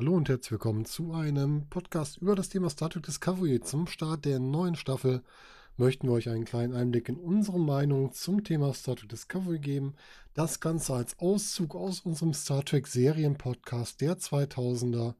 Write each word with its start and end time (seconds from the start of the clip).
Hallo 0.00 0.14
und 0.14 0.28
herzlich 0.28 0.52
willkommen 0.52 0.84
zu 0.84 1.12
einem 1.12 1.68
Podcast 1.70 2.18
über 2.18 2.36
das 2.36 2.48
Thema 2.48 2.70
Star 2.70 2.88
Trek 2.88 3.02
Discovery. 3.02 3.58
Zum 3.58 3.88
Start 3.88 4.26
der 4.26 4.38
neuen 4.38 4.76
Staffel 4.76 5.24
möchten 5.76 6.06
wir 6.06 6.12
euch 6.12 6.28
einen 6.28 6.44
kleinen 6.44 6.72
Einblick 6.72 7.08
in 7.08 7.16
unsere 7.16 7.58
Meinung 7.58 8.12
zum 8.12 8.44
Thema 8.44 8.72
Star 8.74 8.94
Trek 8.94 9.08
Discovery 9.08 9.58
geben. 9.58 9.96
Das 10.34 10.60
Ganze 10.60 10.94
als 10.94 11.18
Auszug 11.18 11.74
aus 11.74 12.02
unserem 12.02 12.32
Star 12.32 12.64
Trek 12.64 12.86
Serien-Podcast 12.86 14.00
der 14.00 14.18
2000er. 14.18 15.16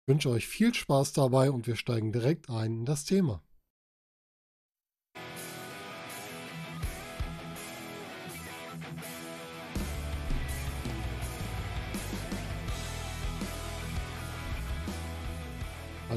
Ich 0.00 0.08
wünsche 0.08 0.30
euch 0.30 0.48
viel 0.48 0.72
Spaß 0.72 1.12
dabei 1.12 1.50
und 1.50 1.66
wir 1.66 1.76
steigen 1.76 2.10
direkt 2.10 2.48
ein 2.48 2.72
in 2.72 2.84
das 2.86 3.04
Thema. 3.04 3.42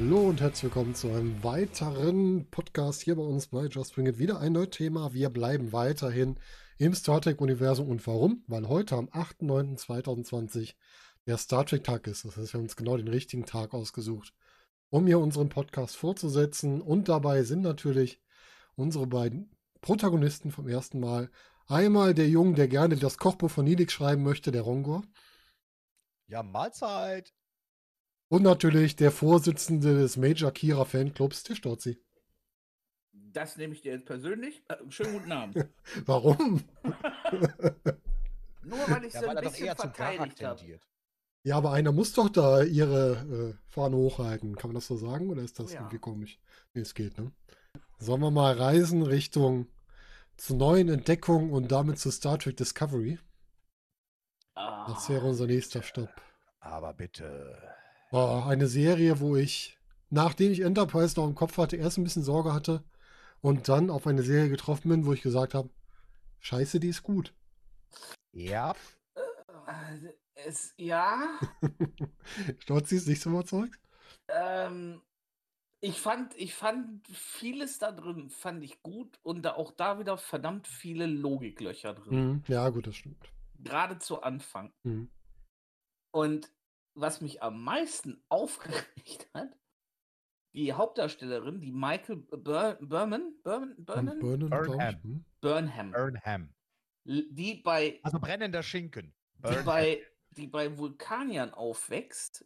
Hallo 0.01 0.29
und 0.29 0.39
herzlich 0.39 0.63
willkommen 0.63 0.95
zu 0.95 1.09
einem 1.09 1.43
weiteren 1.43 2.49
Podcast 2.49 3.01
hier 3.01 3.17
bei 3.17 3.21
uns 3.21 3.47
bei 3.47 3.65
Just 3.65 3.93
Bring 3.93 4.05
It. 4.05 4.17
Wieder 4.17 4.39
ein 4.39 4.53
neues 4.53 4.69
Thema. 4.69 5.13
Wir 5.13 5.29
bleiben 5.29 5.73
weiterhin 5.73 6.39
im 6.77 6.93
Star 6.93 7.19
Trek-Universum. 7.19 7.89
Und 7.89 8.07
warum? 8.07 8.41
Weil 8.47 8.69
heute 8.69 8.95
am 8.95 9.09
8.9.2020 9.09 10.75
der 11.27 11.37
Star 11.37 11.65
Trek-Tag 11.65 12.07
ist. 12.07 12.23
Das 12.23 12.37
heißt, 12.37 12.53
wir 12.53 12.59
haben 12.59 12.63
uns 12.63 12.77
genau 12.77 12.95
den 12.95 13.09
richtigen 13.09 13.45
Tag 13.45 13.73
ausgesucht, 13.73 14.33
um 14.89 15.05
hier 15.05 15.19
unseren 15.19 15.49
Podcast 15.49 15.97
fortzusetzen. 15.97 16.79
Und 16.79 17.09
dabei 17.09 17.43
sind 17.43 17.61
natürlich 17.61 18.21
unsere 18.75 19.05
beiden 19.05 19.53
Protagonisten 19.81 20.51
vom 20.51 20.69
ersten 20.69 21.01
Mal. 21.01 21.29
Einmal 21.67 22.13
der 22.13 22.29
Junge, 22.29 22.55
der 22.55 22.69
gerne 22.69 22.95
das 22.95 23.17
Kochbuch 23.17 23.51
von 23.51 23.65
Nilix 23.65 23.91
schreiben 23.91 24.23
möchte, 24.23 24.53
der 24.53 24.61
Rongor. 24.61 25.03
Ja, 26.27 26.41
Mahlzeit. 26.41 27.33
Und 28.29 28.43
natürlich 28.43 28.95
der 28.95 29.11
Vorsitzende 29.11 29.99
des 29.99 30.15
Major 30.15 30.51
Kira 30.51 30.85
Fanclubs, 30.85 31.43
der 31.43 31.55
Storzi. 31.55 31.99
Das 33.11 33.57
nehme 33.57 33.73
ich 33.73 33.81
dir 33.81 33.93
jetzt 33.93 34.05
persönlich. 34.05 34.63
Äh, 34.69 34.75
schönen 34.89 35.13
guten 35.13 35.31
Abend. 35.31 35.67
Warum? 36.05 36.63
Nur 38.63 38.79
weil 38.87 39.05
ich 39.05 39.13
ja, 39.13 39.21
so 39.21 39.27
ein 39.29 39.43
bisschen 39.43 39.75
verteidigt 39.75 40.43
habe. 40.43 40.79
Ja, 41.43 41.57
aber 41.57 41.71
einer 41.71 41.91
muss 41.91 42.13
doch 42.13 42.29
da 42.29 42.61
ihre 42.61 43.55
äh, 43.57 43.71
Fahne 43.71 43.95
hochhalten. 43.95 44.55
Kann 44.55 44.69
man 44.69 44.75
das 44.75 44.87
so 44.87 44.97
sagen 44.97 45.29
oder 45.29 45.41
ist 45.41 45.59
das 45.59 45.73
ja. 45.73 45.79
irgendwie 45.79 45.99
komisch? 45.99 46.39
Nee, 46.73 46.81
es 46.81 46.93
geht, 46.93 47.17
ne? 47.17 47.31
Sollen 47.97 48.21
wir 48.21 48.31
mal 48.31 48.53
reisen 48.53 49.03
Richtung 49.03 49.67
zu 50.37 50.55
neuen 50.55 50.89
Entdeckungen 50.89 51.51
und 51.51 51.71
damit 51.71 51.97
zu 51.97 52.11
Star 52.11 52.37
Trek 52.37 52.57
Discovery? 52.57 53.19
Ah, 54.53 54.85
das 54.87 55.09
wäre 55.09 55.25
unser 55.25 55.47
nächster 55.47 55.81
Stopp. 55.81 56.21
Aber 56.59 56.93
bitte. 56.93 57.57
War 58.11 58.47
eine 58.47 58.67
Serie, 58.67 59.19
wo 59.19 59.35
ich, 59.35 59.77
nachdem 60.09 60.51
ich 60.51 60.61
Enterprise 60.61 61.19
noch 61.19 61.27
im 61.27 61.35
Kopf 61.35 61.57
hatte, 61.57 61.75
erst 61.75 61.97
ein 61.97 62.03
bisschen 62.03 62.23
Sorge 62.23 62.53
hatte 62.53 62.83
und 63.41 63.69
dann 63.69 63.89
auf 63.89 64.07
eine 64.07 64.23
Serie 64.23 64.49
getroffen 64.49 64.89
bin, 64.89 65.05
wo 65.05 65.13
ich 65.13 65.21
gesagt 65.21 65.53
habe, 65.53 65.69
scheiße, 66.39 66.79
die 66.79 66.89
ist 66.89 67.03
gut. 67.03 67.33
Ja. 68.31 68.73
Äh, 69.67 70.13
es, 70.35 70.73
ja. 70.77 71.39
Stolz 72.59 72.91
ist 72.91 73.07
nicht 73.07 73.21
so 73.21 73.29
überzeugt? 73.29 73.79
Ähm, 74.27 75.01
ich 75.81 76.01
fand, 76.01 76.35
ich 76.35 76.55
fand 76.55 77.07
vieles 77.07 77.79
da 77.79 77.91
drin, 77.91 78.29
fand 78.29 78.63
ich 78.63 78.81
gut 78.81 79.19
und 79.23 79.43
da 79.43 79.53
auch 79.53 79.71
da 79.71 79.99
wieder 79.99 80.17
verdammt 80.17 80.67
viele 80.67 81.05
Logiklöcher 81.05 81.93
drin. 81.93 82.29
Mhm. 82.29 82.43
Ja, 82.47 82.69
gut, 82.69 82.87
das 82.87 82.95
stimmt. 82.95 83.31
Gerade 83.59 83.99
zu 83.99 84.21
Anfang. 84.21 84.73
Mhm. 84.83 85.09
Und 86.11 86.51
was 86.99 87.21
mich 87.21 87.41
am 87.43 87.63
meisten 87.63 88.23
aufgeregt 88.29 89.29
hat, 89.33 89.55
die 90.53 90.73
Hauptdarstellerin, 90.73 91.61
die 91.61 91.71
Michael 91.71 92.17
Bur 92.17 92.77
Berman, 92.81 93.35
Berman, 93.43 93.75
Burnham? 93.77 94.19
Burnham, 94.19 94.49
Burnham. 94.49 95.25
Burnham. 95.41 95.91
Burnham. 95.91 96.53
Die 97.05 97.61
bei. 97.63 97.99
Also 98.03 98.19
brennender 98.19 98.63
Schinken. 98.63 99.13
Die 99.37 99.63
bei, 99.63 100.01
die 100.31 100.47
bei 100.47 100.77
Vulkaniern 100.77 101.53
aufwächst 101.53 102.45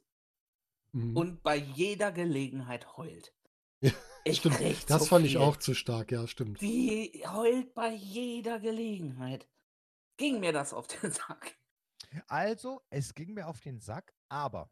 mhm. 0.91 1.17
und 1.17 1.43
bei 1.43 1.55
jeder 1.55 2.11
Gelegenheit 2.11 2.97
heult. 2.97 3.33
Ich 4.23 4.37
stimmt. 4.37 4.59
Das 4.89 5.03
so 5.03 5.05
fand 5.07 5.25
viel. 5.25 5.31
ich 5.31 5.37
auch 5.37 5.57
zu 5.57 5.73
stark, 5.73 6.11
ja, 6.11 6.27
stimmt. 6.27 6.61
Die 6.61 7.23
heult 7.27 7.73
bei 7.73 7.93
jeder 7.93 8.59
Gelegenheit. 8.59 9.47
Ging 10.17 10.39
mir 10.39 10.53
das 10.53 10.73
auf 10.73 10.87
den 10.87 11.11
Sack. 11.11 11.57
Also, 12.27 12.81
es 12.89 13.13
ging 13.13 13.33
mir 13.33 13.47
auf 13.47 13.61
den 13.61 13.79
Sack, 13.79 14.13
aber 14.29 14.69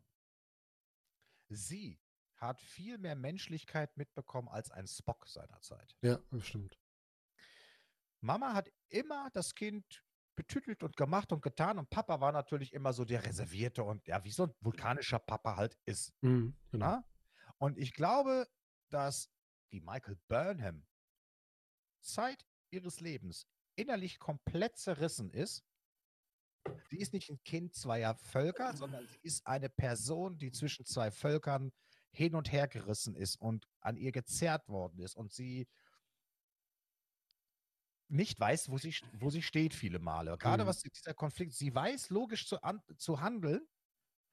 sie 1.49 1.99
hat 2.35 2.59
viel 2.59 2.97
mehr 2.97 3.15
Menschlichkeit 3.15 3.95
mitbekommen 3.97 4.47
als 4.47 4.71
ein 4.71 4.87
Spock 4.87 5.27
seinerzeit. 5.27 5.95
Ja, 6.01 6.19
das 6.31 6.47
stimmt. 6.47 6.77
Mama 8.19 8.53
hat 8.53 8.71
immer 8.89 9.29
das 9.33 9.55
Kind 9.55 10.03
betütelt 10.35 10.83
und 10.83 10.95
gemacht 10.95 11.31
und 11.31 11.41
getan 11.41 11.77
und 11.77 11.89
Papa 11.89 12.19
war 12.21 12.31
natürlich 12.31 12.73
immer 12.73 12.93
so 12.93 13.05
der 13.05 13.25
Reservierte 13.25 13.83
und 13.83 14.07
ja, 14.07 14.23
wie 14.23 14.31
so 14.31 14.43
ein 14.43 14.53
vulkanischer 14.61 15.19
Papa 15.19 15.55
halt 15.55 15.77
ist. 15.85 16.13
Mhm, 16.21 16.55
genau. 16.71 17.03
Und 17.57 17.77
ich 17.77 17.93
glaube, 17.93 18.47
dass 18.89 19.29
die 19.71 19.81
Michael 19.81 20.17
Burnham 20.27 20.85
Zeit 22.01 22.45
ihres 22.71 22.99
Lebens 23.01 23.45
innerlich 23.75 24.19
komplett 24.19 24.77
zerrissen 24.77 25.31
ist 25.31 25.63
Sie 26.89 26.97
ist 26.97 27.13
nicht 27.13 27.29
ein 27.29 27.41
Kind 27.43 27.73
zweier 27.73 28.15
Völker, 28.15 28.75
sondern 28.75 29.07
sie 29.07 29.19
ist 29.21 29.47
eine 29.47 29.69
Person, 29.69 30.37
die 30.37 30.51
zwischen 30.51 30.85
zwei 30.85 31.11
Völkern 31.11 31.71
hin 32.11 32.35
und 32.35 32.51
her 32.51 32.67
gerissen 32.67 33.15
ist 33.15 33.37
und 33.37 33.67
an 33.79 33.97
ihr 33.97 34.11
gezerrt 34.11 34.67
worden 34.67 34.99
ist 34.99 35.15
und 35.15 35.31
sie 35.31 35.67
nicht 38.09 38.39
weiß, 38.39 38.69
wo 38.69 38.77
sie, 38.77 38.93
wo 39.13 39.29
sie 39.29 39.41
steht, 39.41 39.73
viele 39.73 39.99
Male. 39.99 40.37
Gerade 40.37 40.63
mhm. 40.63 40.67
was 40.67 40.81
dieser 40.81 41.13
Konflikt, 41.13 41.53
sie 41.53 41.73
weiß 41.73 42.09
logisch 42.09 42.45
zu, 42.45 42.61
an, 42.61 42.81
zu 42.97 43.21
handeln, 43.21 43.65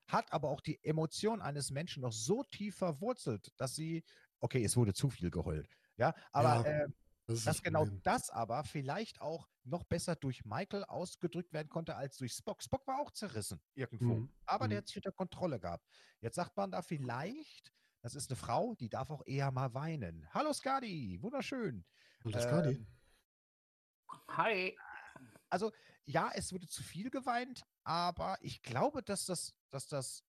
hat 0.09 0.33
aber 0.33 0.49
auch 0.49 0.61
die 0.61 0.83
Emotion 0.83 1.41
eines 1.41 1.71
Menschen 1.71 2.03
noch 2.03 2.13
so 2.13 2.43
tief 2.43 2.77
verwurzelt, 2.77 3.53
dass 3.57 3.77
sie, 3.77 4.05
okay, 4.41 4.65
es 4.65 4.77
wurde 4.77 4.95
zu 4.95 5.11
viel 5.11 5.31
geheult. 5.31 5.69
Ja, 5.97 6.15
aber 6.33 6.69
ja. 6.69 6.85
Äh, 6.85 6.89
das 7.27 7.45
dass 7.45 7.63
genau 7.63 7.81
Problem. 7.81 8.01
das 8.05 8.31
aber 8.31 8.65
vielleicht 8.65 9.21
auch 9.21 9.49
noch 9.69 9.85
besser 9.85 10.17
durch 10.17 10.45
Michael 10.45 10.85
ausgedrückt 10.85 11.53
werden 11.53 11.69
konnte 11.69 11.97
als 11.97 12.17
durch 12.17 12.33
Spock. 12.33 12.63
Spock 12.63 12.87
war 12.87 13.01
auch 13.01 13.11
zerrissen 13.11 13.61
irgendwo, 13.75 14.15
mhm. 14.15 14.33
aber 14.47 14.67
mhm. 14.67 14.71
der 14.71 14.79
hat 14.79 14.89
sich 14.89 14.97
unter 14.97 15.13
Kontrolle 15.13 15.61
gehabt. 15.61 15.87
Jetzt 16.21 16.37
sagt 16.37 16.57
man 16.57 16.71
da 16.71 16.83
vielleicht, 16.83 17.73
das 18.03 18.15
ist 18.15 18.31
eine 18.31 18.37
Frau, 18.37 18.75
die 18.75 18.89
darf 18.89 19.11
auch 19.11 19.25
eher 19.27 19.51
mal 19.51 19.75
weinen. 19.75 20.29
Hallo 20.33 20.53
Skadi, 20.53 21.19
wunderschön. 21.21 21.85
Hallo 22.25 22.41
Skadi. 22.41 22.75
Ähm, 22.75 22.87
Hi. 24.29 24.77
Also 25.51 25.73
ja, 26.05 26.31
es 26.35 26.53
wurde 26.53 26.67
zu 26.67 26.83
viel 26.83 27.11
geweint, 27.11 27.63
aber 27.85 28.39
ich 28.41 28.63
glaube, 28.63 29.03
dass 29.03 29.27
das, 29.27 29.55
dass 29.71 29.87
das 29.87 30.25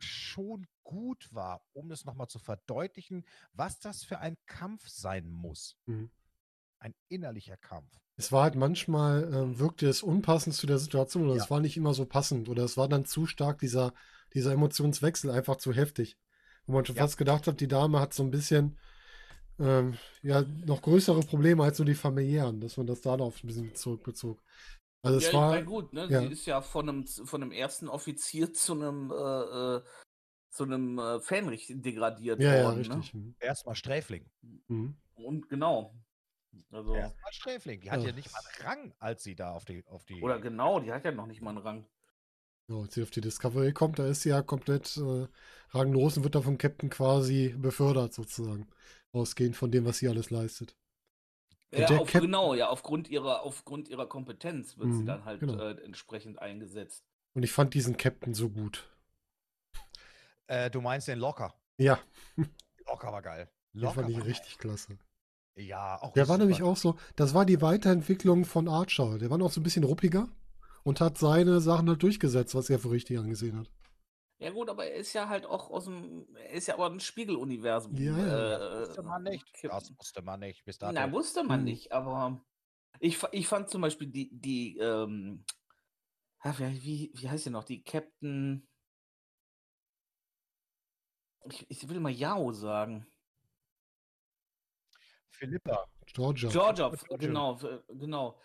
schon 0.00 0.66
gut 0.82 1.32
war, 1.32 1.64
um 1.72 1.90
es 1.90 2.04
nochmal 2.04 2.28
zu 2.28 2.38
verdeutlichen, 2.38 3.24
was 3.52 3.78
das 3.78 4.04
für 4.04 4.18
ein 4.18 4.36
Kampf 4.46 4.88
sein 4.88 5.30
muss. 5.30 5.78
Mhm 5.86 6.10
ein 6.84 6.94
innerlicher 7.08 7.56
Kampf. 7.56 7.90
Es 8.16 8.30
war 8.30 8.44
halt 8.44 8.54
manchmal, 8.54 9.24
äh, 9.24 9.58
wirkte 9.58 9.88
es 9.88 10.02
unpassend 10.02 10.54
zu 10.54 10.66
der 10.66 10.78
Situation 10.78 11.24
oder 11.24 11.36
ja. 11.36 11.42
es 11.42 11.50
war 11.50 11.60
nicht 11.60 11.76
immer 11.76 11.94
so 11.94 12.04
passend 12.04 12.48
oder 12.48 12.62
es 12.62 12.76
war 12.76 12.88
dann 12.88 13.06
zu 13.06 13.26
stark, 13.26 13.58
dieser, 13.58 13.94
dieser 14.34 14.52
Emotionswechsel 14.52 15.30
einfach 15.30 15.56
zu 15.56 15.72
heftig. 15.72 16.16
Wo 16.66 16.72
man 16.72 16.84
schon 16.84 16.96
ja. 16.96 17.02
fast 17.02 17.16
gedacht 17.18 17.46
hat, 17.46 17.60
die 17.60 17.68
Dame 17.68 18.00
hat 18.00 18.14
so 18.14 18.22
ein 18.22 18.30
bisschen 18.30 18.78
ähm, 19.58 19.96
ja, 20.22 20.42
noch 20.66 20.82
größere 20.82 21.20
Probleme 21.20 21.64
als 21.64 21.78
nur 21.78 21.86
die 21.86 21.94
familiären, 21.94 22.60
dass 22.60 22.76
man 22.76 22.86
das 22.86 23.00
darauf 23.00 23.42
ein 23.42 23.46
bisschen 23.46 23.74
zurückbezog. 23.74 24.42
Also 25.02 25.18
es 25.18 25.32
ja, 25.32 25.32
war 25.34 25.62
gut, 25.62 25.92
ne? 25.92 26.06
Ja. 26.08 26.20
Sie 26.20 26.28
ist 26.28 26.46
ja 26.46 26.60
von 26.60 26.88
einem, 26.88 27.06
von 27.06 27.42
einem 27.42 27.52
ersten 27.52 27.88
Offizier 27.88 28.52
zu 28.52 28.74
einem 28.74 29.10
äh, 29.10 29.76
äh 29.76 29.82
zu 30.50 30.62
einem 30.62 31.00
äh, 31.00 31.18
Fähnrich 31.18 31.66
degradiert 31.68 32.40
ja, 32.40 32.62
worden. 32.64 32.84
Ja, 32.84 32.94
richtig. 32.94 33.14
Ne? 33.14 33.34
Erstmal 33.40 33.74
Sträfling. 33.74 34.24
Mhm. 34.68 34.96
Und 35.16 35.48
genau. 35.48 35.92
Also, 36.70 36.94
Erstmal 36.94 37.32
Sträfling. 37.32 37.80
Die 37.80 37.90
hat 37.90 38.02
ja 38.02 38.12
nicht 38.12 38.32
mal 38.32 38.40
einen 38.40 38.66
Rang, 38.66 38.94
als 38.98 39.22
sie 39.22 39.34
da 39.34 39.52
auf 39.52 39.64
die, 39.64 39.84
auf 39.86 40.04
die. 40.04 40.20
Oder 40.22 40.40
genau, 40.40 40.80
die 40.80 40.92
hat 40.92 41.04
ja 41.04 41.12
noch 41.12 41.26
nicht 41.26 41.40
mal 41.40 41.50
einen 41.50 41.58
Rang. 41.58 41.86
So, 42.66 42.80
als 42.80 42.94
sie 42.94 43.02
auf 43.02 43.10
die 43.10 43.20
Discovery 43.20 43.72
kommt, 43.72 43.98
da 43.98 44.06
ist 44.06 44.22
sie 44.22 44.30
ja 44.30 44.40
komplett 44.40 44.96
äh, 44.96 45.26
ranglos 45.70 46.16
und 46.16 46.24
wird 46.24 46.34
da 46.34 46.40
vom 46.40 46.56
Captain 46.56 46.88
quasi 46.88 47.54
befördert, 47.58 48.14
sozusagen. 48.14 48.68
Ausgehend 49.12 49.56
von 49.56 49.70
dem, 49.70 49.84
was 49.84 49.98
sie 49.98 50.08
alles 50.08 50.30
leistet. 50.30 50.74
Ja, 51.72 51.88
auf, 51.98 52.12
genau, 52.12 52.54
ja, 52.54 52.68
aufgrund 52.68 53.08
ihrer, 53.08 53.42
aufgrund 53.42 53.88
ihrer 53.88 54.06
Kompetenz 54.06 54.78
wird 54.78 54.88
mhm, 54.88 54.98
sie 54.98 55.04
dann 55.04 55.24
halt 55.24 55.40
genau. 55.40 55.58
äh, 55.58 55.82
entsprechend 55.84 56.40
eingesetzt. 56.40 57.04
Und 57.34 57.42
ich 57.42 57.52
fand 57.52 57.74
diesen 57.74 57.96
Captain 57.96 58.32
so 58.32 58.48
gut. 58.48 58.88
Äh, 60.46 60.70
du 60.70 60.80
meinst 60.80 61.08
den 61.08 61.18
Locker? 61.18 61.54
Ja. 61.78 61.98
Locker 62.86 63.12
war 63.12 63.22
geil. 63.22 63.50
Locker 63.72 64.02
den 64.02 64.12
fand 64.12 64.18
ich 64.18 64.24
richtig 64.24 64.58
klasse. 64.58 64.98
Ja, 65.56 66.02
auch. 66.02 66.12
Der 66.14 66.28
war 66.28 66.38
nämlich 66.38 66.62
auch 66.62 66.76
so, 66.76 66.96
das 67.16 67.32
war 67.34 67.44
die 67.44 67.62
Weiterentwicklung 67.62 68.44
von 68.44 68.68
Archer. 68.68 69.18
Der 69.18 69.30
war 69.30 69.38
noch 69.38 69.52
so 69.52 69.60
ein 69.60 69.64
bisschen 69.64 69.84
ruppiger 69.84 70.28
und 70.82 71.00
hat 71.00 71.18
seine 71.18 71.60
Sachen 71.60 71.88
halt 71.88 72.02
durchgesetzt, 72.02 72.54
was 72.54 72.70
er 72.70 72.78
für 72.78 72.90
richtig 72.90 73.18
angesehen 73.18 73.58
hat. 73.58 73.70
Ja 74.38 74.50
gut, 74.50 74.68
aber 74.68 74.84
er 74.84 74.96
ist 74.96 75.12
ja 75.12 75.28
halt 75.28 75.46
auch 75.46 75.70
aus 75.70 75.84
dem, 75.84 76.26
er 76.34 76.50
ist 76.50 76.66
ja 76.66 76.74
aber 76.74 76.90
ein 76.90 77.00
Spiegeluniversum. 77.00 77.94
Ja, 77.94 78.18
ja. 78.18 78.56
Äh, 78.56 78.80
wusste 78.80 79.02
man 79.02 79.22
nicht. 79.22 79.46
Das 79.62 79.96
wusste 79.96 80.22
man 80.22 80.40
nicht. 80.40 80.64
Bis 80.64 80.78
dato. 80.78 80.92
Na, 80.92 81.10
wusste 81.12 81.44
man 81.44 81.60
hm. 81.60 81.64
nicht, 81.64 81.92
aber 81.92 82.44
ich, 82.98 83.22
ich 83.32 83.46
fand 83.46 83.70
zum 83.70 83.80
Beispiel 83.80 84.08
die, 84.08 84.28
die, 84.32 84.76
ähm, 84.78 85.44
wie, 86.42 87.12
wie 87.14 87.30
heißt 87.30 87.44
sie 87.44 87.50
noch, 87.50 87.64
die 87.64 87.82
Captain, 87.84 88.68
ich, 91.46 91.70
ich 91.70 91.88
will 91.88 92.00
mal 92.00 92.12
Yao 92.12 92.52
sagen. 92.52 93.06
Philippa. 95.34 95.86
Georgia. 96.06 96.48
Georgia, 96.48 96.92
genau, 97.18 97.58
genau. 97.88 98.38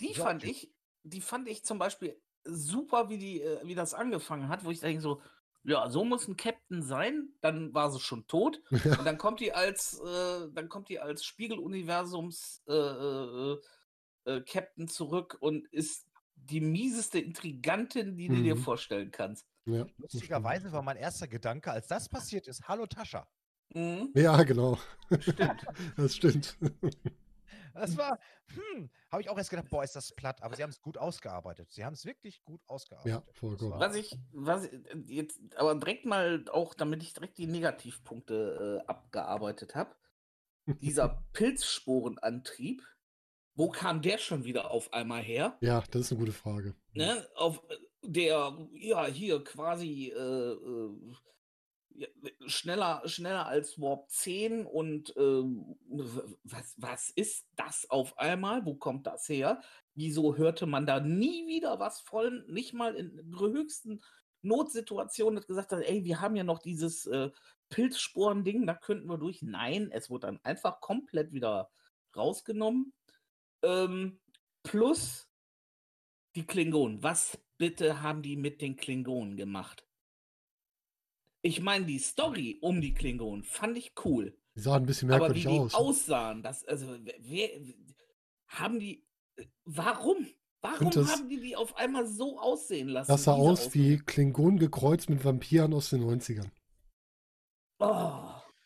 Die 0.00 0.06
Georgia. 0.06 0.24
fand 0.24 0.44
ich, 0.44 0.72
die 1.02 1.20
fand 1.20 1.48
ich 1.48 1.64
zum 1.64 1.78
Beispiel 1.78 2.20
super, 2.44 3.08
wie 3.08 3.18
die, 3.18 3.42
äh, 3.42 3.60
wie 3.64 3.74
das 3.74 3.94
angefangen 3.94 4.48
hat, 4.48 4.64
wo 4.64 4.70
ich 4.70 4.80
denke 4.80 5.00
so, 5.00 5.20
ja, 5.62 5.88
so 5.90 6.04
muss 6.04 6.28
ein 6.28 6.36
Captain 6.36 6.82
sein, 6.82 7.30
dann 7.40 7.74
war 7.74 7.90
sie 7.90 8.00
schon 8.00 8.26
tot. 8.26 8.62
Und 9.00 9.04
dann 9.04 9.18
kommt 9.18 9.40
die 9.40 9.52
als, 9.52 10.00
äh, 10.00 10.48
dann 10.52 10.68
kommt 10.68 10.88
die 10.88 11.00
als 11.00 11.24
Spiegeluniversums 11.24 12.62
äh, 12.68 12.72
äh, 12.72 13.58
äh, 14.26 14.40
Captain 14.42 14.88
zurück 14.88 15.36
und 15.40 15.66
ist 15.68 16.06
die 16.34 16.60
mieseste 16.60 17.18
Intrigantin, 17.18 18.16
die 18.16 18.28
mhm. 18.28 18.36
du 18.36 18.42
dir 18.42 18.54
mhm. 18.56 18.60
vorstellen 18.60 19.10
kannst. 19.10 19.46
Ja, 19.64 19.86
Lustigerweise 19.98 20.70
war 20.70 20.82
mein 20.82 20.96
erster 20.96 21.26
Gedanke, 21.26 21.72
als 21.72 21.88
das 21.88 22.08
passiert 22.08 22.46
ist, 22.46 22.68
hallo 22.68 22.86
Tascha. 22.86 23.28
Mhm. 23.74 24.10
Ja, 24.14 24.42
genau. 24.42 24.78
Stimmt. 25.20 25.66
das 25.96 26.16
stimmt. 26.16 26.56
Das 27.74 27.96
war, 27.96 28.18
hm, 28.48 28.90
habe 29.10 29.22
ich 29.22 29.28
auch 29.28 29.36
erst 29.36 29.50
gedacht, 29.50 29.68
boah, 29.70 29.84
ist 29.84 29.96
das 29.96 30.12
platt, 30.14 30.42
aber 30.42 30.56
sie 30.56 30.62
haben 30.62 30.70
es 30.70 30.80
gut 30.80 30.98
ausgearbeitet. 30.98 31.70
Sie 31.70 31.84
haben 31.84 31.92
es 31.92 32.04
wirklich 32.04 32.42
gut 32.44 32.60
ausgearbeitet. 32.66 33.24
Ja, 33.26 33.32
vollkommen. 33.34 33.78
Was 33.78 33.94
ich, 33.94 34.18
was 34.32 34.64
ich 34.64 34.72
jetzt, 35.08 35.40
aber 35.56 35.74
direkt 35.74 36.06
mal 36.06 36.44
auch, 36.50 36.74
damit 36.74 37.02
ich 37.02 37.12
direkt 37.12 37.38
die 37.38 37.46
Negativpunkte 37.46 38.82
äh, 38.82 38.86
abgearbeitet 38.86 39.74
habe. 39.74 39.94
Dieser 40.80 41.22
Pilzsporenantrieb, 41.32 42.82
wo 43.54 43.70
kam 43.70 44.02
der 44.02 44.18
schon 44.18 44.44
wieder 44.44 44.70
auf 44.70 44.92
einmal 44.92 45.22
her? 45.22 45.56
Ja, 45.60 45.82
das 45.90 46.02
ist 46.02 46.12
eine 46.12 46.20
gute 46.20 46.32
Frage. 46.32 46.74
Ne? 46.92 47.26
Auf 47.36 47.62
der, 48.02 48.56
ja, 48.72 49.06
hier 49.06 49.42
quasi 49.44 50.12
äh, 50.14 50.18
äh, 50.18 50.90
schneller, 52.46 53.02
schneller 53.06 53.46
als 53.46 53.80
Warp 53.80 54.10
10 54.10 54.66
und 54.66 55.16
äh, 55.16 55.42
was, 56.44 56.74
was 56.76 57.10
ist 57.10 57.46
das 57.56 57.88
auf 57.90 58.18
einmal? 58.18 58.64
Wo 58.64 58.74
kommt 58.74 59.06
das 59.06 59.28
her? 59.28 59.60
Wieso 59.94 60.36
hörte 60.36 60.66
man 60.66 60.86
da 60.86 61.00
nie 61.00 61.46
wieder 61.46 61.78
was 61.78 62.00
voll, 62.00 62.44
nicht 62.48 62.72
mal 62.72 62.94
in 62.94 63.34
höchsten 63.38 64.00
Notsituationen 64.42 65.40
hat 65.40 65.46
gesagt, 65.46 65.72
ey, 65.72 66.04
wir 66.04 66.20
haben 66.20 66.36
ja 66.36 66.44
noch 66.44 66.60
dieses 66.60 67.06
äh, 67.06 67.30
Pilzsporen-Ding, 67.68 68.66
da 68.66 68.74
könnten 68.74 69.08
wir 69.08 69.18
durch. 69.18 69.42
Nein, 69.42 69.90
es 69.90 70.08
wurde 70.08 70.28
dann 70.28 70.40
einfach 70.44 70.80
komplett 70.80 71.32
wieder 71.32 71.70
rausgenommen. 72.14 72.92
Ähm, 73.62 74.20
plus 74.62 75.28
die 76.36 76.46
Klingonen. 76.46 77.02
Was 77.02 77.38
bitte 77.58 78.02
haben 78.02 78.22
die 78.22 78.36
mit 78.36 78.60
den 78.60 78.76
Klingonen 78.76 79.36
gemacht? 79.36 79.85
Ich 81.46 81.60
meine, 81.60 81.86
die 81.86 82.00
Story 82.00 82.58
um 82.60 82.80
die 82.80 82.92
Klingonen 82.92 83.44
fand 83.44 83.78
ich 83.78 83.92
cool. 84.04 84.36
Die 84.56 84.60
sahen 84.60 84.82
ein 84.82 84.86
bisschen 84.86 85.08
merkwürdig 85.08 85.46
Aber 85.46 85.54
wie 85.54 85.60
aus. 85.60 85.70
die 85.70 85.76
aussahen, 85.76 86.42
das, 86.42 86.64
also, 86.64 86.98
wer, 87.20 87.50
haben 88.48 88.80
die, 88.80 89.06
warum? 89.64 90.26
Warum 90.60 90.90
das, 90.90 91.08
haben 91.08 91.28
die 91.28 91.40
die 91.40 91.54
auf 91.54 91.76
einmal 91.76 92.04
so 92.08 92.40
aussehen 92.40 92.88
lassen? 92.88 93.12
Das 93.12 93.24
sah 93.24 93.34
aus 93.34 93.72
wie 93.74 93.98
Klingonen 93.98 94.58
gekreuzt 94.58 95.08
mit 95.08 95.24
Vampiren 95.24 95.72
aus 95.72 95.90
den 95.90 96.02
90ern. 96.02 96.50
Oh. 97.78 97.84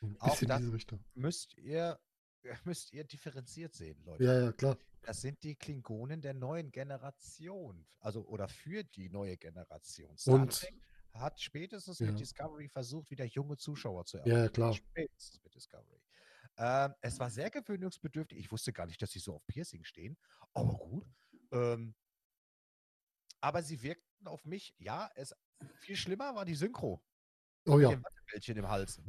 Ein 0.00 0.16
bisschen 0.24 0.50
Auch 0.50 0.56
diese 0.56 0.72
Richtung. 0.72 1.04
Müsst 1.12 1.58
ihr, 1.58 2.00
müsst 2.64 2.94
ihr 2.94 3.04
differenziert 3.04 3.74
sehen, 3.74 4.02
Leute. 4.06 4.24
Ja, 4.24 4.40
ja, 4.40 4.52
klar. 4.52 4.78
Das 5.02 5.20
sind 5.20 5.42
die 5.42 5.54
Klingonen 5.54 6.22
der 6.22 6.32
neuen 6.32 6.70
Generation. 6.70 7.86
Also, 7.98 8.24
oder 8.24 8.48
für 8.48 8.84
die 8.84 9.10
neue 9.10 9.36
Generation. 9.36 10.16
Star 10.16 10.34
Und 10.34 10.52
Trek 10.52 10.74
hat 11.14 11.40
spätestens 11.40 11.98
ja. 11.98 12.06
mit 12.06 12.20
Discovery 12.20 12.68
versucht, 12.68 13.10
wieder 13.10 13.24
junge 13.24 13.56
Zuschauer 13.56 14.04
zu 14.04 14.18
erreichen. 14.18 14.36
Ja, 14.36 14.48
klar. 14.48 14.74
Spätestens 14.74 15.42
mit 15.42 15.54
Discovery. 15.54 16.00
Ähm, 16.56 16.94
es 17.00 17.18
war 17.18 17.30
sehr 17.30 17.50
gewöhnungsbedürftig. 17.50 18.38
Ich 18.38 18.52
wusste 18.52 18.72
gar 18.72 18.86
nicht, 18.86 19.00
dass 19.00 19.10
sie 19.10 19.18
so 19.18 19.34
auf 19.34 19.46
Piercing 19.46 19.84
stehen. 19.84 20.18
Aber 20.52 20.74
gut. 20.74 21.06
Ähm, 21.52 21.94
aber 23.40 23.62
sie 23.62 23.82
wirkten 23.82 24.26
auf 24.26 24.44
mich, 24.44 24.74
ja, 24.78 25.10
es 25.14 25.34
viel 25.80 25.96
schlimmer 25.96 26.34
war 26.34 26.44
die 26.44 26.54
Synchro. 26.54 27.02
Oh 27.66 27.78
ja. 27.78 27.90
Mit 28.32 28.48
im 28.48 28.68
Hals. 28.68 29.00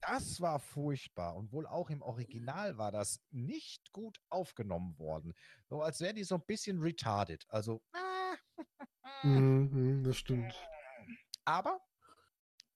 Das 0.00 0.40
war 0.40 0.58
furchtbar. 0.58 1.36
Und 1.36 1.52
wohl 1.52 1.66
auch 1.66 1.90
im 1.90 2.00
Original 2.00 2.78
war 2.78 2.92
das 2.92 3.20
nicht 3.30 3.92
gut 3.92 4.18
aufgenommen 4.30 4.98
worden. 4.98 5.34
So 5.66 5.82
als 5.82 6.00
wären 6.00 6.16
die 6.16 6.24
so 6.24 6.36
ein 6.36 6.46
bisschen 6.46 6.80
retarded. 6.80 7.44
Also, 7.48 7.82
ah, 7.92 8.34
Mhm, 9.22 10.02
das 10.04 10.16
stimmt. 10.16 10.54
Aber, 11.44 11.80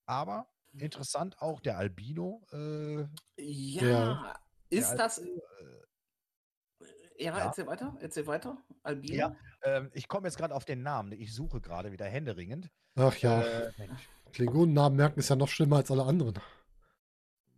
aber 0.07 0.47
interessant 0.73 1.41
auch 1.41 1.61
der 1.61 1.79
Albino. 1.79 2.43
Äh, 2.53 3.07
ja, 3.37 3.83
ja, 3.83 4.35
ist 4.71 4.91
Albino, 4.91 5.03
das. 5.03 5.19
Äh, 5.19 5.41
ja, 7.19 7.39
ja, 7.39 7.45
erzähl 7.45 7.67
weiter, 7.67 7.97
erzähl 8.01 8.27
weiter. 8.27 8.57
Albino. 8.83 9.15
Ja, 9.15 9.37
äh, 9.61 9.89
ich 9.93 10.09
komme 10.09 10.27
jetzt 10.27 10.37
gerade 10.39 10.55
auf 10.55 10.65
den 10.65 10.83
Namen. 10.83 11.13
Ich 11.13 11.35
suche 11.35 11.61
gerade 11.61 11.93
wieder 11.93 12.07
händeringend. 12.07 12.71
Ach 12.97 13.17
ja. 13.17 13.43
Äh, 13.43 13.73
Klingonennamen 14.33 14.97
merken 14.97 15.21
ist 15.21 15.29
ja 15.29 15.37
noch 15.37 15.49
schlimmer 15.49 15.77
als 15.77 15.91
alle 15.91 16.05
anderen. 16.05 16.39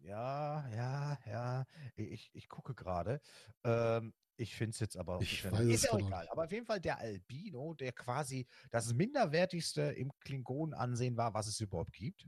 Ja, 0.02 0.68
ja, 0.68 1.18
ja. 1.26 1.64
Ich, 1.96 2.30
ich 2.34 2.48
gucke 2.48 2.74
gerade. 2.74 3.20
Ähm, 3.64 4.12
ich 4.36 4.54
finde 4.54 4.70
es 4.70 4.80
jetzt 4.80 4.96
aber 4.96 5.20
ich 5.20 5.44
weiß 5.44 5.60
ist 5.60 5.84
ja 5.84 5.92
auch 5.92 5.98
egal. 5.98 6.28
Aber 6.28 6.44
auf 6.44 6.52
jeden 6.52 6.66
Fall 6.66 6.80
der 6.80 6.98
Albino, 6.98 7.74
der 7.74 7.92
quasi 7.92 8.46
das 8.70 8.92
minderwertigste 8.92 9.82
im 9.82 10.12
Klingonen-Ansehen 10.20 11.16
war, 11.16 11.34
was 11.34 11.46
es 11.46 11.60
überhaupt 11.60 11.92
gibt. 11.92 12.26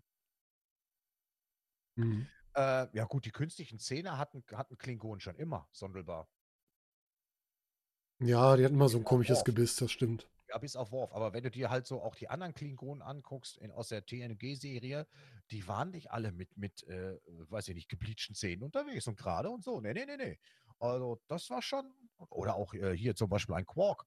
Mhm. 1.96 2.28
Äh, 2.54 2.88
ja, 2.96 3.04
gut, 3.04 3.24
die 3.24 3.32
künstlichen 3.32 3.78
Zähne 3.78 4.18
hatten, 4.18 4.44
hatten 4.52 4.78
Klingonen 4.78 5.20
schon 5.20 5.36
immer, 5.36 5.68
sondelbar. 5.72 6.28
Ja, 8.18 8.56
die 8.56 8.64
hatten 8.64 8.74
immer 8.74 8.88
so 8.88 8.98
ein 8.98 9.04
komisches 9.04 9.44
Gebiss, 9.44 9.76
das 9.76 9.92
stimmt. 9.92 10.28
Ja, 10.48 10.58
bis 10.58 10.76
auf 10.76 10.92
Worf. 10.92 11.12
Aber 11.12 11.32
wenn 11.32 11.42
du 11.42 11.50
dir 11.50 11.70
halt 11.70 11.86
so 11.86 12.00
auch 12.00 12.14
die 12.14 12.28
anderen 12.28 12.54
Klingonen 12.54 13.02
anguckst 13.02 13.58
in, 13.58 13.70
aus 13.72 13.88
der 13.88 14.06
TNG-Serie, 14.06 15.06
die 15.50 15.66
waren 15.66 15.90
nicht 15.90 16.10
alle 16.12 16.32
mit, 16.32 16.56
mit 16.56 16.82
äh, 16.84 17.18
weiß 17.26 17.68
ich 17.68 17.74
nicht, 17.74 17.88
gebleachten 17.88 18.34
Zähnen 18.34 18.62
unterwegs 18.62 19.06
und 19.06 19.18
gerade 19.18 19.50
und 19.50 19.64
so. 19.64 19.80
Nee, 19.80 19.92
nee, 19.92 20.06
nee, 20.06 20.16
nee. 20.16 20.38
Also, 20.78 21.20
das 21.28 21.48
war 21.50 21.62
schon. 21.62 21.92
Oder 22.30 22.54
auch 22.54 22.74
äh, 22.74 22.96
hier 22.96 23.14
zum 23.14 23.28
Beispiel 23.28 23.54
ein 23.54 23.66
Quark. 23.66 24.04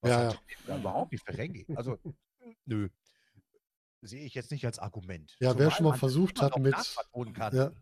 Was 0.00 0.10
ja, 0.10 0.32
ja. 0.68 0.76
überhaupt 0.76 1.12
nicht 1.12 1.24
Ferengi. 1.24 1.66
Also, 1.74 1.98
nö. 2.64 2.88
Sehe 4.02 4.24
ich 4.24 4.34
jetzt 4.34 4.50
nicht 4.50 4.64
als 4.64 4.78
Argument. 4.78 5.36
Ja, 5.40 5.58
wer 5.58 5.70
schon 5.70 5.86
mal 5.86 5.96
versucht 5.96 6.40
hat, 6.40 6.58
mit. 6.58 6.76
Ja, 7.52 7.72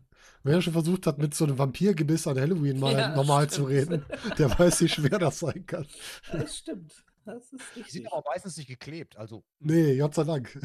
wer 0.43 0.61
schon 0.61 0.73
versucht 0.73 1.05
hat, 1.07 1.17
mit 1.17 1.35
so 1.35 1.45
einem 1.45 1.57
Vampirgebiss 1.57 2.25
an 2.25 2.39
Halloween 2.39 2.79
mal 2.79 2.93
ja, 2.97 3.15
normal 3.15 3.49
stimmt. 3.49 3.53
zu 3.53 3.63
reden, 3.65 4.05
der 4.37 4.57
weiß, 4.57 4.81
wie 4.81 4.89
schwer 4.89 5.19
das 5.19 5.39
sein 5.39 5.65
kann. 5.65 5.85
Das 6.31 6.57
stimmt. 6.57 7.05
Das 7.25 7.51
ist 7.51 7.61
richtig. 7.75 7.85
Die 7.85 7.91
sind 7.91 8.13
aber 8.13 8.23
meistens 8.25 8.57
nicht 8.57 8.67
geklebt. 8.67 9.17
Also. 9.17 9.43
Nee, 9.59 9.97
Gott 9.97 10.15
sei 10.15 10.23
Dank. 10.23 10.59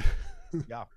Ja. 0.69 0.88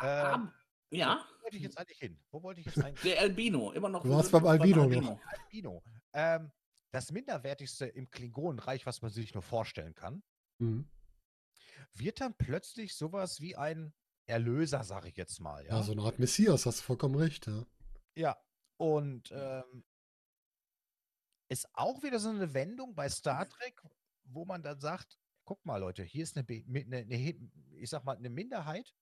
Ähm, 0.00 0.50
ja. 0.90 1.24
Wo 1.38 1.44
wollte 1.44 1.56
ich 1.56 1.62
jetzt 1.62 1.78
eigentlich 1.78 1.98
hin? 1.98 2.18
Wo 2.30 2.42
wollte 2.42 2.60
ich 2.60 2.66
jetzt 2.66 2.78
eigentlich 2.84 3.12
Der 3.12 3.20
Albino, 3.20 3.72
immer 3.72 3.88
noch. 3.88 4.02
Du 4.02 4.10
warst 4.10 4.32
beim 4.32 4.46
Albino, 4.46 4.82
Albino 4.82 5.00
noch. 5.02 5.20
Albino. 5.26 5.82
Ähm, 6.12 6.52
das 6.90 7.12
minderwertigste 7.12 7.86
im 7.86 8.10
Klingonenreich, 8.10 8.86
was 8.86 9.02
man 9.02 9.10
sich 9.10 9.34
nur 9.34 9.42
vorstellen 9.42 9.94
kann, 9.94 10.22
mhm. 10.58 10.88
wird 11.92 12.20
dann 12.20 12.34
plötzlich 12.34 12.94
sowas 12.96 13.40
wie 13.40 13.56
ein 13.56 13.92
Erlöser, 14.26 14.84
sage 14.84 15.08
ich 15.08 15.16
jetzt 15.16 15.40
mal. 15.40 15.64
Ja? 15.66 15.76
ja, 15.76 15.82
so 15.82 15.92
eine 15.92 16.02
Art 16.02 16.18
Messias, 16.18 16.66
hast 16.66 16.80
du 16.80 16.84
vollkommen 16.84 17.16
recht, 17.16 17.46
ja. 17.46 17.64
Ja, 18.14 18.36
und 18.78 19.30
ähm, 19.32 19.84
ist 21.48 21.68
auch 21.72 22.02
wieder 22.02 22.18
so 22.18 22.28
eine 22.28 22.52
Wendung 22.54 22.94
bei 22.94 23.08
Star 23.08 23.48
Trek, 23.48 23.82
wo 24.24 24.44
man 24.44 24.62
dann 24.62 24.80
sagt, 24.80 25.18
guck 25.44 25.64
mal 25.64 25.78
Leute, 25.78 26.02
hier 26.02 26.24
ist 26.24 26.36
eine, 26.36 26.46
eine, 26.46 26.98
eine 26.98 27.48
ich 27.76 27.88
sag 27.88 28.04
mal, 28.04 28.16
eine 28.16 28.28
Minderheit, 28.28 28.94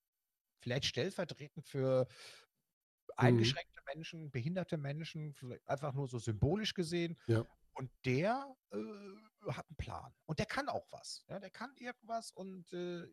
vielleicht 0.59 0.85
stellvertretend 0.85 1.65
für 1.65 2.07
mhm. 2.07 3.13
eingeschränkte 3.15 3.79
mhm. 3.81 3.93
Menschen, 3.93 4.31
behinderte 4.31 4.77
Menschen, 4.77 5.35
einfach 5.65 5.93
nur 5.93 6.07
so 6.07 6.19
symbolisch 6.19 6.73
gesehen. 6.73 7.17
Ja. 7.27 7.45
Und 7.73 7.91
der 8.05 8.55
äh, 8.71 9.51
hat 9.51 9.67
einen 9.69 9.77
Plan. 9.77 10.13
Und 10.25 10.39
der 10.39 10.47
kann 10.47 10.67
auch 10.67 10.87
was. 10.91 11.23
Ja, 11.29 11.39
der 11.39 11.51
kann 11.51 11.75
irgendwas 11.77 12.31
und 12.31 12.71
äh, 12.73 13.07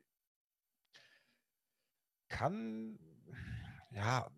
kann, 2.29 2.99
ja, 3.91 4.31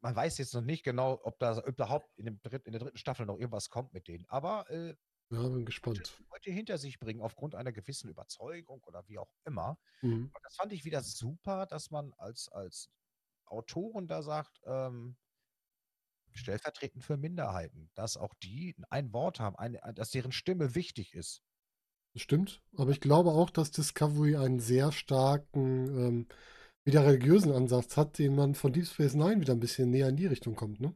man 0.00 0.16
weiß 0.16 0.38
jetzt 0.38 0.54
noch 0.54 0.62
nicht 0.62 0.84
genau, 0.84 1.20
ob 1.22 1.38
da 1.38 1.60
überhaupt 1.62 2.10
in, 2.18 2.26
dem 2.26 2.40
Dritt, 2.42 2.66
in 2.66 2.72
der 2.72 2.80
dritten 2.80 2.98
Staffel 2.98 3.26
noch 3.26 3.38
irgendwas 3.38 3.70
kommt 3.70 3.92
mit 3.92 4.08
denen. 4.08 4.26
Aber 4.28 4.68
äh, 4.70 4.94
Ja, 5.30 5.48
bin 5.48 5.64
gespannt. 5.64 6.22
Leute 6.30 6.50
hinter 6.50 6.78
sich 6.78 6.98
bringen, 6.98 7.20
aufgrund 7.20 7.54
einer 7.54 7.72
gewissen 7.72 8.08
Überzeugung 8.08 8.82
oder 8.84 9.06
wie 9.08 9.18
auch 9.18 9.32
immer. 9.44 9.78
Mhm. 10.02 10.30
Und 10.32 10.44
das 10.44 10.56
fand 10.56 10.72
ich 10.72 10.84
wieder 10.84 11.02
super, 11.02 11.66
dass 11.66 11.90
man 11.90 12.12
als, 12.18 12.48
als 12.50 12.90
Autoren 13.46 14.06
da 14.06 14.22
sagt, 14.22 14.60
ähm, 14.66 15.16
stellvertretend 16.32 17.04
für 17.04 17.16
Minderheiten, 17.16 17.90
dass 17.94 18.16
auch 18.16 18.34
die 18.42 18.74
ein 18.90 19.12
Wort 19.12 19.40
haben, 19.40 19.56
eine, 19.56 19.80
dass 19.94 20.10
deren 20.10 20.32
Stimme 20.32 20.74
wichtig 20.74 21.14
ist. 21.14 21.42
Das 22.12 22.22
stimmt. 22.22 22.62
Aber 22.76 22.90
ich 22.90 23.00
glaube 23.00 23.30
auch, 23.30 23.50
dass 23.50 23.70
Discovery 23.70 24.36
einen 24.36 24.60
sehr 24.60 24.92
starken, 24.92 25.86
ähm, 25.98 26.28
wieder 26.84 27.04
religiösen 27.04 27.52
Ansatz 27.52 27.96
hat, 27.96 28.18
den 28.18 28.34
man 28.34 28.54
von 28.54 28.72
Deep 28.72 28.86
Space 28.86 29.14
Nine 29.14 29.40
wieder 29.40 29.54
ein 29.54 29.60
bisschen 29.60 29.90
näher 29.90 30.08
in 30.08 30.16
die 30.16 30.26
Richtung 30.26 30.54
kommt, 30.54 30.80
ne? 30.80 30.94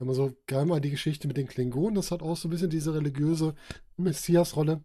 Wenn 0.00 0.06
man 0.06 0.16
so 0.16 0.34
gerade 0.46 0.64
mal 0.64 0.80
die 0.80 0.90
Geschichte 0.90 1.28
mit 1.28 1.36
den 1.36 1.46
Klingonen, 1.46 1.94
das 1.94 2.10
hat 2.10 2.22
auch 2.22 2.34
so 2.34 2.48
ein 2.48 2.50
bisschen 2.50 2.70
diese 2.70 2.94
religiöse 2.94 3.54
Messias-Rolle. 3.98 4.82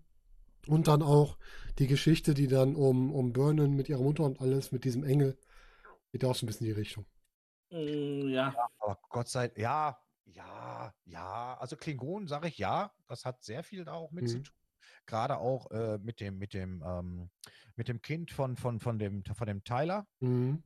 Und 0.67 0.89
dann 0.89 1.01
auch 1.01 1.38
die 1.79 1.88
Geschichte, 1.88 2.34
die 2.34 2.48
dann 2.48 2.75
um, 2.75 3.13
um 3.13 3.31
Burnham 3.31 3.75
mit 3.75 3.88
ihrer 3.88 4.01
Mutter 4.01 4.24
und 4.25 4.41
alles, 4.41 4.74
mit 4.74 4.84
diesem 4.84 5.05
Engel, 5.05 5.38
geht 6.12 6.25
auch 6.25 6.36
so 6.36 6.45
ein 6.45 6.48
bisschen 6.48 6.67
in 6.67 6.74
die 6.74 6.79
Richtung. 6.79 7.05
Mm, 7.72 8.27
Ja, 8.27 8.53
Aber 8.79 9.00
Gott 9.10 9.29
sei 9.29 9.48
Dank, 9.48 9.57
ja, 9.57 9.98
ja, 10.25 10.93
ja. 11.05 11.57
Also 11.60 11.77
Klingonen 11.77 12.27
sage 12.27 12.50
ich 12.50 12.57
ja, 12.57 12.91
das 13.07 13.24
hat 13.24 13.41
sehr 13.41 13.63
viel 13.63 13.86
da 13.86 13.93
auch 13.93 14.12
mit 14.12 14.27
zu 14.27 14.39
Mhm. 14.39 14.43
tun. 14.43 14.55
Gerade 15.05 15.38
auch 15.38 15.72
äh, 15.72 15.98
mit 16.00 16.19
dem, 16.19 16.38
mit 16.39 16.53
dem, 16.53 16.84
ähm, 16.86 17.29
mit 17.77 17.88
dem 17.88 18.01
Kind 18.01 18.31
von, 18.31 18.57
von, 18.57 18.81
von 18.81 19.00
dem, 19.00 19.24
von 19.24 19.48
dem 19.48 19.63
Tyler. 19.63 20.07
Mhm. 20.19 20.62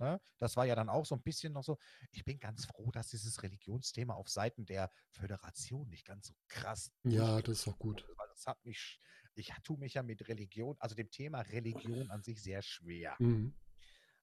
Ne? 0.00 0.18
Das 0.38 0.56
war 0.56 0.64
ja 0.64 0.74
dann 0.74 0.88
auch 0.88 1.04
so 1.04 1.14
ein 1.14 1.22
bisschen 1.22 1.52
noch 1.52 1.62
so. 1.62 1.78
Ich 2.10 2.24
bin 2.24 2.40
ganz 2.40 2.64
froh, 2.64 2.90
dass 2.90 3.08
dieses 3.08 3.42
Religionsthema 3.42 4.14
auf 4.14 4.30
Seiten 4.30 4.64
der 4.64 4.90
Föderation 5.10 5.88
nicht 5.90 6.06
ganz 6.06 6.28
so 6.28 6.34
krass. 6.48 6.90
Ja, 7.04 7.42
das 7.42 7.60
ist 7.60 7.68
auch 7.68 7.78
gut. 7.78 8.08
Weil 8.16 8.28
das 8.28 8.46
hat 8.46 8.64
mich, 8.64 8.98
ich 9.34 9.52
tue 9.62 9.78
mich 9.78 9.94
ja 9.94 10.02
mit 10.02 10.26
Religion, 10.26 10.74
also 10.80 10.94
dem 10.94 11.10
Thema 11.10 11.42
Religion 11.42 12.10
an 12.10 12.22
sich 12.22 12.42
sehr 12.42 12.62
schwer. 12.62 13.14
Mhm. 13.18 13.54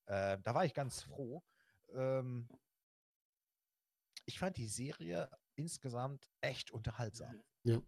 Äh, 0.07 0.39
da 0.41 0.55
war 0.55 0.65
ich 0.65 0.73
ganz 0.73 1.03
froh. 1.03 1.43
Ähm, 1.93 2.49
ich 4.25 4.39
fand 4.39 4.57
die 4.57 4.67
Serie 4.67 5.29
insgesamt 5.53 6.27
echt 6.41 6.71
unterhaltsam. 6.71 7.43
Ja. 7.63 7.79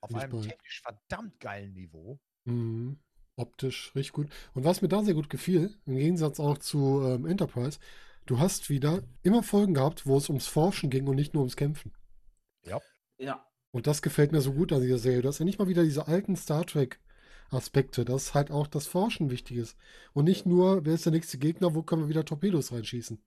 Auf 0.00 0.12
einem 0.12 0.42
technisch 0.42 0.82
verdammt 0.82 1.38
geilen 1.38 1.72
Niveau. 1.72 2.20
Mhm. 2.44 3.00
Optisch 3.36 3.94
richtig 3.94 4.12
gut. 4.12 4.28
Und 4.54 4.64
was 4.64 4.82
mir 4.82 4.88
da 4.88 5.02
sehr 5.02 5.14
gut 5.14 5.30
gefiel, 5.30 5.74
im 5.86 5.96
Gegensatz 5.96 6.38
auch 6.38 6.58
zu 6.58 7.02
ähm, 7.02 7.26
Enterprise, 7.26 7.78
du 8.26 8.38
hast 8.38 8.68
wieder 8.70 9.02
immer 9.22 9.42
Folgen 9.42 9.74
gehabt, 9.74 10.06
wo 10.06 10.16
es 10.16 10.28
ums 10.28 10.46
Forschen 10.46 10.90
ging 10.90 11.06
und 11.08 11.16
nicht 11.16 11.32
nur 11.34 11.42
ums 11.42 11.56
Kämpfen. 11.56 11.92
ja. 13.18 13.44
Und 13.70 13.86
das 13.86 14.02
gefällt 14.02 14.32
mir 14.32 14.42
so 14.42 14.52
gut 14.52 14.70
an 14.72 14.82
dieser 14.82 14.98
Serie. 14.98 15.22
Du 15.22 15.28
hast 15.28 15.38
ja 15.38 15.46
nicht 15.46 15.58
mal 15.58 15.66
wieder 15.68 15.82
diese 15.82 16.06
alten 16.06 16.36
Star 16.36 16.66
Trek-Aspekte, 16.66 18.04
dass 18.04 18.34
halt 18.34 18.50
auch 18.50 18.66
das 18.66 18.86
Forschen 18.86 19.30
wichtig 19.30 19.56
ist. 19.56 19.78
Und 20.12 20.26
nicht 20.26 20.44
nur, 20.44 20.84
wer 20.84 20.92
ist 20.94 21.06
der 21.06 21.12
nächste 21.12 21.38
Gegner, 21.38 21.74
wo 21.74 21.82
können 21.82 22.02
wir 22.02 22.08
wieder 22.10 22.24
Torpedos 22.24 22.70
reinschießen. 22.72 23.22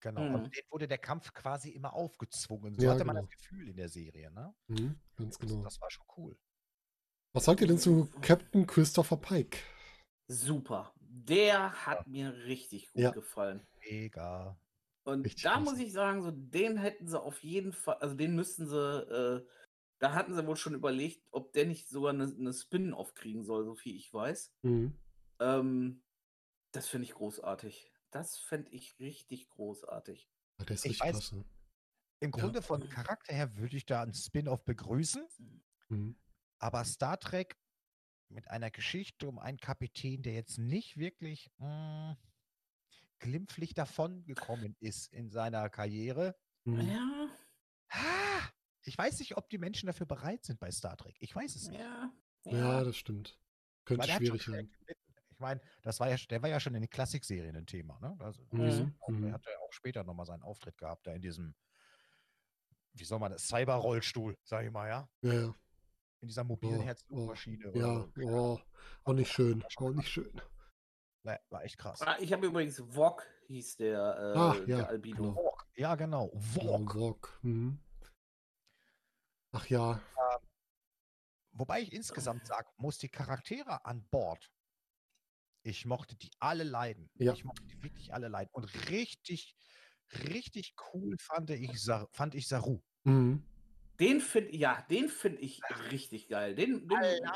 Genau. 0.00 0.20
Mhm. 0.22 0.34
Und 0.34 0.42
denen 0.56 0.66
wurde 0.70 0.88
der 0.88 0.98
Kampf 0.98 1.32
quasi 1.34 1.70
immer 1.70 1.92
aufgezwungen. 1.92 2.74
So 2.78 2.86
Ja, 2.86 2.92
hatte 2.92 3.04
man 3.04 3.16
genau. 3.16 3.26
das 3.26 3.36
Gefühl 3.36 3.68
in 3.68 3.76
der 3.76 3.88
Serie. 3.88 4.30
Ne? 4.30 4.54
Mhm, 4.68 4.94
ganz 5.16 5.36
Das, 5.38 5.48
genau. 5.48 5.62
das 5.62 5.80
war 5.80 5.90
schon 5.90 6.06
cool. 6.16 6.38
Was 7.36 7.44
sagt 7.44 7.60
ihr 7.60 7.66
denn 7.66 7.78
zu 7.78 8.08
Captain 8.22 8.66
Christopher 8.66 9.18
Pike? 9.18 9.58
Super. 10.26 10.94
Der 10.98 11.70
hat 11.84 12.06
mir 12.06 12.32
richtig 12.46 12.90
gut 12.94 13.02
Ja. 13.02 13.10
gefallen. 13.10 13.60
Mega. 13.90 14.58
Und 15.04 15.20
Richtig 15.26 15.42
da 15.42 15.60
muss 15.60 15.78
ich 15.78 15.92
sagen, 15.92 16.22
so 16.22 16.30
den 16.30 16.78
hätten 16.78 17.06
sie 17.06 17.20
auf 17.20 17.44
jeden 17.44 17.74
Fall, 17.74 17.96
also 17.96 18.14
den 18.14 18.34
müssten 18.34 18.66
sie, 18.66 18.74
äh, 18.78 19.46
da 19.98 20.14
hatten 20.14 20.34
sie 20.34 20.46
wohl 20.46 20.56
schon 20.56 20.72
überlegt, 20.72 21.28
ob 21.30 21.52
der 21.52 21.66
nicht 21.66 21.90
sogar 21.90 22.14
eine, 22.14 22.24
eine 22.24 22.54
Spin-off 22.54 23.12
kriegen 23.12 23.44
soll, 23.44 23.66
so 23.66 23.74
viel 23.74 23.94
ich 23.96 24.10
weiß. 24.14 24.54
Mhm. 24.62 24.98
Ähm, 25.38 26.02
das 26.72 26.88
finde 26.88 27.04
ich 27.04 27.12
großartig. 27.12 27.92
Das 28.12 28.38
fände 28.38 28.70
ich 28.70 28.98
richtig 28.98 29.50
großartig. 29.50 30.26
Ja, 30.58 30.64
der 30.64 30.74
ist 30.74 30.86
Ich 30.86 30.92
richtig 30.92 31.06
weiß- 31.06 31.10
klasse. 31.10 31.44
Im 32.20 32.30
Ja. 32.30 32.40
Grunde 32.40 32.62
von 32.62 32.88
Charakter 32.88 33.34
her 33.34 33.54
würde 33.58 33.76
ich 33.76 33.84
da 33.84 34.00
einen 34.00 34.14
Spin-off 34.14 34.64
begrüßen, 34.64 35.22
Mhm. 35.90 36.16
Aber 36.66 36.84
Star 36.84 37.16
Trek 37.20 37.56
mit 38.28 38.48
einer 38.50 38.72
Geschichte 38.72 39.28
um 39.28 39.38
einen 39.38 39.58
Kapitän, 39.58 40.22
der 40.22 40.34
jetzt 40.34 40.58
nicht 40.58 40.96
wirklich 40.96 41.48
mh, 41.58 42.16
glimpflich 43.20 43.72
davon 43.72 44.24
gekommen 44.24 44.74
ist 44.80 45.12
in 45.12 45.30
seiner 45.30 45.70
Karriere. 45.70 46.36
Mhm. 46.64 46.80
Ja, 46.88 47.28
Ah, 47.90 48.48
Ich 48.82 48.98
weiß 48.98 49.20
nicht, 49.20 49.36
ob 49.36 49.48
die 49.48 49.58
Menschen 49.58 49.86
dafür 49.86 50.06
bereit 50.06 50.44
sind 50.44 50.58
bei 50.58 50.72
Star 50.72 50.96
Trek. 50.96 51.14
Ich 51.20 51.34
weiß 51.36 51.54
es 51.54 51.68
nicht. 51.68 51.78
ja, 51.80 52.12
Ja, 52.44 52.82
das 52.82 52.96
stimmt. 52.96 53.38
Könnte 53.84 54.12
hat 54.12 54.18
schwierig 54.18 54.48
werden. 54.48 54.72
gelitten. 54.72 55.00
Ich 55.30 55.38
meine, 55.38 55.60
das 55.82 56.00
war 56.00 56.08
ja, 56.10 56.16
der 56.16 56.42
war 56.42 56.48
ja 56.48 56.58
schon 56.58 56.74
in 56.74 56.82
den 56.82 56.90
Klassikserien 56.90 57.54
ein 57.54 57.66
Thema. 57.66 58.00
Ne? 58.00 58.16
Also, 58.18 58.42
Mhm, 58.50 58.70
sind 58.72 58.96
auch, 59.02 59.08
mhm. 59.08 59.22
Der 59.22 59.32
hat 59.34 59.44
ja 59.46 59.52
auch 59.60 59.72
später 59.72 60.02
nochmal 60.02 60.26
seinen 60.26 60.42
Auftritt 60.42 60.76
gehabt, 60.78 61.06
da 61.06 61.12
in 61.12 61.22
diesem, 61.22 61.54
wie 62.94 63.04
soll 63.04 63.20
man 63.20 63.30
das, 63.30 63.46
Cyber-Rollstuhl, 63.46 64.36
sag 64.42 64.64
ich 64.64 64.72
mal, 64.72 64.88
ja. 64.88 65.08
Ja, 65.22 65.32
ja. 65.32 65.54
In 66.26 66.28
dieser 66.30 66.42
mobilen 66.42 66.80
Oh, 66.80 66.82
Herz-Lungen-Maschine. 66.82 67.70
Ja, 67.76 68.00
oder 68.02 68.10
so. 68.16 68.22
oh, 68.28 68.60
auch 69.04 69.12
nicht 69.12 69.30
schön. 69.30 69.64
Auch 69.76 69.90
nicht 69.92 70.08
schön. 70.08 70.40
Ne, 71.22 71.38
war 71.50 71.62
echt 71.62 71.78
krass. 71.78 72.02
Ah, 72.02 72.16
ich 72.18 72.32
habe 72.32 72.46
übrigens 72.48 72.82
Vog 72.84 73.24
hieß 73.46 73.76
der, 73.76 73.98
äh, 74.34 74.36
Ah, 74.36 74.54
ja, 74.66 74.76
der 74.78 74.88
Albino. 74.88 75.16
genau. 75.22 75.36
Walk. 75.36 75.66
Ja, 75.76 75.94
genau. 75.94 76.26
Genau, 76.30 76.80
Walk. 76.80 76.94
Walk. 76.96 77.38
Mhm. 77.42 77.78
Ach 79.52 79.66
ja, 79.68 80.02
Wobei 81.52 81.80
ich 81.80 81.92
insgesamt 81.92 82.44
sagen 82.46 82.68
muss, 82.76 82.98
die 82.98 83.08
Charaktere 83.08 83.84
an 83.86 84.04
Bord, 84.10 84.52
ich 85.62 85.86
mochte 85.86 86.16
die 86.16 86.30
alle 86.40 86.64
leiden. 86.64 87.08
Ja. 87.14 87.32
Ich 87.34 87.44
mochte 87.44 87.64
die 87.66 87.80
wirklich 87.84 88.12
alle 88.12 88.26
leiden. 88.28 88.50
Und 88.52 88.64
richtig, 88.90 89.56
richtig 90.12 90.74
cool 90.92 91.16
fand 91.20 91.50
ich, 91.50 91.70
fand 92.10 92.34
ich 92.34 92.48
Saru. 92.48 92.82
mhm. 93.04 93.46
Den 93.98 94.20
finde 94.20 94.54
ja, 94.56 94.84
den 94.90 95.08
finde 95.08 95.40
ich 95.40 95.60
richtig 95.90 96.28
geil. 96.28 96.54
Den, 96.54 96.88
den 96.88 96.98
Alleine, 96.98 97.32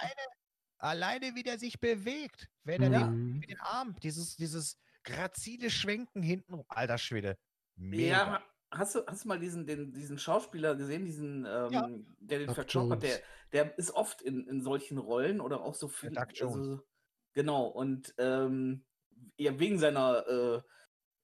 alleine 0.78 1.34
wie 1.34 1.42
der 1.42 1.58
sich 1.58 1.80
bewegt, 1.80 2.48
wenn 2.64 2.82
er 2.82 2.90
den, 2.90 3.10
Mhm. 3.10 3.38
mit 3.38 3.50
den 3.50 3.60
Arm, 3.60 3.96
dieses, 4.02 4.36
dieses 4.36 4.78
grazile 5.02 5.70
Schwenken 5.70 6.22
hinten, 6.22 6.62
alter 6.68 6.98
Schwede. 6.98 7.38
Mega. 7.76 8.06
Ja, 8.06 8.44
hast 8.70 8.94
du, 8.94 9.06
hast 9.06 9.24
du 9.24 9.28
mal 9.28 9.38
diesen, 9.38 9.66
den, 9.66 9.92
diesen 9.92 10.18
Schauspieler 10.18 10.74
gesehen, 10.76 11.04
diesen, 11.04 11.46
ähm, 11.46 12.06
der 12.20 12.40
den 12.40 12.54
verkörpert, 12.54 13.02
der, 13.02 13.20
der 13.52 13.78
ist 13.78 13.92
oft 13.92 14.22
in, 14.22 14.46
in 14.46 14.60
solchen 14.60 14.98
Rollen 14.98 15.40
oder 15.40 15.62
auch 15.62 15.74
so 15.74 15.88
viel. 15.88 16.16
Also, 16.16 16.80
genau, 17.32 17.66
und 17.66 18.14
ähm, 18.18 18.84
ja, 19.36 19.58
wegen 19.58 19.78
seiner, 19.78 20.26
äh, 20.28 20.62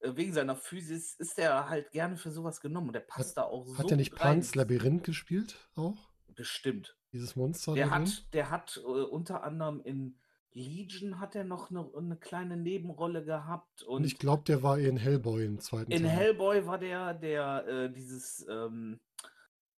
wegen 0.03 0.33
seiner 0.33 0.57
Physis 0.57 1.15
ist 1.15 1.39
er 1.39 1.69
halt 1.69 1.91
gerne 1.91 2.17
für 2.17 2.31
sowas 2.31 2.61
genommen 2.61 2.89
und 2.89 2.93
der 2.93 3.01
passt 3.01 3.37
da 3.37 3.43
auch 3.43 3.67
so. 3.67 3.79
Hat 3.79 3.91
er 3.91 3.97
nicht. 3.97 4.15
Pans 4.15 4.55
Labyrinth 4.55 5.05
gespielt 5.05 5.57
auch? 5.75 5.97
Bestimmt. 6.35 6.97
Dieses 7.13 7.35
Monster 7.35 7.75
Der 7.75 7.91
hat, 7.91 8.33
der 8.35 8.51
hat 8.51 8.77
äh, 8.77 8.89
unter 8.89 9.43
anderem 9.43 9.81
in 9.81 10.19
Legion 10.53 11.21
hat 11.21 11.35
er 11.35 11.45
noch 11.45 11.71
eine, 11.71 11.91
eine 11.97 12.17
kleine 12.17 12.57
Nebenrolle 12.57 13.25
gehabt 13.25 13.83
und 13.83 13.97
Und 13.97 14.05
ich 14.05 14.19
glaube, 14.19 14.43
der 14.45 14.63
war 14.63 14.79
in 14.79 14.97
Hellboy 14.97 15.45
im 15.45 15.61
zweiten 15.61 15.93
In 15.93 16.03
Teil. 16.03 16.11
Hellboy 16.11 16.67
war 16.67 16.79
der, 16.79 17.13
der 17.13 17.67
äh, 17.67 17.93
dieses, 17.93 18.47
ähm, 18.49 18.99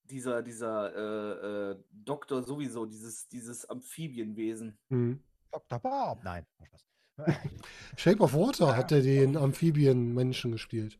dieser, 0.03 0.43
dieser 0.43 0.95
äh, 0.95 1.71
äh, 1.71 1.83
Doktor 1.91 2.43
sowieso, 2.43 2.85
dieses, 2.85 3.27
dieses 3.27 3.67
Amphibienwesen. 3.67 4.77
Mhm. 4.89 5.23
Dr. 5.51 5.79
Bob. 5.79 6.23
Nein, 6.23 6.45
Spaß. 6.63 6.85
Shape 7.97 8.19
of 8.21 8.33
Water 8.33 8.75
hat 8.75 8.91
er 8.91 9.01
den 9.01 9.37
Amphibienmenschen 9.37 10.51
gespielt. 10.51 10.99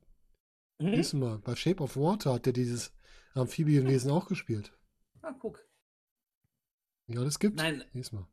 Hm? 0.82 0.96
Siehst 0.96 1.14
du 1.14 1.18
mal, 1.18 1.40
bei 1.40 1.56
Shape 1.56 1.84
of 1.84 1.96
Water 1.96 2.34
hat 2.34 2.48
er 2.48 2.54
dieses 2.54 2.94
Amphibienwesen 3.34 4.12
auch 4.12 4.28
gespielt. 4.28 4.74
Ah, 5.22 5.34
guck. 5.40 5.64
Ja, 7.08 7.24
das 7.24 7.40
gibt. 7.40 7.56
Nein, 7.58 7.84
Siehst 7.94 8.14
mal. 8.14 8.28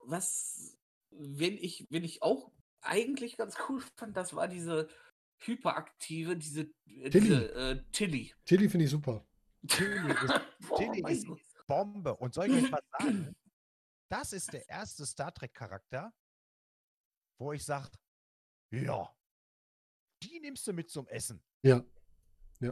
was, 0.00 0.76
wenn 1.10 1.54
ich, 1.56 1.86
wenn 1.90 2.04
ich 2.04 2.22
auch 2.22 2.50
eigentlich 2.80 3.36
ganz 3.36 3.56
cool 3.68 3.82
fand, 3.96 4.16
das 4.16 4.34
war 4.34 4.48
diese 4.48 4.88
hyperaktive, 5.38 6.36
diese, 6.36 6.62
äh, 6.86 7.10
Tilly. 7.10 7.10
diese 7.10 7.54
äh, 7.54 7.82
Tilly. 7.92 8.34
Tilly 8.44 8.68
finde 8.68 8.84
ich 8.84 8.90
super. 8.90 9.24
Tilly 9.66 10.12
ist, 10.12 10.40
Tilly 10.76 11.12
ist. 11.12 11.26
Bombe. 11.66 12.16
Und 12.16 12.34
soll 12.34 12.46
ich 12.46 12.64
euch 12.64 12.72
was 12.72 12.84
sagen? 12.98 13.34
Das 14.08 14.34
ist 14.34 14.52
der 14.52 14.68
erste 14.68 15.06
Star 15.06 15.32
Trek-Charakter, 15.32 16.12
wo 17.38 17.52
ich 17.52 17.64
sage, 17.64 17.90
ja, 18.70 19.08
die 20.22 20.40
nimmst 20.40 20.66
du 20.66 20.72
mit 20.72 20.90
zum 20.90 21.06
Essen. 21.08 21.42
Ja. 21.62 21.82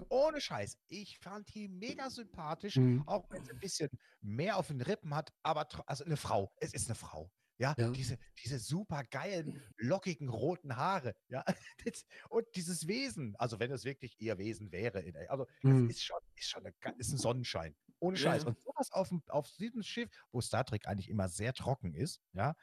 Ohne 0.08 0.40
Scheiß. 0.40 0.78
Ich 0.86 1.18
fand 1.18 1.52
die 1.52 1.66
mega 1.68 2.08
sympathisch, 2.10 2.76
Mhm. 2.76 3.02
auch 3.08 3.28
wenn 3.30 3.44
sie 3.44 3.50
ein 3.50 3.58
bisschen 3.58 3.90
mehr 4.20 4.56
auf 4.56 4.68
den 4.68 4.80
Rippen 4.80 5.14
hat, 5.16 5.32
aber 5.42 5.66
also 5.88 6.04
eine 6.04 6.16
Frau. 6.16 6.52
Es 6.60 6.72
ist 6.74 6.86
eine 6.86 6.94
Frau. 6.94 7.32
Ja, 7.58 7.74
Ja. 7.76 7.90
diese, 7.90 8.16
diese 8.42 8.58
super 8.60 9.02
geilen, 9.04 9.60
lockigen 9.78 10.28
roten 10.28 10.76
Haare. 10.76 11.14
Ja, 11.28 11.44
das, 11.84 12.04
und 12.30 12.46
dieses 12.54 12.86
Wesen, 12.86 13.34
also 13.36 13.58
wenn 13.58 13.72
es 13.72 13.84
wirklich 13.84 14.14
ihr 14.20 14.38
Wesen 14.38 14.70
wäre, 14.70 15.02
also 15.28 15.46
Mhm. 15.62 15.86
es 15.90 15.96
ist 15.96 16.04
schon, 16.04 16.20
ist 16.36 16.48
schon 16.48 16.64
eine, 16.64 16.74
ist 16.98 17.12
ein 17.12 17.18
Sonnenschein. 17.18 17.76
Ohne 17.98 18.16
Scheiß. 18.16 18.44
Ja. 18.44 18.48
Und 18.50 18.58
sowas 18.62 18.92
auf, 18.92 19.08
dem, 19.08 19.22
auf 19.28 19.50
diesem 19.56 19.82
Schiff, 19.82 20.08
wo 20.30 20.40
Star 20.40 20.64
Trek 20.64 20.86
eigentlich 20.86 21.10
immer 21.10 21.28
sehr 21.28 21.52
trocken 21.52 21.94
ist, 21.94 22.22
ja. 22.32 22.54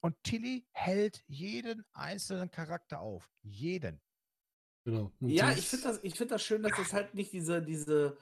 Und 0.00 0.16
Tilly 0.22 0.66
hält 0.72 1.24
jeden 1.26 1.84
einzelnen 1.92 2.50
Charakter 2.50 3.00
auf. 3.00 3.30
Jeden. 3.42 4.00
Genau. 4.84 5.12
Und 5.20 5.28
Ja, 5.30 5.48
das- 5.48 5.58
ich 5.58 5.68
finde 5.68 5.84
das, 5.88 6.04
ich 6.04 6.14
find 6.14 6.30
das 6.30 6.42
schön, 6.44 6.62
dass 6.62 6.78
es 6.78 6.92
halt 6.92 7.14
nicht 7.14 7.32
diese, 7.32 7.62
diese, 7.62 8.18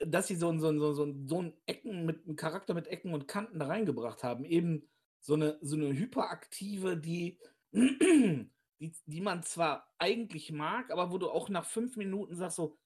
dass 0.00 0.26
sie 0.28 0.36
so, 0.36 0.48
ein- 0.48 0.60
so, 0.60 0.68
ein- 0.68 0.78
so, 0.78 0.88
ein- 0.88 0.94
so, 0.94 1.04
ein- 1.04 1.28
so 1.28 1.42
ein 1.42 1.52
Ecken 1.66 2.06
mit 2.06 2.24
einem 2.24 2.36
Charakter 2.36 2.74
mit 2.74 2.86
Ecken 2.88 3.12
und 3.12 3.28
Kanten 3.28 3.58
da 3.58 3.66
reingebracht 3.66 4.24
haben. 4.24 4.44
Eben 4.44 4.88
so 5.20 5.34
eine, 5.34 5.58
so 5.60 5.76
eine 5.76 5.92
hyperaktive, 5.92 6.96
die, 6.96 7.38
die, 7.72 8.92
die 9.06 9.20
man 9.20 9.42
zwar 9.42 9.92
eigentlich 9.98 10.52
mag, 10.52 10.90
aber 10.90 11.10
wo 11.10 11.18
du 11.18 11.28
auch 11.30 11.48
nach 11.48 11.64
fünf 11.66 11.96
Minuten 11.96 12.34
sagst 12.36 12.56
so, 12.56 12.78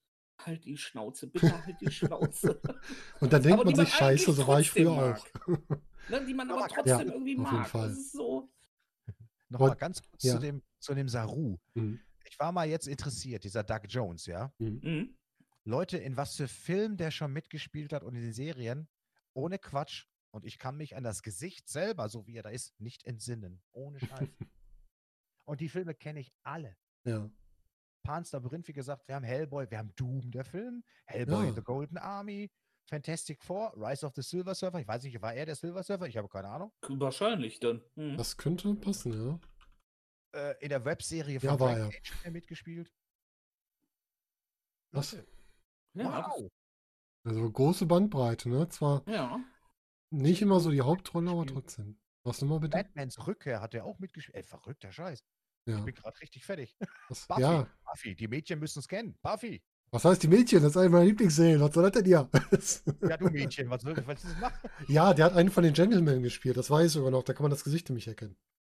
halt 0.45 0.65
die 0.65 0.77
Schnauze, 0.77 1.27
bitte 1.27 1.65
halt 1.65 1.79
die 1.81 1.91
Schnauze. 1.91 2.59
Und 3.19 3.33
dann 3.33 3.41
denkt 3.41 3.59
aber 3.59 3.65
man 3.65 3.73
die 3.73 3.77
man 3.77 3.85
sich, 3.85 3.95
scheiße, 3.95 4.33
so 4.33 4.47
war 4.47 4.59
ich 4.59 4.71
früher 4.71 4.95
mag. 4.95 5.19
auch. 5.19 5.47
ne, 6.09 6.25
die 6.25 6.33
man 6.33 6.49
aber 6.51 6.67
trotzdem 6.67 6.85
Ja, 6.85 7.01
irgendwie 7.01 7.37
auf 7.37 7.43
jeden 7.43 7.43
mag. 7.43 7.69
Fall. 7.69 7.89
Das 7.89 7.97
ist 7.97 8.11
so. 8.13 8.49
Nochmal 9.49 9.75
ganz 9.75 10.01
kurz 10.01 10.23
ja. 10.23 10.35
zu, 10.35 10.39
dem, 10.39 10.61
zu 10.79 10.93
dem 10.93 11.09
Saru. 11.09 11.57
Mhm. 11.73 11.99
Ich 12.25 12.39
war 12.39 12.51
mal 12.51 12.67
jetzt 12.67 12.87
interessiert, 12.87 13.43
dieser 13.43 13.63
Doug 13.63 13.81
Jones, 13.87 14.25
ja. 14.27 14.53
Mhm. 14.59 14.79
Mhm. 14.83 15.17
Leute, 15.65 15.97
in 15.97 16.17
was 16.17 16.35
für 16.35 16.47
Filmen 16.47 16.97
der 16.97 17.11
schon 17.11 17.33
mitgespielt 17.33 17.93
hat 17.93 18.03
und 18.03 18.15
in 18.15 18.21
den 18.21 18.33
Serien, 18.33 18.87
ohne 19.33 19.59
Quatsch. 19.59 20.05
Und 20.31 20.45
ich 20.45 20.59
kann 20.59 20.77
mich 20.77 20.95
an 20.95 21.03
das 21.03 21.23
Gesicht 21.23 21.67
selber, 21.67 22.07
so 22.07 22.27
wie 22.27 22.35
er 22.35 22.43
da 22.43 22.49
ist, 22.49 22.79
nicht 22.79 23.05
entsinnen. 23.05 23.61
Ohne 23.71 23.99
Scheiß. 23.99 24.29
und 25.45 25.59
die 25.59 25.69
Filme 25.69 25.95
kenne 25.95 26.19
ich 26.19 26.31
alle. 26.43 26.77
Ja. 27.05 27.29
Pan's 28.03 28.31
Labyrinth, 28.31 28.67
wie 28.67 28.73
gesagt, 28.73 29.07
wir 29.07 29.15
haben 29.15 29.23
Hellboy, 29.23 29.69
wir 29.69 29.77
haben 29.77 29.93
Doom, 29.95 30.31
der 30.31 30.45
Film, 30.45 30.83
Hellboy 31.05 31.43
Ja. 31.43 31.49
in 31.49 31.55
the 31.55 31.61
Golden 31.61 31.97
Army, 31.97 32.51
Fantastic 32.89 33.43
Four, 33.43 33.73
Rise 33.77 34.05
of 34.05 34.13
the 34.15 34.21
Silver 34.21 34.55
Surfer. 34.55 34.79
Ich 34.79 34.87
weiß 34.87 35.03
nicht, 35.03 35.21
war 35.21 35.33
er 35.33 35.45
der 35.45 35.55
Silver 35.55 35.83
Surfer? 35.83 36.07
Ich 36.07 36.17
habe 36.17 36.27
keine 36.27 36.49
Ahnung. 36.49 36.71
Wahrscheinlich 36.81 37.59
dann. 37.59 37.81
Mhm. 37.95 38.17
Das 38.17 38.35
könnte 38.37 38.73
passen, 38.75 39.13
ja. 39.13 39.39
Äh, 40.35 40.55
in 40.63 40.69
der 40.69 40.85
Webserie 40.85 41.39
von 41.39 41.49
Ja, 41.49 41.59
war 41.59 41.77
er. 41.77 41.91
Er 42.23 42.31
mitgespielt. 42.31 42.91
Was? 44.91 45.13
Ja, 45.93 46.27
wow. 46.29 46.49
Also 47.25 47.51
große 47.51 47.85
Bandbreite, 47.85 48.49
ne? 48.49 48.67
Zwar 48.69 49.07
ja. 49.07 49.39
nicht 50.09 50.41
immer 50.41 50.59
so 50.59 50.71
die 50.71 50.81
Hauptrolle, 50.81 51.29
aber 51.31 51.45
trotzdem. 51.45 51.99
Was 52.23 52.41
nochmal 52.41 52.59
bitte? 52.59 52.77
Batmans 52.77 53.27
Rückkehr 53.27 53.61
hat 53.61 53.73
er 53.73 53.85
auch 53.85 53.99
mitgespielt. 53.99 54.35
Ey, 54.35 54.43
verrückter 54.43 54.91
Scheiß. 54.91 55.23
Ja. 55.69 55.77
Ich 55.79 55.85
bin 55.85 55.95
gerade 55.95 56.19
richtig 56.21 56.45
fertig. 56.45 56.75
Was, 57.09 57.27
Buffy. 57.27 57.41
ja. 57.41 57.67
Buffy, 57.85 58.15
die 58.15 58.27
Mädchen 58.27 58.59
müssen 58.59 58.79
es 58.79 58.87
kennen. 58.87 59.17
Buffy. 59.21 59.61
Was 59.91 60.05
heißt 60.05 60.21
die 60.21 60.27
Mädchen? 60.27 60.61
Das 60.61 60.71
ist 60.71 60.77
eine 60.77 60.89
meiner 60.89 61.05
Lieblingsserien. 61.05 61.59
Was 61.61 61.73
soll 61.73 61.83
das 61.83 61.91
denn 61.93 62.05
hier? 62.05 62.29
Ja, 63.09 63.17
du 63.17 63.29
Mädchen, 63.29 63.69
was 63.69 63.81
soll 63.81 63.95
was 64.05 64.23
ist 64.23 64.33
das 64.33 64.39
machen? 64.39 64.69
ja, 64.87 65.13
der 65.13 65.25
hat 65.25 65.33
einen 65.33 65.49
von 65.49 65.63
den 65.63 65.73
Gentlemen 65.73 66.21
gespielt. 66.21 66.57
Das 66.57 66.69
weiß 66.69 66.87
ich 66.87 66.91
sogar 66.91 67.09
noch. 67.11 67.23
Da 67.23 67.33
kann 67.33 67.43
man 67.43 67.49
das 67.51 67.63
Gesicht 67.63 67.89
nämlich 67.89 68.07
erkennen. 68.07 68.35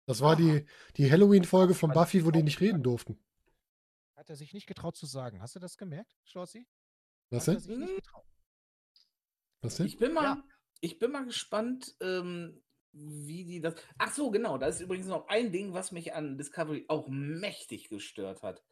Das 0.07 0.21
war 0.21 0.33
Aha. 0.33 0.37
die, 0.37 0.67
die 0.97 1.11
Halloween-Folge 1.11 1.75
von 1.75 1.91
Buffy, 1.93 2.25
wo 2.25 2.31
die 2.31 2.43
nicht 2.43 2.61
reden 2.61 2.83
durften. 2.83 3.19
Hat 4.17 4.31
er 4.31 4.37
sich 4.37 4.53
nicht 4.55 4.67
getraut 4.67 4.97
zu 4.97 5.07
sagen. 5.07 5.41
Hast 5.43 5.55
du 5.57 5.59
das 5.61 5.77
gemerkt, 5.79 6.17
Schlossi? 6.25 6.67
Was 7.31 7.45
denn? 7.47 7.57
Was 9.63 9.77
denn? 9.77 9.87
Ich 9.87 9.99
bin 9.99 10.13
mal, 10.13 10.23
Ja. 10.25 10.45
ich 10.81 10.99
bin 10.99 11.11
mal 11.13 11.25
gespannt, 11.25 11.95
ähm, 12.01 12.63
wie 12.93 13.45
die 13.45 13.61
das. 13.61 13.75
Ach 13.99 14.13
so, 14.13 14.31
genau. 14.31 14.59
Da 14.59 14.67
ist 14.67 14.81
übrigens 14.81 15.07
noch 15.07 15.29
ein 15.29 15.53
Ding, 15.53 15.73
was 15.73 15.93
mich 15.93 16.15
an 16.15 16.37
Discovery 16.39 16.85
auch 16.89 17.09
mächtig 17.09 17.89
gestört 17.89 18.43
hat. 18.43 18.63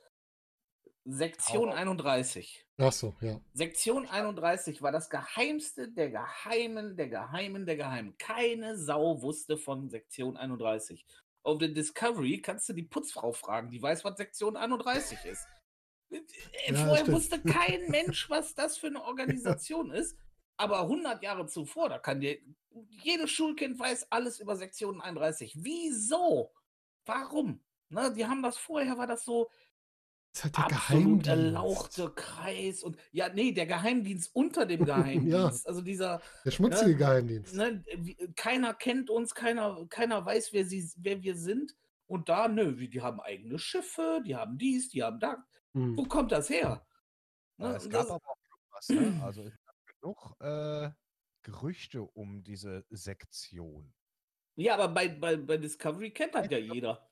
Sektion 1.04 1.70
raus. 1.70 1.76
31. 1.78 2.66
Ach 2.76 2.92
so, 2.92 3.14
ja. 3.20 3.40
Sektion 3.54 4.06
31 4.06 4.82
war 4.82 4.92
das 4.92 5.08
geheimste 5.08 5.88
der 5.90 6.10
Geheimen, 6.10 6.96
der 6.96 7.08
Geheimen, 7.08 7.64
der 7.64 7.76
Geheimen. 7.76 8.16
Keine 8.18 8.76
Sau 8.76 9.22
wusste 9.22 9.56
von 9.56 9.88
Sektion 9.88 10.37
31. 10.37 11.06
Auf 11.44 11.58
der 11.58 11.68
Discovery 11.68 12.42
kannst 12.42 12.68
du 12.68 12.75
die 12.75 12.82
Putzfrau 12.82 13.32
fragen, 13.32 13.70
die 13.70 13.80
weiß, 13.80 14.04
was 14.04 14.18
Sektion 14.18 14.56
31 14.56 15.25
ist. 15.25 15.46
Äh, 16.11 16.20
Ja, 16.68 16.74
Vorher 16.85 16.96
stimmt. 17.04 17.16
wusste 17.16 17.40
kein 17.42 17.88
Mensch, 17.88 18.28
was 18.28 18.54
das 18.54 18.76
für 18.76 18.88
eine 18.88 19.02
Organisation 19.02 19.90
ist. 19.90 20.18
Aber 20.59 20.81
100 20.83 21.23
Jahre 21.23 21.47
zuvor, 21.47 21.88
da 21.88 21.99
kann 21.99 22.21
dir 22.21 22.38
jedes 23.03 23.31
Schulkind 23.31 23.79
weiß 23.79 24.11
alles 24.12 24.40
über 24.40 24.57
Sektion 24.57 25.01
31. 25.01 25.55
Wieso? 25.59 26.53
Warum? 27.07 27.62
Ne, 27.88 28.12
die 28.12 28.27
haben 28.27 28.42
das 28.42 28.59
vorher, 28.59 28.99
war 28.99 29.07
das 29.07 29.25
so, 29.25 29.49
Das 30.35 30.44
halt 30.44 30.57
der 30.59 30.64
absolut 30.66 31.23
Geheimdienst. 31.25 31.29
erlauchte 31.29 32.11
Kreis 32.14 32.83
und 32.83 32.99
ja, 33.12 33.29
nee, 33.33 33.53
der 33.53 33.66
Geheimdienst 33.66 34.35
unter 34.35 34.66
dem 34.66 34.85
Geheimdienst. 34.85 35.66
Also 35.66 35.81
dieser, 35.81 36.21
Der 36.44 36.51
schmutzige 36.51 36.90
Ne, 36.90 36.97
Geheimdienst. 36.97 37.55
ne, 37.55 37.83
keiner 38.37 38.75
kennt 38.75 39.09
uns, 39.11 39.35
keiner, 39.35 39.87
keiner 39.88 40.25
weiß, 40.27 40.53
wer, 40.53 40.66
sie, 40.66 40.90
wer 40.97 41.23
wir 41.23 41.35
sind. 41.37 41.75
Und 42.07 42.29
da, 42.29 42.49
nö, 42.49 42.79
wie, 42.79 42.88
die 42.88 43.01
haben 43.03 43.21
eigene 43.21 43.59
Schiffe, 43.59 44.21
die 44.27 44.35
haben 44.37 44.59
dies, 44.59 44.88
die 44.90 45.03
haben 45.03 45.21
das. 45.21 45.38
Hm. 45.75 45.97
Wo 45.97 46.05
kommt 46.05 46.33
das 46.33 46.51
her? 46.51 46.85
Ja, 47.59 47.68
Ne, 47.71 47.77
es 47.77 47.88
gab 47.88 48.03
das, 48.03 48.11
aber 48.11 48.29
auch 48.29 48.37
was, 48.73 48.88
ne? 48.90 49.21
Also 49.25 49.51
genug 50.00 50.37
äh, 50.40 50.90
Gerüchte 51.42 52.02
um 52.02 52.42
diese 52.42 52.84
Sektion. 52.90 53.94
ja, 54.56 54.74
aber 54.74 54.88
bei, 54.92 55.08
bei, 55.08 55.37
bei 55.37 55.56
Discovery 55.56 56.11
kennt 56.12 56.34
das 56.34 56.50
ja 56.50 56.58
jeder. 56.58 57.08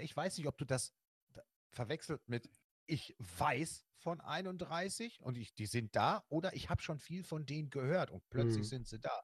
Ich 0.00 0.16
weiß 0.16 0.38
nicht, 0.38 0.46
ob 0.46 0.56
du 0.56 0.64
das 0.64 0.94
da- 1.32 1.42
verwechselt 1.72 2.22
mit 2.26 2.48
ich 2.86 3.14
weiß 3.18 3.86
von 3.98 4.20
31 4.20 5.20
und 5.20 5.36
ich, 5.38 5.54
die 5.54 5.66
sind 5.66 5.94
da 5.94 6.24
oder 6.28 6.54
ich 6.54 6.70
habe 6.70 6.82
schon 6.82 6.98
viel 6.98 7.22
von 7.22 7.46
denen 7.46 7.70
gehört 7.70 8.10
und 8.10 8.28
plötzlich 8.30 8.64
Mhm. 8.64 8.64
sind 8.64 8.88
sie 8.88 8.98
da. 8.98 9.22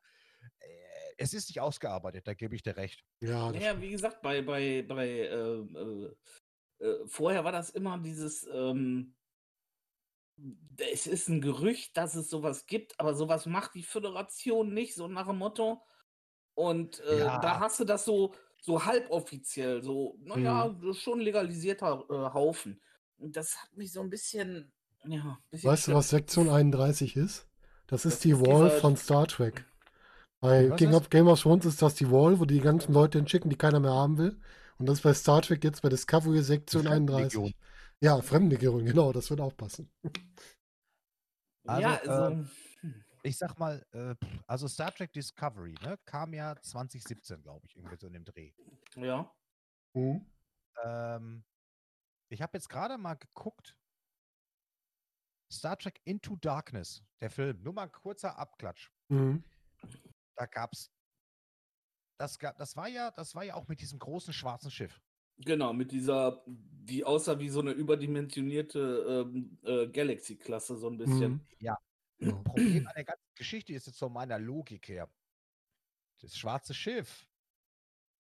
Äh, 0.61 0.68
es 1.18 1.35
ist 1.35 1.48
nicht 1.48 1.61
ausgearbeitet, 1.61 2.28
da 2.28 2.35
gebe 2.35 2.54
ich 2.54 2.62
dir 2.62 2.76
recht. 2.76 3.04
Ja, 3.20 3.50
das 3.50 3.62
Ja, 3.64 3.80
wie 3.80 3.90
gesagt, 3.90 4.22
bei, 4.22 4.42
bei, 4.42 4.82
bei 4.82 5.09
ähm, 5.28 6.14
äh, 6.80 6.85
äh, 6.85 7.06
vorher 7.09 7.42
war 7.42 7.52
das 7.52 7.70
immer 7.70 7.98
dieses, 7.98 8.46
ähm, 8.52 9.15
es 10.79 11.07
ist 11.07 11.29
ein 11.29 11.40
Gerücht, 11.40 11.96
dass 11.96 12.14
es 12.14 12.29
sowas 12.31 12.66
gibt, 12.66 12.99
aber 13.01 13.14
sowas 13.14 13.46
macht 13.46 13.75
die 13.75 13.83
Föderation 13.83 14.75
nicht, 14.75 14.94
so 14.94 15.09
nach 15.09 15.27
dem 15.27 15.38
Motto. 15.38 15.83
Und 16.55 17.01
äh, 17.01 17.20
Ja. 17.20 17.38
da 17.38 17.61
hast 17.61 17.81
du 17.81 17.85
das 17.85 18.05
so, 18.05 18.35
so 18.61 18.85
halboffiziell, 18.85 19.83
so, 19.83 20.18
naja, 20.22 20.75
so 20.81 20.92
schon 20.94 21.20
legalisierter 21.20 22.05
äh, 22.11 22.35
Haufen. 22.35 22.81
Und 23.18 23.37
das 23.37 23.57
hat 23.62 23.75
mich 23.77 23.92
so 23.92 24.01
ein 24.01 24.11
bisschen, 24.11 24.72
ja, 25.07 25.38
bisschen 25.51 25.70
Weißt 25.70 25.88
du, 25.88 25.94
was 25.94 26.11
Sektion 26.11 26.49
31 26.51 27.16
ist? 27.16 27.46
Das 27.87 28.05
ist 28.05 28.14
Das 28.16 28.20
die 28.22 28.31
ist 28.33 28.40
Wall 28.40 28.68
dieser- 28.68 28.81
von 28.81 28.96
Star 28.96 29.27
Trek. 29.27 29.64
Bei 30.40 30.68
King 30.77 30.92
of 30.94 31.09
Game 31.09 31.29
of 31.29 31.40
Thrones 31.40 31.64
ist 31.64 31.81
das 31.81 31.94
die 31.94 32.11
Wall, 32.11 32.38
wo 32.38 32.44
die 32.44 32.61
ganzen 32.61 32.92
Leute 32.92 33.18
hinschicken, 33.18 33.49
die 33.49 33.57
keiner 33.57 33.81
mehr 33.81 33.92
haben 33.94 34.18
will. 34.18 34.38
Und 34.79 34.87
das 34.87 34.99
ist 34.99 35.03
bei 35.03 35.14
Star 35.14 35.40
Trek 35.40 35.64
jetzt 35.64 35.81
bei 35.81 35.88
Discovery 35.88 36.42
Sektion 36.42 36.87
31. 36.87 37.33
Fremdenlegion. 37.33 37.55
Ja, 38.02 38.20
Fremdenlegion, 38.20 38.85
genau, 38.85 39.12
das 39.12 39.30
wird 39.30 39.40
auch 39.40 39.56
passen. 39.56 39.90
ja, 41.64 41.98
Also, 41.98 42.11
also, 42.11 42.35
ähm, 42.35 42.50
Ich 43.22 43.38
sag 43.38 43.59
mal, 43.59 43.85
äh, 43.92 44.14
also 44.46 44.68
Star 44.68 44.92
Trek 44.94 45.12
Discovery 45.12 45.74
ne, 45.82 45.98
kam 46.04 46.32
ja 46.32 46.54
2017, 46.61 47.42
glaube 47.42 47.66
ich, 47.66 47.76
irgendwie 47.76 47.96
so 47.96 48.06
in 48.06 48.12
dem 48.12 48.24
Dreh. 48.24 48.52
ja. 48.96 49.35
Mhm. 49.94 50.30
Ähm, 50.85 51.44
ich 52.30 52.42
habe 52.42 52.56
jetzt 52.56 52.68
gerade 52.68 52.98
mal 52.98 53.14
geguckt. 53.14 53.76
Star 55.50 55.78
Trek 55.78 56.00
Into 56.04 56.37
Darkness, 56.37 57.02
der 57.20 57.30
Film. 57.30 57.62
Nur 57.62 57.72
mal 57.72 57.85
ein 57.85 57.92
kurzer 57.92 58.38
Abklatsch. 58.38 58.90
Mhm. 59.09 59.42
Da 60.37 60.46
gab's. 60.46 60.92
Das, 62.18 62.38
gab, 62.38 62.59
das 62.59 62.76
war 62.76 62.88
ja, 62.88 63.11
das 63.11 63.35
war 63.35 63.44
ja 63.44 63.54
auch 63.54 63.68
mit 63.68 63.80
diesem 63.80 63.98
großen 63.98 64.32
schwarzen 64.32 64.70
Schiff. 64.70 65.00
Genau, 65.38 65.72
mit 65.72 65.92
dieser, 65.92 66.42
die 66.46 67.05
aussah 67.05 67.38
wie 67.38 67.49
so 67.49 67.61
eine 67.61 67.72
überdimensionierte 67.72 69.25
ähm, 69.27 69.59
äh, 69.64 69.87
Galaxy-Klasse, 69.88 70.77
so 70.77 70.88
ein 70.88 70.96
bisschen. 70.96 71.33
Mhm. 71.33 71.46
Ja. 71.59 71.79
Ja. 72.18 72.33
Problem 72.33 72.87
an 72.87 72.94
der 72.96 73.05
ganzen 73.05 73.29
Geschichte 73.35 73.75
ist 73.75 73.87
jetzt 73.87 73.99
von 73.99 74.11
meiner 74.11 74.38
Logik 74.38 74.88
her. 74.88 75.07
Das 76.22 76.35
schwarze 76.35 76.72
Schiff. 76.72 77.27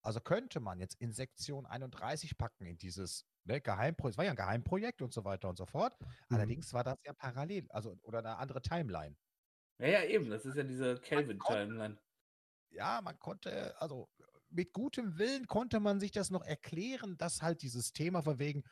Also 0.03 0.21
könnte 0.21 0.59
man 0.59 0.81
jetzt 0.81 1.01
in 1.01 1.13
Sektion 1.13 1.65
31 1.65 2.37
packen, 2.37 2.67
in 2.67 2.77
dieses 2.77 3.25
ne, 3.45 3.61
Geheimprojekt. 3.61 4.15
Es 4.15 4.19
war 4.19 4.25
ja 4.25 4.33
ein 4.33 4.37
Geheimprojekt 4.37 5.01
und 5.01 5.13
so 5.13 5.25
weiter 5.25 5.49
und 5.49 5.57
so 5.57 5.65
fort. 5.65 5.97
Mhm. 6.01 6.37
Allerdings 6.37 6.75
war 6.75 6.83
das 6.83 6.99
ja 7.05 7.13
parallel, 7.13 7.67
also 7.71 7.97
oder 8.03 8.19
eine 8.19 8.37
andere 8.37 8.61
Timeline. 8.63 9.17
Ja, 9.79 9.87
ja, 9.87 10.05
eben, 10.05 10.29
das 10.29 10.45
ist 10.45 10.57
ja 10.57 10.65
diese 10.65 10.99
Kelvin-Timeline. 10.99 11.97
Ja, 12.71 13.01
man 13.01 13.19
konnte, 13.21 13.81
also 13.81 14.09
mit 14.55 14.73
gutem 14.73 15.19
Willen 15.19 15.47
konnte 15.47 15.81
man 15.81 16.01
sich 16.01 16.13
das 16.13 16.31
noch 16.31 16.43
erklären, 16.43 17.17
dass 17.19 17.43
halt 17.43 17.63
dieses 17.63 17.93
Thema 17.93 18.23
von 18.23 18.39
wegen, 18.39 18.63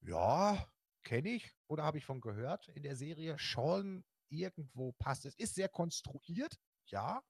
ja, 0.00 0.66
kenne 1.04 1.30
ich 1.30 1.54
oder 1.68 1.84
habe 1.84 1.98
ich 1.98 2.04
von 2.04 2.20
gehört 2.20 2.68
in 2.68 2.82
der 2.82 2.96
Serie, 2.96 3.38
schon 3.38 4.04
irgendwo 4.28 4.92
passt. 4.92 5.26
Es 5.26 5.34
ist 5.36 5.54
sehr 5.54 5.68
konstruiert, 5.68 6.58
ja, 6.86 7.22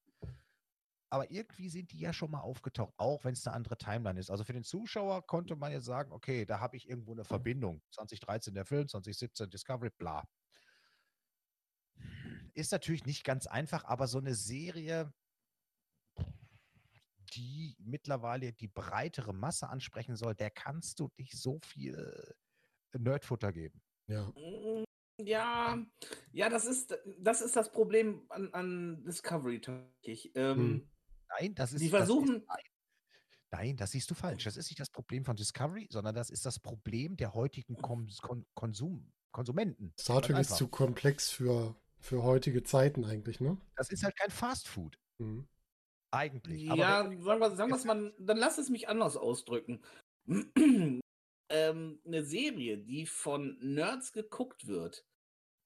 aber 1.10 1.30
irgendwie 1.30 1.68
sind 1.68 1.92
die 1.92 1.98
ja 1.98 2.12
schon 2.12 2.30
mal 2.30 2.40
aufgetaucht, 2.40 2.94
auch 2.96 3.24
wenn 3.24 3.34
es 3.34 3.46
eine 3.46 3.54
andere 3.54 3.76
Timeline 3.76 4.18
ist. 4.18 4.30
Also 4.30 4.44
für 4.44 4.54
den 4.54 4.64
Zuschauer 4.64 5.26
konnte 5.26 5.56
man 5.56 5.72
jetzt 5.72 5.84
sagen, 5.84 6.12
okay, 6.12 6.46
da 6.46 6.60
habe 6.60 6.76
ich 6.76 6.88
irgendwo 6.88 7.12
eine 7.12 7.24
Verbindung. 7.24 7.82
2013 7.90 8.54
der 8.54 8.64
Film, 8.64 8.88
2017 8.88 9.50
Discovery, 9.50 9.90
bla. 9.90 10.24
ist 12.54 12.72
natürlich 12.72 13.04
nicht 13.04 13.24
ganz 13.24 13.46
einfach, 13.46 13.84
aber 13.84 14.06
so 14.06 14.18
eine 14.18 14.34
Serie, 14.34 15.12
die 17.34 17.76
mittlerweile 17.78 18.52
die 18.52 18.68
breitere 18.68 19.32
Masse 19.32 19.68
ansprechen 19.68 20.16
soll, 20.16 20.34
der 20.34 20.50
kannst 20.50 21.00
du 21.00 21.10
nicht 21.16 21.32
so 21.36 21.58
viel 21.64 22.34
Nerdfutter 22.96 23.52
geben. 23.52 23.80
Ja. 24.06 24.26
Mm, 24.36 24.84
Ja, 25.20 25.78
ja, 26.32 26.48
das 26.48 26.64
ist, 26.64 26.98
das 27.18 27.42
ist 27.42 27.54
das 27.54 27.70
Problem 27.70 28.24
an, 28.30 28.52
an 28.54 29.04
Discovery 29.04 29.60
tatsächlich. 29.60 30.32
Ähm, 30.34 30.56
Hm. 30.58 30.90
Nein, 31.38 31.54
das 31.54 31.72
ist. 31.72 31.80
Die 31.82 31.90
das 31.90 32.02
ist- 32.02 32.06
versuchen- 32.06 32.46
nein. 33.50 33.76
Das 33.76 33.90
siehst 33.92 34.10
du 34.10 34.14
falsch. 34.14 34.44
Das 34.44 34.56
ist 34.56 34.70
nicht 34.70 34.80
das 34.80 34.90
Problem 34.90 35.24
von 35.24 35.36
Discovery, 35.36 35.86
sondern 35.90 36.14
das 36.14 36.30
ist 36.30 36.44
das 36.46 36.58
Problem 36.58 37.16
der 37.16 37.34
heutigen 37.34 37.76
Kon 37.76 38.10
Kon 38.22 38.46
Konsum 38.54 39.12
Konsumenten. 39.30 39.94
Star 40.00 40.20
Trek 40.22 40.38
ist 40.38 40.56
zu 40.56 40.68
komplex 40.68 41.30
für, 41.30 41.76
für 42.00 42.22
heutige 42.22 42.62
Zeiten 42.62 43.04
eigentlich, 43.04 43.40
ne? 43.40 43.56
Das 43.76 43.90
ist 43.90 44.02
halt 44.04 44.16
kein 44.16 44.30
Fast 44.30 44.68
Food. 44.68 44.98
Mhm. 45.18 45.46
Eigentlich. 46.12 46.62
Ja, 46.62 47.08
wenn- 47.10 47.22
sagen 47.22 47.40
wir, 47.40 47.56
sagen 47.56 47.70
wir 47.70 47.76
es 47.76 47.84
mal, 47.84 48.14
dann 48.18 48.36
lass 48.36 48.58
es 48.58 48.68
mich 48.68 48.88
anders 48.88 49.16
ausdrücken. 49.16 49.80
ähm, 51.48 52.00
eine 52.04 52.24
Serie, 52.24 52.78
die 52.78 53.06
von 53.06 53.58
Nerds 53.60 54.12
geguckt 54.12 54.66
wird 54.66 55.04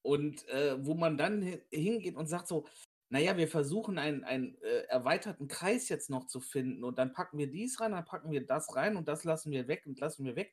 und 0.03 0.49
äh, 0.49 0.85
wo 0.85 0.95
man 0.95 1.19
dann 1.19 1.43
hi- 1.45 1.63
hingeht 1.71 2.17
und 2.17 2.27
sagt 2.27 2.49
so, 2.49 2.67
naja, 3.09 3.37
wir 3.37 3.47
versuchen 3.49 3.99
einen, 3.99 4.25
einen 4.25 4.61
äh, 4.63 4.83
erweiterten 4.89 5.47
Kreis 5.47 5.89
jetzt 5.89 6.11
noch 6.11 6.27
zu 6.27 6.41
finden 6.41 6.83
und 6.83 6.99
dann 6.99 7.13
packen 7.13 7.39
wir 7.39 7.49
dies 7.49 7.81
rein, 7.81 7.93
dann 7.93 8.05
packen 8.05 8.31
wir 8.33 8.45
das 8.45 8.75
rein 8.75 8.97
und 8.97 9.07
das 9.07 9.23
lassen 9.25 9.53
wir 9.53 9.69
weg 9.69 9.85
und 9.87 10.01
lassen 10.01 10.25
wir 10.25 10.35
weg. 10.37 10.53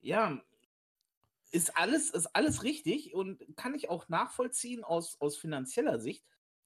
Ja, 0.00 0.40
ist 1.50 1.76
alles, 1.76 2.10
ist 2.10 2.26
alles 2.34 2.62
richtig 2.62 3.14
und 3.14 3.56
kann 3.56 3.74
ich 3.74 3.88
auch 3.88 4.08
nachvollziehen 4.08 4.84
aus, 4.84 5.20
aus 5.20 5.36
finanzieller 5.36 5.98
Sicht. 5.98 6.24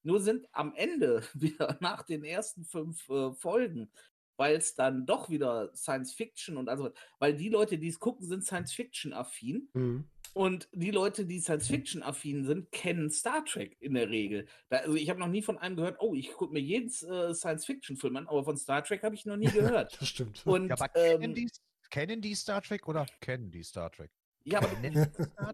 Nur 0.08 0.20
sind 0.22 0.48
am 0.52 0.72
Ende 0.74 1.22
wieder 1.34 1.76
nach 1.80 2.02
den 2.02 2.24
ersten 2.24 2.64
fünf 2.64 3.06
äh, 3.10 3.30
Folgen, 3.34 3.90
weil 4.38 4.56
es 4.56 4.74
dann 4.74 5.04
doch 5.04 5.28
wieder 5.28 5.70
Science 5.76 6.14
Fiction 6.14 6.56
und 6.56 6.70
also, 6.70 6.90
weil 7.18 7.34
die 7.36 7.50
Leute, 7.50 7.76
die 7.76 7.88
es 7.88 7.98
gucken, 8.00 8.26
sind 8.26 8.42
Science 8.42 8.72
Fiction 8.72 9.12
affin 9.12 9.68
Mhm. 9.74 10.08
und 10.32 10.66
die 10.72 10.92
Leute, 10.92 11.26
die 11.26 11.40
Science 11.40 11.68
Fiction 11.68 12.02
affin 12.02 12.46
sind, 12.46 12.72
kennen 12.72 13.10
Star 13.10 13.44
Trek 13.44 13.76
in 13.80 13.92
der 13.92 14.08
Regel. 14.08 14.46
Da, 14.70 14.78
also 14.78 14.94
ich 14.94 15.10
habe 15.10 15.20
noch 15.20 15.28
nie 15.28 15.42
von 15.42 15.58
einem 15.58 15.76
gehört, 15.76 15.98
oh, 16.00 16.14
ich 16.14 16.32
gucke 16.32 16.54
mir 16.54 16.60
jeden 16.60 16.88
äh, 16.88 17.34
Science 17.34 17.66
Fiction 17.66 17.98
Film 17.98 18.16
an, 18.16 18.28
aber 18.28 18.44
von 18.44 18.56
Star 18.56 18.82
Trek 18.82 19.02
habe 19.02 19.14
ich 19.14 19.26
noch 19.26 19.36
nie 19.36 19.50
gehört. 19.52 20.00
Das 20.00 20.08
stimmt. 20.08 20.40
Und 20.46 20.68
ja, 20.68 20.74
aber 20.74 20.88
kennen, 20.88 21.22
ähm, 21.22 21.34
die, 21.34 21.50
kennen 21.90 22.22
die 22.22 22.34
Star 22.34 22.62
Trek 22.62 22.88
oder 22.88 23.04
kennen 23.20 23.50
die 23.50 23.62
Star 23.62 23.90
Trek? 23.92 24.10
Ja, 24.52 24.58
aber 24.58 24.68
die 24.68 24.90
Trek? 24.92 25.10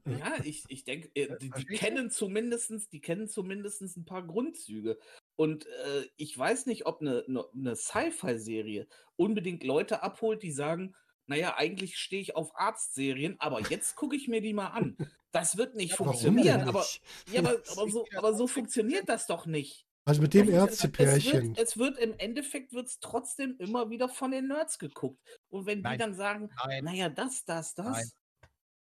Ja, 0.07 0.35
ich, 0.45 0.65
ich 0.69 0.85
denke, 0.85 1.11
äh, 1.15 1.37
die, 1.41 1.51
die 1.51 1.65
kennen 1.65 2.11
zumindestens, 2.11 2.89
die 2.89 3.01
kennen 3.01 3.29
zumindest 3.29 3.83
ein 3.97 4.05
paar 4.05 4.27
Grundzüge. 4.27 4.99
Und 5.37 5.67
äh, 5.67 6.05
ich 6.17 6.37
weiß 6.37 6.67
nicht, 6.67 6.87
ob 6.87 7.01
eine, 7.01 7.25
eine, 7.29 7.45
eine 7.55 7.77
Sci-Fi-Serie 7.77 8.87
unbedingt 9.17 9.65
Leute 9.65 10.03
abholt, 10.03 10.43
die 10.43 10.53
sagen, 10.53 10.95
naja, 11.27 11.57
eigentlich 11.57 11.97
stehe 11.97 12.21
ich 12.21 12.37
auf 12.37 12.55
Arztserien, 12.55 13.37
aber 13.39 13.61
jetzt 13.71 13.97
gucke 13.97 14.17
ich 14.17 14.29
mir 14.29 14.41
die 14.41 14.53
mal 14.53 14.69
an. 14.69 14.97
Das 15.33 15.57
wird 15.57 15.75
nicht 15.75 15.93
Warum 15.93 16.09
funktionieren, 16.09 16.63
aber, 16.63 16.81
nicht? 16.81 17.03
ja, 17.33 17.41
aber, 17.41 17.57
aber, 17.73 17.91
so, 17.91 18.07
aber 18.17 18.35
so 18.35 18.47
funktioniert 18.47 19.09
das 19.09 19.27
doch 19.27 19.47
nicht. 19.47 19.87
Also 20.07 20.21
mit 20.21 20.35
dem 20.35 20.51
Ärztepärchen. 20.51 21.53
Es 21.57 21.57
wird, 21.57 21.59
es 21.59 21.79
wird 21.79 21.99
im 21.99 22.15
Endeffekt 22.19 22.75
wird's 22.75 23.01
trotzdem 23.01 23.57
immer 23.59 23.89
wieder 23.89 24.09
von 24.11 24.33
den 24.33 24.49
Nerds 24.49 24.79
geguckt. 24.79 25.19
Und 25.49 25.65
wenn 25.65 25.79
die 25.79 25.85
Nein. 25.85 25.99
dann 25.99 26.15
sagen, 26.15 26.51
Nein, 26.67 26.85
naja, 26.85 27.09
das, 27.09 27.45
das, 27.47 27.75
das, 27.75 27.87
Nein. 27.87 28.11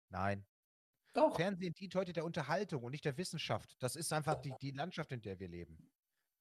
Nein. 0.09 0.45
doch. 1.13 1.35
Fernsehen 1.35 1.73
dient 1.73 1.95
heute 1.95 2.13
der 2.13 2.25
Unterhaltung 2.25 2.83
und 2.83 2.91
nicht 2.91 3.05
der 3.05 3.17
Wissenschaft. 3.17 3.75
Das 3.79 3.95
ist 3.95 4.11
einfach 4.13 4.41
die, 4.41 4.53
die 4.61 4.71
Landschaft, 4.71 5.11
in 5.11 5.21
der 5.21 5.39
wir 5.39 5.47
leben. 5.47 5.91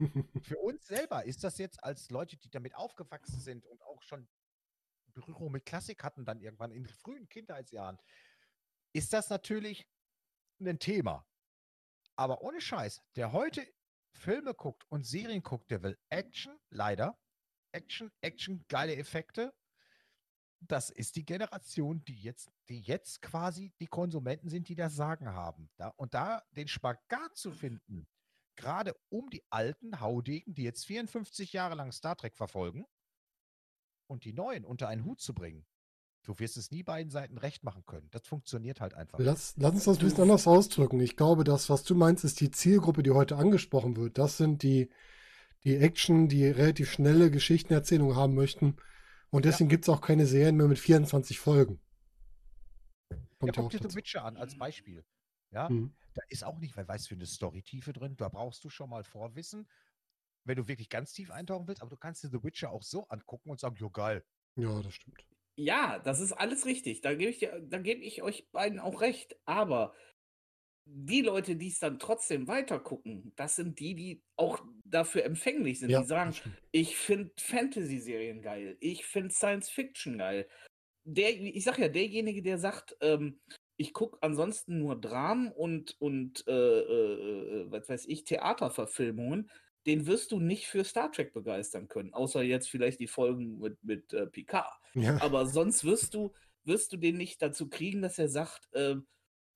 Für 0.43 0.59
uns 0.59 0.87
selber 0.87 1.25
ist 1.25 1.45
das 1.45 1.59
jetzt 1.59 1.83
als 1.83 2.11
Leute, 2.11 2.37
die 2.37 2.51
damit 2.51 2.75
aufgewachsen 2.75 3.41
sind 3.41 3.65
und 3.67 3.83
auch 3.83 4.03
schon 4.03 4.29
Berührung 5.15 5.53
mit 5.53 5.65
Klassik 5.65 6.03
hatten, 6.03 6.25
dann 6.25 6.41
irgendwann 6.41 6.73
in 6.73 6.87
frühen 6.87 7.29
Kindheitsjahren, 7.29 7.99
ist 8.93 9.13
das 9.13 9.31
natürlich 9.31 9.89
ein 10.61 10.79
Thema. 10.79 11.27
Aber 12.17 12.43
ohne 12.43 12.61
Scheiß, 12.61 13.03
der 13.17 13.33
heute 13.33 13.67
Filme 14.13 14.55
guckt 14.55 14.85
und 14.89 15.05
Serien 15.05 15.43
guckt, 15.43 15.71
der 15.71 15.83
will 15.83 15.99
Action, 16.11 16.59
leider. 16.71 17.19
Action, 17.73 18.13
Action, 18.21 18.65
geile 18.69 18.97
Effekte. 18.97 19.53
Das 20.67 20.91
ist 20.91 21.17
die 21.17 21.25
Generation, 21.25 22.05
die 22.05 22.21
jetzt, 22.21 22.51
die 22.69 22.81
jetzt 22.81 23.23
quasi 23.23 23.73
die 23.81 23.87
Konsumenten 23.87 24.49
sind, 24.49 24.69
die 24.69 24.75
das 24.75 24.95
Sagen 24.95 25.29
haben. 25.29 25.71
Da, 25.77 25.89
und 25.97 26.15
da 26.15 26.43
den 26.53 26.69
Spagat 26.69 27.37
zu 27.37 27.51
finden, 27.51 28.07
gerade 28.57 28.95
um 29.09 29.29
die 29.31 29.43
alten 29.51 30.01
Haudegen, 30.01 30.55
die 30.55 30.63
jetzt 30.63 30.87
54 30.87 31.53
Jahre 31.53 31.75
lang 31.75 31.93
Star 31.93 32.17
Trek 32.17 32.37
verfolgen, 32.37 32.87
und 34.07 34.25
die 34.25 34.33
neuen 34.33 34.65
unter 34.65 34.89
einen 34.89 35.05
Hut 35.05 35.21
zu 35.21 35.35
bringen, 35.35 35.67
du 36.25 36.39
wirst 36.39 36.57
es 36.57 36.71
nie 36.71 36.83
beiden 36.83 37.11
Seiten 37.11 37.39
recht 37.39 37.65
machen 37.65 37.85
können. 37.87 38.09
Das 38.11 38.27
funktioniert 38.27 38.81
halt 38.81 38.95
einfach. 38.95 39.19
Lass, 39.19 39.55
lass 39.57 39.73
uns 39.73 39.85
das 39.85 39.99
ein 39.99 40.05
bisschen 40.05 40.23
anders 40.23 40.47
ausdrücken. 40.47 41.01
Ich 41.01 41.17
glaube, 41.17 41.45
das, 41.45 41.71
was 41.71 41.85
du 41.85 41.95
meinst, 41.95 42.25
ist 42.25 42.41
die 42.41 42.51
Zielgruppe, 42.51 43.03
die 43.03 43.11
heute 43.11 43.37
angesprochen 43.37 43.97
wird. 43.97 44.19
Das 44.19 44.37
sind 44.37 44.63
die, 44.63 44.91
die 45.65 45.77
Action, 45.77 46.29
die 46.29 46.47
relativ 46.47 46.91
schnelle 46.91 47.31
Geschichtenerzählung 47.31 48.17
haben 48.17 48.35
möchten. 48.35 48.77
Und 49.35 49.45
deswegen 49.45 49.69
gibt 49.69 49.85
es 49.85 49.89
auch 49.89 50.01
keine 50.01 50.27
Serien 50.27 50.57
mehr 50.57 50.69
mit 50.69 50.79
24 50.79 51.41
Folgen. 51.41 51.81
Ja, 53.11 53.17
Kommt 53.39 53.57
ja, 53.57 53.63
guck 53.63 53.65
auch 53.67 53.71
dir 53.81 53.91
The. 53.91 53.97
Witcher 53.97 54.25
an 54.25 54.37
als 54.37 54.57
Beispiel. 54.57 55.05
Ja, 55.51 55.69
Mhm. 55.69 55.93
da 56.15 56.23
ist 56.29 56.45
auch 56.45 56.59
nicht, 56.59 56.77
wer 56.77 56.87
weiß, 56.87 57.09
für 57.09 57.15
eine 57.17 57.27
Storytiefe 57.27 57.93
drin. 57.93 58.17
Da 58.17 58.29
brauchst 58.29 58.63
du 58.65 58.71
schon 58.71 58.91
mal 58.91 59.03
Vorwissen, 59.03 59.69
wenn 60.45 60.57
du 60.57 60.69
wirklich 60.69 60.89
ganz 60.89 61.13
tief 61.13 61.31
eintauchen 61.33 61.67
willst. 61.67 61.83
Aber 61.83 61.91
du 61.91 61.97
kannst 61.97 62.23
dir 62.23 62.29
The 62.29 62.43
Witcher 62.45 62.71
auch 62.71 62.83
so 62.85 63.09
angucken 63.09 63.51
und 63.51 63.59
sagen, 63.59 63.75
jo 63.77 63.91
geil. 63.91 64.25
Ja, 64.57 64.81
das 64.81 64.95
stimmt. 64.95 65.25
Ja, 65.57 65.99
das 65.99 66.21
ist 66.21 66.33
alles 66.33 66.65
richtig. 66.65 67.01
Da 67.01 67.15
gebe 67.15 67.31
ich, 67.31 67.39
dir- 67.39 67.61
da 67.61 67.79
gebe 67.79 68.03
ich 68.03 68.23
euch 68.23 68.49
beiden 68.53 68.79
auch 68.79 69.01
recht. 69.01 69.37
Aber 69.47 69.95
die 70.87 71.23
Leute, 71.23 71.57
die 71.57 71.69
es 71.69 71.79
dann 71.79 71.99
trotzdem 71.99 72.47
weiter 72.47 72.79
gucken, 72.79 73.33
das 73.37 73.57
sind 73.57 73.79
die, 73.81 73.95
die 73.95 74.23
auch 74.37 74.63
dafür 74.85 75.25
empfänglich 75.25 75.81
sind. 75.81 75.91
Ja, 75.91 76.03
die 76.03 76.07
sagen, 76.07 76.35
ich 76.73 76.97
finde 76.97 77.33
Fantasy-Serien 77.39 78.43
geil, 78.43 78.77
ich 78.81 79.05
finde 79.05 79.35
Science-Fiction 79.35 80.19
geil. 80.19 80.47
Der, 81.05 81.39
ich 81.39 81.65
sag 81.65 81.79
ja, 81.79 81.89
derjenige, 81.89 82.43
der 82.43 82.59
sagt, 82.59 82.97
ähm, 83.01 83.41
ich 83.77 83.93
gucke 83.93 84.19
ansonsten 84.23 84.79
nur 84.79 85.01
Dramen 85.01 85.51
und, 85.51 85.97
und 86.01 86.47
äh, 86.47 86.53
äh, 86.53 87.63
äh, 87.63 87.71
was 87.71 87.89
weiß 87.89 88.07
ich, 88.07 88.25
Theaterverfilmungen, 88.25 89.51
den 89.87 90.07
wirst 90.07 90.33
du 90.33 90.41
nicht 90.41 90.67
für 90.67 90.85
Star 90.85 91.13
Trek 91.13 91.33
begeistern 91.35 91.89
können. 91.89 92.15
Außer 92.15 92.43
jetzt 92.43 92.71
vielleicht 92.71 93.01
die 93.01 93.07
Folgen 93.07 93.59
mit, 93.59 93.83
mit 93.83 94.13
äh, 94.13 94.27
Picard. 94.27 94.73
Ja. 94.95 95.21
Aber 95.21 95.47
sonst 95.47 95.85
wirst 95.85 96.15
du, 96.15 96.33
wirst 96.65 96.93
du 96.93 96.97
den 96.97 97.17
nicht 97.17 97.43
dazu 97.43 97.69
kriegen, 97.69 98.01
dass 98.01 98.19
er 98.19 98.29
sagt, 98.29 98.69
ähm, 98.73 99.07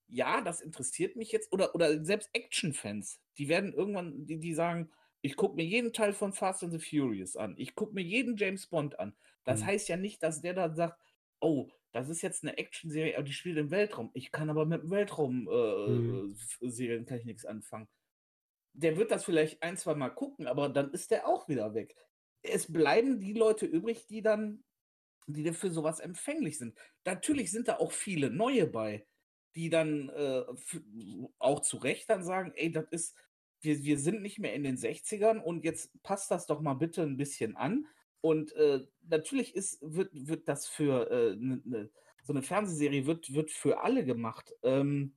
ja, 0.09 0.41
das 0.41 0.61
interessiert 0.61 1.17
mich 1.17 1.33
jetzt. 1.33 1.53
Oder, 1.53 1.75
oder 1.75 2.05
selbst 2.05 2.31
Action-Fans, 2.33 3.21
die 3.39 3.49
werden 3.49 3.73
irgendwann, 3.73 4.27
die, 4.27 4.39
die 4.39 4.55
sagen, 4.55 4.91
ich 5.21 5.37
gucke 5.37 5.57
mir 5.57 5.65
jeden 5.65 5.93
Teil 5.93 6.13
von 6.13 6.33
Fast 6.33 6.63
and 6.63 6.73
the 6.73 6.79
Furious 6.79 7.37
an. 7.37 7.55
Ich 7.59 7.75
gucke 7.75 7.95
mir 7.95 8.03
jeden 8.03 8.37
James 8.37 8.67
Bond 8.69 8.99
an. 8.99 9.17
Das 9.45 9.61
Mhm. 9.61 9.67
heißt 9.67 9.89
ja 9.89 9.97
nicht, 9.97 10.23
dass 10.23 10.41
der 10.41 10.55
dann 10.55 10.77
sagt, 10.77 10.99
oh, 11.41 11.69
das 11.93 12.09
ist 12.09 12.23
jetzt 12.23 12.45
eine 12.45 12.57
Action-Serie, 12.59 13.17
aber 13.17 13.25
die 13.25 13.33
spielt 13.33 13.57
im 13.59 13.71
Weltraum. 13.71 14.11
Ich 14.15 14.31
kann 14.31 14.51
aber 14.51 14.67
mit 14.67 14.83
dem 14.83 14.91
Weltraum 14.91 15.49
äh, 15.49 15.91
Mhm. 15.91 17.07
Kann 17.07 17.19
ich 17.19 17.25
nichts 17.25 17.45
anfangen. 17.45 17.89
Der 18.75 18.97
wird 18.97 19.11
das 19.11 19.25
vielleicht 19.25 19.63
ein, 19.63 19.77
zwei 19.77 19.95
Mal 19.95 20.11
gucken, 20.11 20.47
aber 20.47 20.69
dann 20.69 20.93
ist 20.93 21.11
der 21.11 21.27
auch 21.27 21.49
wieder 21.49 21.75
weg. 21.75 21.97
Es 22.43 22.73
bleiben 22.73 23.19
die 23.21 23.33
Leute 23.33 23.67
übrig, 23.67 24.07
die 24.07 24.23
dann, 24.23 24.63
die 25.27 25.43
dann 25.43 25.55
für 25.55 25.71
sowas 25.71 25.99
empfänglich 26.01 26.59
sind. 26.59 26.79
Natürlich 27.05 27.51
sind 27.51 27.69
da 27.69 27.79
auch 27.79 27.93
viele 27.93 28.31
neue 28.31 28.67
bei, 28.69 29.08
die 29.55 29.71
dann 29.71 30.09
äh, 30.11 30.45
auch 31.39 31.61
zu 31.61 31.79
Recht 31.79 32.09
dann 32.11 32.23
sagen, 32.23 32.53
ey, 32.55 32.71
das 32.71 32.87
ist, 32.91 33.17
wir, 33.61 33.83
wir 33.83 33.99
sind 33.99 34.23
nicht 34.23 34.39
mehr 34.39 34.55
in 34.55 34.63
den 34.63 34.77
60ern 34.77 35.39
und 35.39 35.65
jetzt 35.65 35.91
passt 36.03 36.31
das 36.31 36.47
doch 36.47 36.61
mal 36.61 36.75
bitte 36.75 37.03
ein 37.03 37.17
bisschen 37.17 37.57
an. 37.57 37.87
Und 38.21 38.53
äh, 38.53 38.87
natürlich 39.03 39.55
ist, 39.55 39.79
wird, 39.81 40.11
wird 40.13 40.49
das 40.49 40.67
für 40.67 41.11
äh, 41.11 41.37
ne, 41.37 41.61
ne, 41.65 41.91
so 42.23 42.33
eine 42.33 42.43
Fernsehserie 42.43 43.07
wird, 43.07 43.33
wird 43.33 43.51
für 43.51 43.81
alle 43.81 44.05
gemacht. 44.05 44.55
Ähm, 44.63 45.17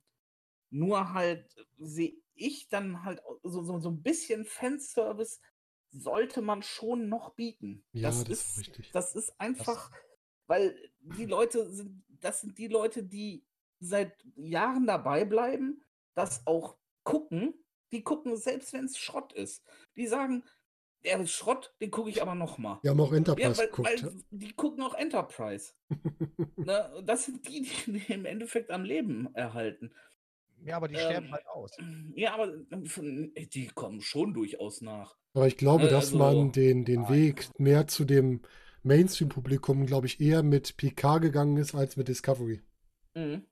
nur 0.70 1.12
halt 1.12 1.54
sehe 1.78 2.14
ich 2.34 2.68
dann 2.68 3.04
halt 3.04 3.20
so, 3.42 3.62
so, 3.62 3.78
so 3.78 3.90
ein 3.90 4.02
bisschen 4.02 4.44
Fanservice 4.44 5.40
sollte 5.90 6.40
man 6.40 6.62
schon 6.62 7.08
noch 7.08 7.34
bieten. 7.34 7.84
Ja, 7.92 8.08
das, 8.08 8.24
das 8.24 8.28
ist 8.30 8.50
ist, 8.50 8.58
richtig. 8.58 8.90
das 8.92 9.14
ist 9.14 9.38
einfach, 9.38 9.90
weil 10.46 10.74
die 11.00 11.26
Leute 11.26 11.70
sind, 11.70 12.02
das 12.08 12.40
sind 12.40 12.56
die 12.56 12.68
Leute, 12.68 13.02
die 13.02 13.44
seit 13.82 14.12
Jahren 14.36 14.86
dabei 14.86 15.24
bleiben, 15.24 15.82
das 16.14 16.46
auch 16.46 16.76
gucken. 17.04 17.54
Die 17.92 18.02
gucken, 18.02 18.36
selbst 18.36 18.72
wenn 18.72 18.86
es 18.86 18.96
Schrott 18.96 19.32
ist. 19.34 19.62
Die 19.96 20.06
sagen, 20.06 20.44
der 21.04 21.20
ist 21.20 21.32
Schrott, 21.32 21.74
den 21.80 21.90
gucke 21.90 22.08
ich 22.10 22.22
aber 22.22 22.34
noch 22.34 22.58
mal. 22.58 22.78
Wir 22.82 22.92
haben 22.92 23.00
auch 23.00 23.10
Ja, 23.10 23.18
Enterprise 23.18 23.58
weil, 23.58 23.66
geguckt. 23.66 23.88
weil 24.04 24.12
die 24.30 24.52
gucken 24.54 24.82
auch 24.82 24.94
Enterprise. 24.94 25.72
ne? 26.56 27.02
Das 27.04 27.24
sind 27.26 27.46
die, 27.48 27.62
die, 27.62 27.92
die 28.06 28.12
im 28.12 28.24
Endeffekt 28.24 28.70
am 28.70 28.84
Leben 28.84 29.28
erhalten. 29.34 29.92
Ja, 30.64 30.76
aber 30.76 30.86
die 30.88 30.94
Ähm, 30.94 31.00
sterben 31.00 31.32
halt 31.32 31.46
aus. 31.48 31.76
Ja, 32.14 32.34
aber 32.34 32.52
von- 32.86 33.32
die 33.34 33.66
kommen 33.74 34.00
schon 34.00 34.32
durchaus 34.32 34.80
nach. 34.80 35.16
Aber 35.34 35.48
ich 35.48 35.56
glaube, 35.56 35.88
dass 35.88 36.06
also- 36.12 36.18
man 36.18 36.52
den, 36.52 36.84
den 36.84 37.02
Nein. 37.02 37.12
Weg 37.12 37.48
mehr 37.58 37.88
zu 37.88 38.04
dem 38.04 38.42
Mainstream-Publikum, 38.84 39.86
glaube 39.86 40.06
ich, 40.06 40.20
eher 40.20 40.42
mit 40.42 40.76
PK 40.76 41.18
gegangen 41.18 41.56
ist 41.56 41.74
als 41.74 41.96
mit 41.96 42.08
Discovery. 42.08 42.62
Mhm. 43.14 43.44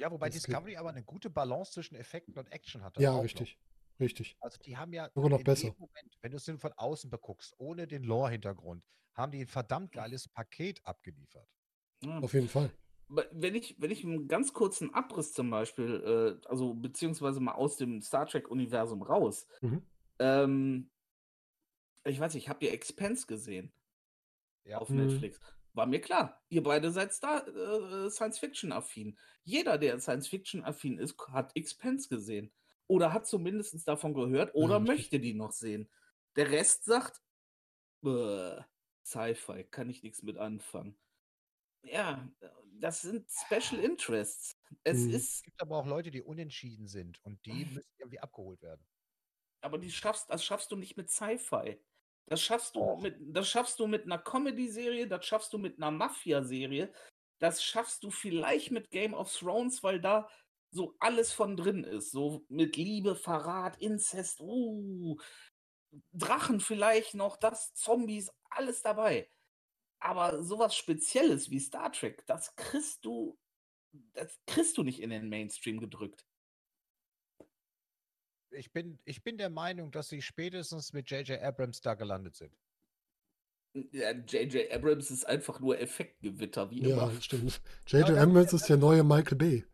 Ja, 0.00 0.10
wobei 0.10 0.28
Das 0.30 0.36
Discovery 0.36 0.76
aber 0.76 0.88
eine 0.88 1.02
gute 1.04 1.28
Balance 1.28 1.72
zwischen 1.72 1.94
Effekten 1.94 2.36
und 2.38 2.50
Action 2.50 2.82
hat. 2.82 2.98
Ja, 2.98 3.10
auch 3.10 3.16
noch. 3.16 3.24
richtig. 3.24 3.58
Richtig. 4.00 4.34
Also 4.40 4.58
die 4.64 4.78
haben 4.78 4.94
ja 4.94 5.10
Sogar 5.14 5.28
noch 5.28 5.38
in 5.40 5.44
besser. 5.44 5.68
dem 5.68 5.74
Moment, 5.78 6.16
wenn 6.22 6.30
du 6.30 6.38
es 6.38 6.50
von 6.58 6.72
außen 6.72 7.10
beguckst, 7.10 7.54
ohne 7.58 7.86
den 7.86 8.02
Lore-Hintergrund, 8.02 8.82
haben 9.12 9.30
die 9.30 9.42
ein 9.42 9.46
verdammt 9.46 9.92
geiles 9.92 10.26
Paket 10.26 10.80
abgeliefert. 10.86 11.46
Ja. 12.02 12.18
Auf 12.18 12.32
jeden 12.32 12.48
Fall. 12.48 12.70
Wenn 13.08 13.54
ich, 13.54 13.76
wenn 13.78 13.90
ich 13.90 14.02
einen 14.02 14.26
ganz 14.26 14.54
kurzen 14.54 14.94
Abriss 14.94 15.34
zum 15.34 15.50
Beispiel, 15.50 16.40
äh, 16.42 16.48
also 16.48 16.72
beziehungsweise 16.72 17.40
mal 17.40 17.52
aus 17.52 17.76
dem 17.76 18.00
Star 18.00 18.24
Trek-Universum 18.26 19.02
raus, 19.02 19.46
Mhm. 19.60 19.82
ähm, 20.18 20.90
ich 22.04 22.18
weiß 22.18 22.32
nicht, 22.34 22.48
habt 22.48 22.62
ihr 22.62 22.72
Expense 22.72 23.26
gesehen 23.26 23.70
Ja. 24.64 24.78
auf 24.78 24.88
Mhm. 24.88 24.96
Netflix? 24.96 25.40
War 25.74 25.86
mir 25.86 26.00
klar, 26.00 26.42
ihr 26.48 26.62
beide 26.62 26.90
seid 26.90 27.12
Star, 27.12 27.46
äh, 27.46 28.10
Science-Fiction-affin. 28.10 29.18
Jeder, 29.44 29.78
der 29.78 30.00
Science-Fiction-affin 30.00 30.98
ist, 30.98 31.16
hat 31.28 31.56
Expense 31.56 32.08
gesehen. 32.08 32.52
Oder 32.88 33.12
hat 33.12 33.26
zumindest 33.26 33.86
davon 33.86 34.14
gehört 34.14 34.54
oder 34.54 34.80
richtig. 34.80 34.80
möchte 34.80 35.20
die 35.20 35.34
noch 35.34 35.52
sehen. 35.52 35.90
Der 36.36 36.50
Rest 36.50 36.84
sagt, 36.84 37.22
"Bäh, 38.02 38.62
Sci-Fi, 39.04 39.64
kann 39.64 39.90
ich 39.90 40.02
nichts 40.02 40.22
mit 40.22 40.38
anfangen. 40.38 40.98
Ja, 41.84 42.30
das 42.78 43.00
sind 43.02 43.30
Special 43.30 43.80
Interests. 43.82 44.58
Es 44.84 45.06
Mhm. 45.06 45.14
Es 45.34 45.42
ist, 45.42 45.42
gibt 45.42 45.60
aber 45.62 45.78
auch 45.78 45.86
Leute, 45.86 46.10
die 46.10 46.22
unentschieden 46.22 46.86
sind 46.88 47.22
und 47.24 47.44
die 47.46 47.64
müssen 47.64 47.90
irgendwie 47.98 48.20
abgeholt 48.20 48.60
werden. 48.62 48.86
aber 49.62 49.78
die 49.78 49.90
schaffst, 49.90 50.30
das 50.30 50.44
schaffst 50.44 50.70
du 50.72 50.76
nicht 50.76 50.96
mit 50.96 51.10
Sci-Fi. 51.10 51.78
Das 52.30 52.40
schaffst 52.40 52.76
du 52.76 52.96
mit, 52.96 53.16
das 53.18 53.48
schaffst 53.48 53.80
du 53.80 53.88
mit 53.88 54.04
einer 54.04 54.18
Comedy-Serie, 54.18 55.08
das 55.08 55.26
schaffst 55.26 55.52
du 55.52 55.58
mit 55.58 55.78
einer 55.78 55.90
Mafia-Serie, 55.90 56.92
das 57.40 57.60
schaffst 57.60 58.04
du 58.04 58.10
vielleicht 58.12 58.70
mit 58.70 58.90
Game 58.90 59.14
of 59.14 59.36
Thrones, 59.36 59.82
weil 59.82 60.00
da 60.00 60.28
so 60.70 60.94
alles 61.00 61.32
von 61.32 61.56
drin 61.56 61.82
ist. 61.82 62.12
So 62.12 62.44
mit 62.48 62.76
Liebe, 62.76 63.16
Verrat, 63.16 63.78
Inzest, 63.82 64.40
uh, 64.40 65.18
Drachen 66.12 66.60
vielleicht 66.60 67.14
noch, 67.14 67.36
das, 67.36 67.74
Zombies, 67.74 68.30
alles 68.50 68.82
dabei. 68.82 69.28
Aber 69.98 70.44
sowas 70.44 70.76
Spezielles 70.76 71.50
wie 71.50 71.58
Star 71.58 71.90
Trek, 71.90 72.24
das 72.26 72.54
kriegst 72.54 73.04
du, 73.04 73.36
das 74.12 74.38
kriegst 74.46 74.78
du 74.78 74.84
nicht 74.84 75.00
in 75.00 75.10
den 75.10 75.28
Mainstream 75.28 75.80
gedrückt. 75.80 76.24
Ich 78.52 78.72
bin, 78.72 78.98
ich 79.04 79.22
bin 79.22 79.38
der 79.38 79.50
Meinung, 79.50 79.90
dass 79.92 80.08
sie 80.08 80.22
spätestens 80.22 80.92
mit 80.92 81.10
J.J. 81.10 81.40
Abrams 81.40 81.80
da 81.80 81.94
gelandet 81.94 82.36
sind. 82.36 82.52
Ja, 83.92 84.10
J.J. 84.10 84.72
Abrams 84.72 85.10
ist 85.10 85.24
einfach 85.26 85.60
nur 85.60 85.78
Effektgewitter, 85.78 86.70
wie 86.70 86.82
Ja, 86.82 86.96
immer. 87.04 87.12
das 87.12 87.24
stimmt. 87.24 87.60
Ja, 87.88 88.00
J.J. 88.00 88.18
Abrams 88.18 88.52
ist 88.52 88.68
der 88.68 88.76
neue 88.76 89.04
Michael 89.04 89.38
Bay. 89.38 89.64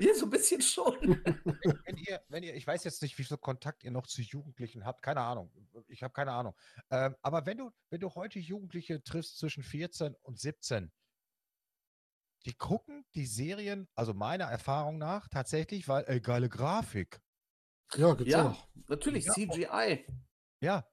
Ja, 0.00 0.12
so 0.14 0.26
ein 0.26 0.30
bisschen 0.30 0.60
schon. 0.60 0.94
Wenn 1.86 1.96
ihr, 1.98 2.20
wenn 2.28 2.42
ihr, 2.42 2.54
ich 2.54 2.66
weiß 2.66 2.82
jetzt 2.84 3.02
nicht, 3.02 3.16
wie 3.18 3.24
viel 3.24 3.36
Kontakt 3.36 3.84
ihr 3.84 3.90
noch 3.92 4.06
zu 4.08 4.20
Jugendlichen 4.20 4.84
habt, 4.84 5.00
keine 5.02 5.20
Ahnung. 5.20 5.52
Ich 5.86 6.02
habe 6.02 6.12
keine 6.12 6.32
Ahnung. 6.32 6.56
Ähm, 6.90 7.14
aber 7.22 7.46
wenn 7.46 7.58
du, 7.58 7.70
wenn 7.90 8.00
du 8.00 8.10
heute 8.14 8.38
Jugendliche 8.40 9.02
triffst 9.02 9.38
zwischen 9.38 9.62
14 9.62 10.14
und 10.22 10.40
17, 10.40 10.90
die 12.46 12.54
gucken 12.54 13.04
die 13.14 13.26
Serien, 13.26 13.88
also 13.94 14.12
meiner 14.12 14.46
Erfahrung 14.46 14.98
nach, 14.98 15.28
tatsächlich, 15.28 15.86
weil, 15.88 16.04
ey, 16.08 16.20
geile 16.20 16.48
Grafik. 16.48 17.20
Ja, 17.94 18.14
gibt's 18.14 18.32
ja, 18.32 18.50
auch. 18.50 18.68
natürlich, 18.88 19.24
Ja. 19.24 19.32
CGI. 19.32 20.06
Ja, 20.60 20.84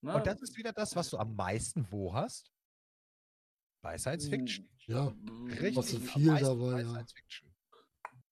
Ne? 0.00 0.14
und 0.14 0.26
das 0.26 0.40
ist 0.42 0.56
wieder 0.56 0.72
das, 0.72 0.94
was 0.94 1.10
du 1.10 1.18
am 1.18 1.34
meisten 1.34 1.86
wo 1.90 2.14
hast? 2.14 2.52
Bei 3.82 3.98
Science 3.98 4.28
Fiction. 4.28 4.68
Ja, 4.86 5.12
Richtig 5.48 5.76
was 5.76 5.88
so 5.90 5.98
viel 5.98 6.26
dabei, 6.38 6.72
bei 6.74 6.80
ja. 6.82 6.88
Science 6.88 7.12
Fiction. 7.12 7.54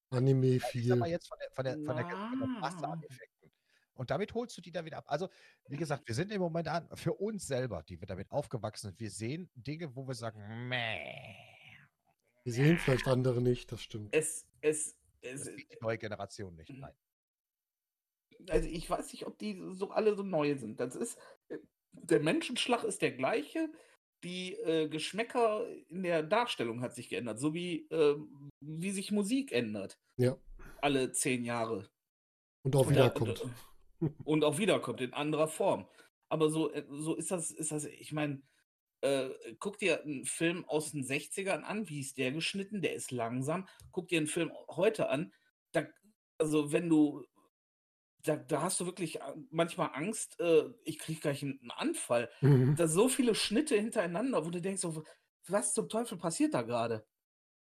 Anime 0.09 0.59
viel. 0.59 0.95
mal 0.95 1.09
jetzt 1.09 1.27
von 1.27 1.37
der, 1.39 1.51
von 1.51 1.65
der, 1.65 1.73
von 1.85 1.95
der, 1.97 2.09
von 2.09 2.39
der 2.39 2.47
Masse 2.61 2.87
an 2.87 2.99
Na. 3.01 3.05
Effekten. 3.07 3.51
Und 3.95 4.11
damit 4.11 4.33
holst 4.33 4.55
du 4.57 4.61
die 4.61 4.71
da 4.71 4.85
wieder 4.85 4.97
ab. 4.99 5.05
Also, 5.07 5.27
wie 5.67 5.75
gesagt, 5.75 6.07
wir 6.07 6.15
sind 6.15 6.31
im 6.31 6.39
Moment 6.39 6.67
an, 6.67 6.87
für 6.95 7.13
uns 7.13 7.45
selber, 7.47 7.83
die 7.83 7.99
wir 7.99 8.07
damit 8.07 8.31
aufgewachsen 8.31 8.87
sind, 8.87 8.99
wir 8.99 9.11
sehen 9.11 9.49
Dinge, 9.55 9.93
wo 9.95 10.07
wir 10.07 10.15
sagen, 10.15 10.69
meh. 10.69 11.35
Die 12.45 12.51
sehen 12.51 12.77
vielleicht 12.77 13.07
andere 13.07 13.41
nicht, 13.41 13.71
das 13.71 13.81
stimmt. 13.81 14.13
Es, 14.15 14.45
es, 14.61 14.95
Das 15.21 15.31
es, 15.33 15.43
sieht 15.45 15.71
die 15.71 15.77
neue 15.81 15.97
Generation 15.97 16.55
nicht. 16.55 16.69
Mhm. 16.69 16.79
Nein. 16.79 16.93
Also 18.49 18.67
ich 18.69 18.89
weiß 18.89 19.11
nicht, 19.13 19.25
ob 19.27 19.37
die 19.37 19.61
so 19.73 19.89
alle 19.91 20.15
so 20.15 20.23
neu 20.23 20.55
sind. 20.55 20.79
Das 20.79 20.95
ist, 20.95 21.17
äh, 21.49 21.57
der 21.91 22.19
Menschenschlag 22.19 22.83
ist 22.83 23.01
der 23.01 23.11
gleiche. 23.11 23.69
Die 24.23 24.53
äh, 24.55 24.87
Geschmäcker 24.89 25.67
in 25.89 26.03
der 26.03 26.23
Darstellung 26.23 26.81
hat 26.81 26.95
sich 26.95 27.09
geändert, 27.09 27.39
so 27.39 27.53
wie, 27.53 27.87
ähm, 27.91 28.49
wie 28.61 28.91
sich 28.91 29.11
Musik 29.11 29.51
ändert. 29.51 29.99
Ja. 30.17 30.37
Alle 30.81 31.11
zehn 31.11 31.43
Jahre. 31.45 31.89
Und 32.63 32.75
auch 32.75 32.87
Und 32.87 32.95
da- 32.95 33.05
wiederkommt. 33.05 33.45
Und 34.23 34.43
auch 34.43 34.57
wiederkommt 34.59 35.01
in 35.01 35.13
anderer 35.13 35.47
Form. 35.47 35.87
Aber 36.29 36.49
so, 36.49 36.71
äh, 36.71 36.85
so 36.89 37.15
ist 37.15 37.31
das, 37.31 37.51
ist 37.51 37.71
das, 37.71 37.85
ich 37.85 38.11
meine, 38.11 38.41
äh, 39.01 39.29
guck 39.59 39.77
dir 39.77 40.01
einen 40.03 40.25
Film 40.25 40.65
aus 40.65 40.91
den 40.91 41.03
60ern 41.03 41.61
an, 41.61 41.87
wie 41.89 41.99
ist 41.99 42.17
der 42.17 42.31
geschnitten? 42.31 42.81
Der 42.81 42.93
ist 42.95 43.11
langsam. 43.11 43.67
Guck 43.91 44.07
dir 44.07 44.17
einen 44.17 44.27
Film 44.27 44.51
heute 44.69 45.09
an. 45.09 45.31
Da, 45.71 45.87
also, 46.39 46.71
wenn 46.71 46.89
du, 46.89 47.23
da, 48.27 48.35
da 48.35 48.61
hast 48.61 48.79
du 48.79 48.85
wirklich 48.85 49.21
äh, 49.21 49.33
manchmal 49.49 49.91
Angst, 49.93 50.39
äh, 50.39 50.65
ich 50.83 50.99
kriege 50.99 51.21
gleich 51.21 51.43
einen, 51.43 51.71
Anfall. 51.71 52.29
Mhm. 52.41 52.75
Da 52.75 52.87
so 52.87 53.09
viele 53.09 53.35
Schnitte 53.35 53.75
hintereinander, 53.75 54.45
wo 54.45 54.49
du 54.49 54.61
denkst, 54.61 54.81
so, 54.81 55.03
was 55.47 55.73
zum 55.73 55.89
Teufel 55.89 56.17
passiert 56.17 56.53
da 56.53 56.61
gerade? 56.61 57.05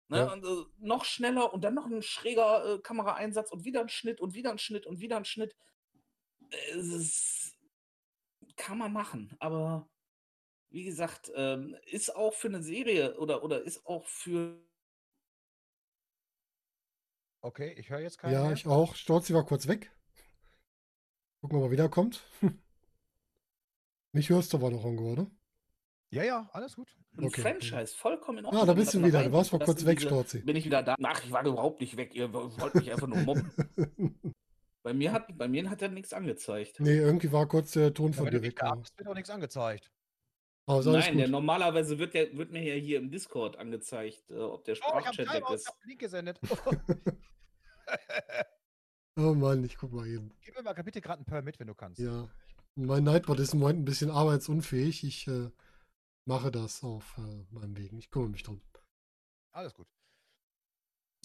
Ne? 0.09 0.19
Ja. 0.19 0.33
Und, 0.33 0.45
äh, 0.45 0.65
noch 0.79 1.05
schneller 1.05 1.53
und 1.53 1.63
dann 1.63 1.75
noch 1.75 1.87
ein 1.87 2.03
schräger 2.03 2.75
äh, 2.75 2.79
Kameraeinsatz 2.81 3.53
und 3.53 3.65
wieder 3.65 3.81
ein 3.81 3.89
Schnitt 3.89 4.21
und 4.21 4.35
wieder 4.35 4.51
ein 4.51 4.59
Schnitt 4.59 4.87
und 4.87 5.01
wieder 5.01 5.17
ein 5.17 5.25
Schnitt. 5.25 5.57
Es 6.73 6.89
ist, 6.89 7.57
kann 8.57 8.79
man 8.79 8.93
machen, 8.93 9.37
aber 9.39 9.89
wie 10.71 10.85
gesagt, 10.85 11.31
ähm, 11.35 11.77
ist 11.87 12.15
auch 12.15 12.35
für 12.35 12.49
eine 12.49 12.63
Serie 12.63 13.19
oder, 13.19 13.43
oder 13.43 13.63
ist 13.63 13.87
auch 13.87 14.07
für. 14.07 14.61
Okay, 17.43 17.75
ich 17.79 17.91
höre 17.91 18.01
jetzt 18.01 18.19
keinen 18.19 18.33
Ja, 18.33 18.43
mehr. 18.45 18.53
ich 18.53 18.67
auch. 18.67 18.95
Storzi 18.95 19.33
war 19.33 19.45
kurz 19.45 19.67
weg. 19.67 19.93
Gucken, 21.41 21.59
ob 21.59 21.65
er 21.65 21.71
wiederkommt. 21.71 22.23
Mich 24.13 24.29
hörst 24.29 24.53
du 24.53 24.57
aber 24.59 24.71
noch 24.71 24.85
irgendwo, 24.85 25.13
oder? 25.13 25.31
ja, 26.13 26.25
ja, 26.25 26.51
alles 26.53 26.75
gut. 26.75 26.89
Ein 27.17 27.25
Okay, 27.27 27.41
Franchise, 27.43 27.95
vollkommen 27.95 28.39
in 28.39 28.45
Ah, 28.47 28.49
Ordnung. 28.49 28.67
da 28.67 28.73
wenn 28.73 28.77
bist 28.77 28.95
du 28.95 29.05
wieder. 29.05 29.23
Du 29.23 29.33
warst 29.33 29.53
mal 29.53 29.59
reinkommt, 29.59 29.79
kurz 29.79 29.87
weg, 29.87 30.01
Storzi. 30.01 30.41
Bin 30.41 30.57
ich 30.57 30.65
wieder 30.65 30.83
da? 30.83 30.97
Ach, 31.03 31.25
ich 31.25 31.31
war 31.31 31.45
überhaupt 31.47 31.81
nicht 31.81 31.97
weg. 31.97 32.15
Ihr 32.15 32.33
wollt 32.33 32.75
mich 32.75 32.91
einfach 32.91 33.07
nur 33.07 33.19
mobben. 33.19 33.51
Bei 34.83 34.95
mir 34.95 35.13
hat, 35.13 35.37
bei 35.37 35.47
mir 35.47 35.69
hat 35.69 35.83
er 35.83 35.89
nichts 35.91 36.15
angezeigt. 36.15 36.81
nee, 36.81 36.97
irgendwie 36.97 37.31
war 37.33 37.47
kurz 37.47 37.73
der 37.73 37.93
Ton 37.93 38.13
Ja, 38.13 38.17
von 38.17 38.27
wenn 38.27 38.33
dir 38.33 38.43
weg. 38.43 38.59
Ja. 38.59 38.71
gehabt 38.71 38.81
hast, 38.89 38.99
wird 38.99 39.09
auch 39.09 39.15
nichts 39.15 39.29
angezeigt. 39.29 39.91
Alles 40.67 40.87
Nein, 40.87 41.19
der 41.19 41.29
normalerweise 41.29 41.99
wird, 41.99 42.15
der, 42.15 42.35
wird 42.35 42.51
mir 42.51 42.63
ja 42.63 42.75
hier 42.81 42.99
im 42.99 43.11
Discord 43.11 43.57
angezeigt, 43.59 44.31
äh, 44.31 44.39
ob 44.39 44.65
der 44.65 44.73
Oh, 44.73 44.79
ich 44.79 44.79
Sprachchat 44.79 45.19
weg 45.35 45.43
ich 45.49 45.55
ist. 45.55 45.67
habe 45.67 45.77
einen 45.83 45.89
Link 45.89 46.01
gesendet. 46.01 46.41
Oh 49.17 49.35
Mann, 49.35 49.65
ich 49.65 49.77
guck 49.77 49.93
mal 49.93 50.07
eben. 50.07 50.33
Gib 50.45 50.57
mir 50.57 50.63
mal 50.63 50.73
bitte 50.75 51.01
gerade 51.01 51.19
einen 51.19 51.27
Pearl 51.27 51.43
mit, 51.43 51.59
wenn 51.59 51.67
du 51.67 51.75
kannst. 51.75 52.01
Ja, 52.01 52.29
mein 52.75 53.05
Nightbot 53.05 53.39
ist 53.41 53.55
im 53.55 53.61
Moment 53.61 53.81
ein 53.81 53.85
bisschen 53.85 54.11
arbeitsunfähig. 54.11 55.05
Ich 55.05 55.27
äh, 55.27 55.51
mache 56.25 56.51
das 56.51 56.83
auf 56.83 57.19
äh, 57.19 57.45
meinem 57.55 57.77
Weg. 57.77 57.93
Ich 57.93 58.11
kümmere 58.11 58.31
mich 58.31 58.43
drum. 58.43 58.61
Alles 59.53 59.75
gut. 59.75 59.87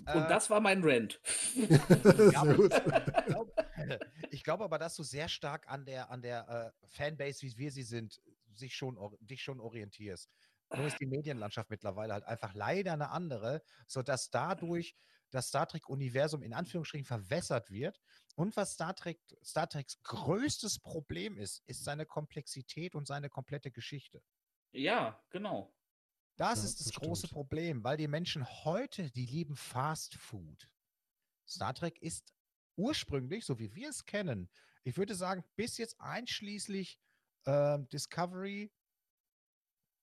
Und 0.02 0.08
Äh, 0.08 0.28
das 0.28 0.50
war 0.50 0.60
mein 0.60 0.84
Rant. 0.84 1.22
Gut. 2.56 2.74
Ich 2.74 3.26
glaube, 3.26 3.54
ich 4.32 4.44
glaube 4.44 4.64
aber, 4.66 4.78
dass 4.78 4.96
du 4.96 5.04
sehr 5.04 5.30
stark 5.30 5.70
an 5.70 5.86
der, 5.86 6.10
an 6.10 6.22
der 6.22 6.74
äh, 6.84 6.88
Fanbase, 6.88 7.44
wie 7.44 7.58
wir 7.58 7.72
sie 7.72 7.84
sind, 7.84 8.22
sich 8.54 8.76
schon, 8.76 8.98
dich 9.22 9.42
schon 9.42 9.60
orientierst. 9.60 10.30
Nur 10.74 10.88
ist 10.88 11.00
die 11.00 11.06
Medienlandschaft 11.06 11.70
mittlerweile 11.70 12.14
halt 12.14 12.24
einfach 12.26 12.54
leider 12.54 12.94
eine 12.94 13.10
andere, 13.10 13.62
sodass 13.88 14.30
dadurch 14.30 14.96
das 15.32 15.48
Star 15.48 15.68
Trek-Universum 15.68 16.44
in 16.44 16.54
Anführungsstrichen 16.54 17.06
verwässert 17.06 17.70
wird. 17.72 18.02
Und 18.36 18.56
was 18.58 18.74
Star, 18.74 18.96
Trek, 18.96 19.22
Star 19.44 19.68
Treks 19.70 20.02
größtes 20.04 20.80
Problem 20.80 21.38
ist, 21.38 21.64
ist 21.68 21.84
seine 21.84 22.06
Komplexität 22.06 22.96
und 22.96 23.08
seine 23.08 23.30
komplette 23.30 23.72
Geschichte. 23.72 24.22
Ja, 24.74 25.26
genau. 25.32 25.76
Das 26.38 26.64
Ja, 26.64 26.64
ist 26.64 26.80
das 26.82 26.88
das 26.88 26.94
große 26.94 27.28
stimmt. 27.28 27.30
Problem, 27.30 27.84
weil 27.84 27.98
die 27.98 28.08
Menschen 28.08 28.46
heute, 28.66 29.10
die 29.12 29.26
lieben 29.26 29.56
Fast 29.56 30.16
Food. 30.16 30.70
Star 31.48 31.74
Trek 31.74 32.02
ist 32.02 32.34
ursprünglich, 32.78 33.46
so 33.46 33.60
wie 33.60 33.76
wir 33.76 33.90
es 33.90 34.06
kennen, 34.06 34.52
ich 34.84 34.98
würde 34.98 35.16
sagen, 35.16 35.46
bis 35.56 35.78
jetzt 35.78 36.00
einschließlich 36.00 37.00
ähm, 37.46 37.88
Discovery, 37.90 38.74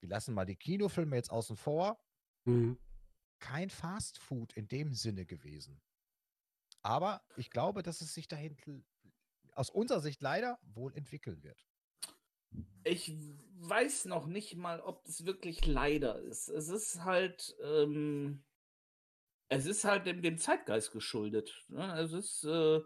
wir 0.02 0.08
lassen 0.08 0.34
mal 0.34 0.44
die 0.44 0.56
Kinofilme 0.56 1.16
jetzt 1.16 1.30
außen 1.30 1.56
vor, 1.56 1.98
Mhm. 2.44 2.76
kein 3.38 3.70
Fast 3.70 4.18
Food 4.18 4.52
in 4.54 4.66
dem 4.68 4.94
Sinne 4.94 5.24
gewesen. 5.24 5.80
Aber 6.82 7.24
ich 7.36 7.50
glaube, 7.50 7.82
dass 7.84 8.00
es 8.00 8.12
sich 8.12 8.26
dahinter 8.26 8.72
aus 9.52 9.70
unserer 9.70 10.00
Sicht 10.00 10.20
leider 10.20 10.58
wohl 10.62 10.92
entwickeln 10.96 11.42
wird. 11.44 11.64
Ich 12.84 13.14
weiß 13.60 14.06
noch 14.06 14.26
nicht 14.26 14.56
mal, 14.56 14.80
ob 14.80 15.06
es 15.06 15.24
wirklich 15.24 15.64
leider 15.66 16.18
ist. 16.20 16.48
Es 16.48 16.68
ist 16.68 17.04
halt, 17.04 17.56
ähm, 17.62 18.44
es 19.48 19.66
ist 19.66 19.84
halt 19.84 20.06
dem, 20.06 20.20
dem 20.20 20.36
Zeitgeist 20.38 20.90
geschuldet. 20.90 21.64
Ne? 21.68 21.96
Es 22.00 22.12
ist, 22.12 22.42
äh, 22.44 22.80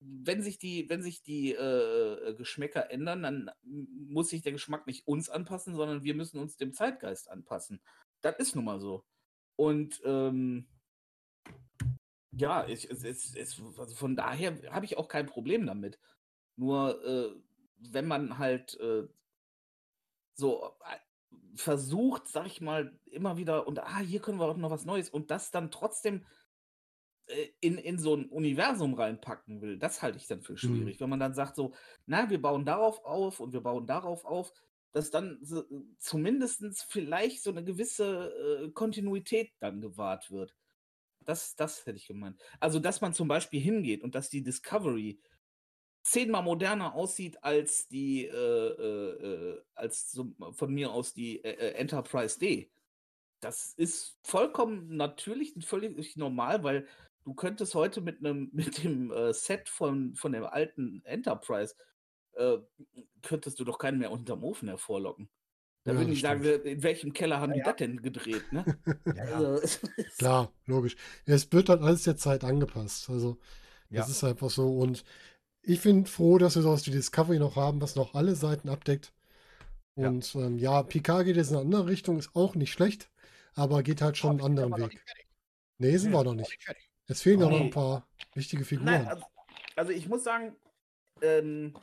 wenn 0.00 0.42
sich 0.42 0.58
die, 0.58 0.88
wenn 0.88 1.02
sich 1.02 1.22
die 1.22 1.52
äh, 1.52 2.34
Geschmäcker 2.34 2.90
ändern, 2.90 3.22
dann 3.22 3.50
muss 3.62 4.28
sich 4.28 4.42
der 4.42 4.52
Geschmack 4.52 4.86
nicht 4.86 5.06
uns 5.06 5.30
anpassen, 5.30 5.74
sondern 5.74 6.02
wir 6.04 6.14
müssen 6.14 6.38
uns 6.38 6.56
dem 6.56 6.72
Zeitgeist 6.72 7.30
anpassen. 7.30 7.80
Das 8.20 8.36
ist 8.38 8.54
nun 8.54 8.64
mal 8.64 8.80
so. 8.80 9.04
Und 9.56 10.00
ähm, 10.04 10.66
ja, 12.32 12.66
ich, 12.66 12.90
es, 12.90 13.04
es, 13.04 13.34
es, 13.36 13.62
also 13.78 13.94
von 13.94 14.16
daher 14.16 14.58
habe 14.72 14.84
ich 14.84 14.96
auch 14.98 15.08
kein 15.08 15.26
Problem 15.26 15.66
damit. 15.66 15.98
Nur 16.56 17.04
äh, 17.04 17.34
wenn 17.78 18.06
man 18.06 18.38
halt 18.38 18.78
äh, 18.80 19.06
so 20.34 20.74
äh, 20.80 20.98
versucht, 21.56 22.28
sag 22.28 22.46
ich 22.46 22.60
mal, 22.60 22.98
immer 23.06 23.36
wieder 23.36 23.66
und 23.66 23.78
ah, 23.78 24.00
hier 24.00 24.20
können 24.20 24.38
wir 24.38 24.46
auch 24.46 24.56
noch 24.56 24.70
was 24.70 24.84
Neues 24.84 25.08
und 25.08 25.30
das 25.30 25.50
dann 25.50 25.70
trotzdem 25.70 26.22
äh, 26.22 26.24
in, 27.60 27.78
in 27.78 27.98
so 27.98 28.14
ein 28.16 28.28
Universum 28.28 28.94
reinpacken 28.94 29.60
will, 29.62 29.78
das 29.78 30.02
halte 30.02 30.18
ich 30.18 30.26
dann 30.26 30.42
für 30.42 30.52
Mhm. 30.52 30.58
schwierig. 30.58 31.00
Wenn 31.00 31.10
man 31.10 31.20
dann 31.20 31.34
sagt 31.34 31.56
so, 31.56 31.72
na, 32.06 32.28
wir 32.30 32.40
bauen 32.40 32.64
darauf 32.64 33.04
auf 33.04 33.40
und 33.40 33.52
wir 33.52 33.60
bauen 33.60 33.86
darauf 33.86 34.24
auf, 34.24 34.52
dass 34.92 35.10
dann 35.10 35.38
so, 35.42 35.64
zumindest 35.98 36.64
vielleicht 36.88 37.42
so 37.42 37.50
eine 37.50 37.64
gewisse 37.64 38.64
äh, 38.64 38.70
Kontinuität 38.70 39.52
dann 39.58 39.80
gewahrt 39.80 40.30
wird. 40.30 40.54
Das, 41.24 41.56
das 41.56 41.86
hätte 41.86 41.96
ich 41.96 42.06
gemeint. 42.06 42.40
Also, 42.60 42.78
dass 42.78 43.00
man 43.00 43.14
zum 43.14 43.26
Beispiel 43.28 43.60
hingeht 43.60 44.02
und 44.02 44.14
dass 44.14 44.28
die 44.28 44.42
Discovery 44.42 45.20
zehnmal 46.04 46.42
moderner 46.42 46.94
aussieht 46.94 47.42
als 47.42 47.88
die, 47.88 48.26
äh, 48.26 48.30
äh, 48.36 49.54
äh, 49.54 49.62
als 49.74 50.12
so, 50.12 50.34
von 50.52 50.72
mir 50.72 50.92
aus 50.92 51.14
die 51.14 51.42
äh, 51.42 51.52
äh, 51.52 51.70
Enterprise 51.76 52.38
D. 52.38 52.70
Das 53.40 53.72
ist 53.74 54.18
vollkommen 54.22 54.96
natürlich 54.96 55.56
und 55.56 55.64
völlig 55.64 56.16
normal, 56.16 56.62
weil 56.62 56.86
du 57.24 57.34
könntest 57.34 57.74
heute 57.74 58.00
mit 58.00 58.20
einem 58.20 58.50
mit 58.54 58.82
dem 58.84 59.10
äh, 59.12 59.32
Set 59.32 59.68
von, 59.68 60.14
von 60.14 60.32
dem 60.32 60.44
alten 60.44 61.02
Enterprise 61.04 61.74
äh, 62.34 62.58
könntest 63.22 63.60
du 63.60 63.64
doch 63.64 63.78
keinen 63.78 63.98
mehr 63.98 64.10
unterm 64.12 64.44
Ofen 64.44 64.68
hervorlocken. 64.68 65.30
Da 65.84 65.92
Ja, 65.92 66.04
das 66.04 66.06
die 66.06 66.16
sagen, 66.16 66.44
stimmt. 66.44 66.66
in 66.66 66.82
welchem 66.82 67.12
Keller 67.12 67.40
haben 67.40 67.52
Ja, 67.52 67.54
die 67.54 67.60
ja. 67.60 67.64
das 67.64 67.76
denn 67.76 68.02
gedreht, 68.02 68.52
ne? 68.52 68.70
Also, 69.18 69.60
Klar, 70.18 70.52
logisch. 70.66 70.96
Es 71.26 71.50
wird 71.52 71.68
halt 71.68 71.82
alles 71.82 72.04
der 72.04 72.16
Zeit 72.16 72.44
angepasst. 72.44 73.10
Also, 73.10 73.38
das 73.94 74.08
Ja. 74.08 74.10
ist 74.10 74.24
einfach 74.24 74.50
so. 74.50 74.78
Und 74.78 75.04
ich 75.62 75.82
bin 75.82 76.06
froh, 76.06 76.38
dass 76.38 76.56
wir 76.56 76.62
sowas 76.62 76.86
wie 76.86 76.92
Discovery 76.92 77.38
noch 77.40 77.56
haben, 77.56 77.80
was 77.82 77.96
noch 77.96 78.14
alle 78.14 78.36
Seiten 78.36 78.68
abdeckt. 78.68 79.14
Ja. 79.96 80.08
Und 80.08 80.34
ähm, 80.36 80.58
ja, 80.58 80.82
Picard 80.84 81.26
geht 81.26 81.36
jetzt 81.36 81.50
in 81.50 81.56
eine 81.56 81.64
andere 81.66 81.86
Richtung, 81.88 82.18
ist 82.18 82.34
auch 82.36 82.54
nicht 82.56 82.72
schlecht, 82.72 83.10
aber 83.54 83.82
geht 83.82 84.02
halt 84.02 84.18
schon 84.18 84.32
einen 84.32 84.42
anderen 84.42 84.76
Weg. 84.76 85.00
Nee, 85.78 85.96
sind 85.98 86.12
Nee, 86.12 86.16
wir 86.18 86.24
noch 86.24 86.34
nicht 86.34 86.62
fertig. 86.64 86.90
Es 87.06 87.22
fehlen 87.22 87.40
ja 87.40 87.48
noch 87.48 87.58
Nee. 87.58 87.64
ein 87.66 87.70
paar 87.70 88.08
wichtige 88.34 88.64
Figuren. 88.64 88.86
Nein, 88.86 89.06
also, 89.06 89.24
also 89.76 89.92
ich 89.92 90.08
muss 90.08 90.24
sagen, 90.24 90.56
ähm, 91.22 91.74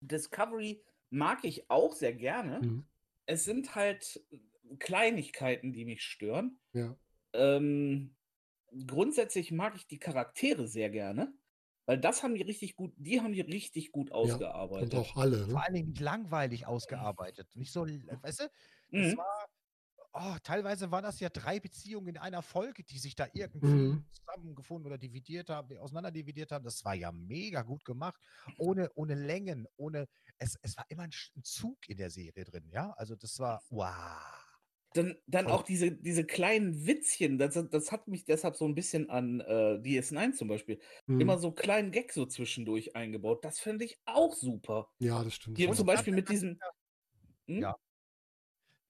Discovery 0.00 0.84
mag 1.10 1.44
ich 1.44 1.70
auch 1.70 1.92
sehr 1.94 2.14
gerne. 2.14 2.60
Mhm. 2.62 2.84
Es 3.26 3.44
sind 3.44 3.74
halt 3.74 4.20
Kleinigkeiten, 4.78 5.72
die 5.72 5.84
mich 5.84 6.02
stören. 6.02 6.58
Ja. 6.72 6.96
Ähm, 7.32 8.14
grundsätzlich 8.86 9.50
mag 9.52 9.74
ich 9.76 9.86
die 9.86 9.98
Charaktere 9.98 10.68
sehr 10.68 10.90
gerne, 10.90 11.34
weil 11.86 11.98
das 11.98 12.22
haben 12.22 12.34
die 12.34 12.42
richtig 12.42 12.76
gut, 12.76 12.92
die 12.96 13.20
haben 13.20 13.32
die 13.32 13.40
richtig 13.40 13.90
gut 13.92 14.10
Und 14.10 14.16
ausgearbeitet. 14.16 14.94
auch 14.94 15.16
alle. 15.16 15.38
Vor 15.46 15.54
Ne? 15.54 15.62
allen 15.64 15.74
Dingen 15.74 15.88
nicht 15.90 16.00
langweilig 16.00 16.66
ausgearbeitet. 16.66 17.48
Nicht 17.54 17.72
so, 17.72 17.86
weißt 17.86 18.40
du, 18.40 18.44
es 18.44 19.12
Mhm. 19.14 19.18
war, 19.18 19.48
oh, 20.18 20.36
teilweise 20.42 20.90
waren 20.90 21.04
das 21.04 21.20
ja 21.20 21.28
drei 21.28 21.60
Beziehungen 21.60 22.08
in 22.08 22.18
einer 22.18 22.42
Folge, 22.42 22.84
die 22.84 22.98
sich 22.98 23.14
da 23.14 23.28
irgendwie 23.32 23.76
Mhm. 23.76 24.04
zusammengefunden 24.12 24.86
oder 24.86 24.98
dividiert 24.98 25.50
haben, 25.50 25.76
auseinanderdividiert 25.78 26.52
haben. 26.52 26.64
Das 26.64 26.84
war 26.84 26.94
ja 26.94 27.12
mega 27.12 27.62
gut 27.62 27.84
gemacht. 27.84 28.20
Ohne, 28.56 28.90
ohne 28.94 29.14
Längen, 29.14 29.66
ohne, 29.76 30.08
es, 30.38 30.56
es 30.62 30.76
war 30.76 30.86
immer 30.88 31.04
ein, 31.04 31.10
Zug 31.42 31.88
in 31.88 31.98
der 31.98 32.10
Serie 32.10 32.44
drin, 32.44 32.68
ja. 32.70 32.92
Also 32.92 33.16
das 33.16 33.38
war, 33.38 33.62
wow. 33.70 33.92
Dann, 34.94 35.16
dann 35.26 35.46
auch 35.46 35.62
diese, 35.62 35.92
diese 35.92 36.24
kleinen 36.24 36.86
Witzchen, 36.86 37.36
das, 37.36 37.52
das 37.70 37.92
hat 37.92 38.08
mich 38.08 38.24
deshalb 38.24 38.56
so 38.56 38.64
ein 38.64 38.74
bisschen 38.74 39.10
an 39.10 39.40
äh, 39.40 39.78
DS9 39.82 40.32
zum 40.32 40.48
Beispiel, 40.48 40.80
Mhm. 41.06 41.20
immer 41.20 41.38
so 41.38 41.52
kleinen 41.52 41.90
Gag 41.90 42.12
so 42.12 42.24
zwischendurch 42.24 42.96
eingebaut. 42.96 43.44
Das 43.44 43.60
finde 43.60 43.84
ich 43.84 44.00
auch 44.06 44.34
super. 44.34 44.88
Ja, 44.98 45.22
das 45.22 45.34
stimmt. 45.34 45.58
Hier 45.58 45.72
zum 45.72 45.86
Beispiel 45.86 46.14
mit 46.14 46.28
diesem. 46.30 46.58
Hm? 47.48 47.60
Ja. 47.60 47.76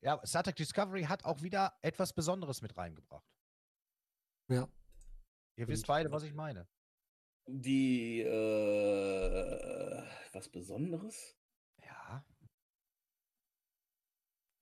Ja, 0.06 0.24
Star 0.24 0.44
Trek 0.44 0.54
Discovery 0.54 1.02
hat 1.02 1.24
auch 1.24 1.42
wieder 1.42 1.76
etwas 1.82 2.12
Besonderes 2.12 2.62
mit 2.62 2.76
reingebracht. 2.76 3.26
Ja. 4.48 4.68
Ihr 5.56 5.66
wisst 5.66 5.88
beide, 5.88 6.12
was 6.12 6.22
ich 6.22 6.32
meine. 6.32 6.68
Die, 7.48 8.20
äh, 8.20 10.02
was 10.32 10.48
Besonderes? 10.48 11.36
Ja. 11.82 12.24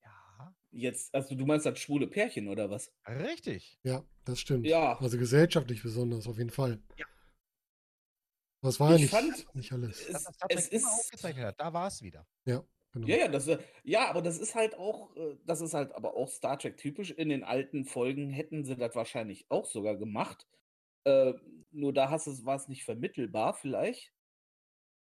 Ja. 0.03 0.57
Jetzt, 0.71 1.15
also 1.15 1.35
du 1.35 1.45
meinst 1.45 1.67
das 1.67 1.79
schwule 1.79 2.07
Pärchen 2.07 2.49
oder 2.49 2.71
was? 2.71 2.91
Richtig. 3.07 3.79
Ja, 3.83 4.03
das 4.25 4.41
stimmt. 4.41 4.65
Ja. 4.67 4.99
Also 4.99 5.19
gesellschaftlich 5.19 5.83
besonders, 5.83 6.27
auf 6.27 6.39
jeden 6.39 6.49
Fall. 6.49 6.83
Ja. 6.97 7.05
Das 8.63 8.81
war 8.81 8.93
ja 8.93 8.97
Ich 8.97 9.03
nicht, 9.03 9.11
fand, 9.11 9.55
nicht 9.55 9.73
alles. 9.73 10.01
Es, 10.01 10.13
Das, 10.13 10.25
was 10.25 10.39
Trek 10.39 10.59
es 10.59 10.69
immer 10.69 10.89
ist. 10.89 11.01
aufgezeichnet 11.01 11.45
hat, 11.45 11.61
da 11.61 11.71
war 11.71 11.89
es 11.89 12.01
wieder. 12.01 12.27
Genau. 12.95 13.09
Ja, 13.09 13.17
ja, 13.17 13.29
das, 13.29 13.49
äh, 13.49 13.59
ja, 13.83 14.09
aber 14.09 14.23
das 14.23 14.39
ist 14.39 14.55
halt 14.55 14.77
auch, 14.79 15.15
äh, 15.17 15.37
das 15.45 15.61
ist 15.61 15.75
halt 15.75 15.93
aber 15.93 16.15
auch 16.15 16.29
Star 16.29 16.59
Trek 16.59 16.77
typisch. 16.77 17.11
In 17.11 17.29
den 17.29 17.43
alten 17.43 17.85
Folgen 17.85 18.31
hätten 18.31 18.65
sie 18.65 18.77
das 18.77 18.95
wahrscheinlich 18.95 19.47
auch 19.51 19.67
sogar 19.67 19.97
gemacht. 19.97 20.47
Äh, 21.05 21.35
nur 21.73 21.93
da 21.93 22.09
hast 22.11 22.29
es, 22.29 22.45
war 22.47 22.57
es 22.57 22.69
nicht 22.69 22.85
vermittelbar 22.85 23.55
vielleicht. 23.55 24.15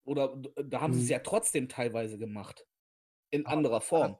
Oder 0.05 0.35
d- 0.35 0.51
da 0.65 0.81
haben 0.81 0.93
sie 0.93 1.03
es 1.03 1.09
ja 1.09 1.19
trotzdem 1.19 1.69
teilweise 1.69 2.17
gemacht. 2.17 2.65
In 3.31 3.45
Aber 3.45 3.57
anderer 3.57 3.81
Form. 3.81 4.17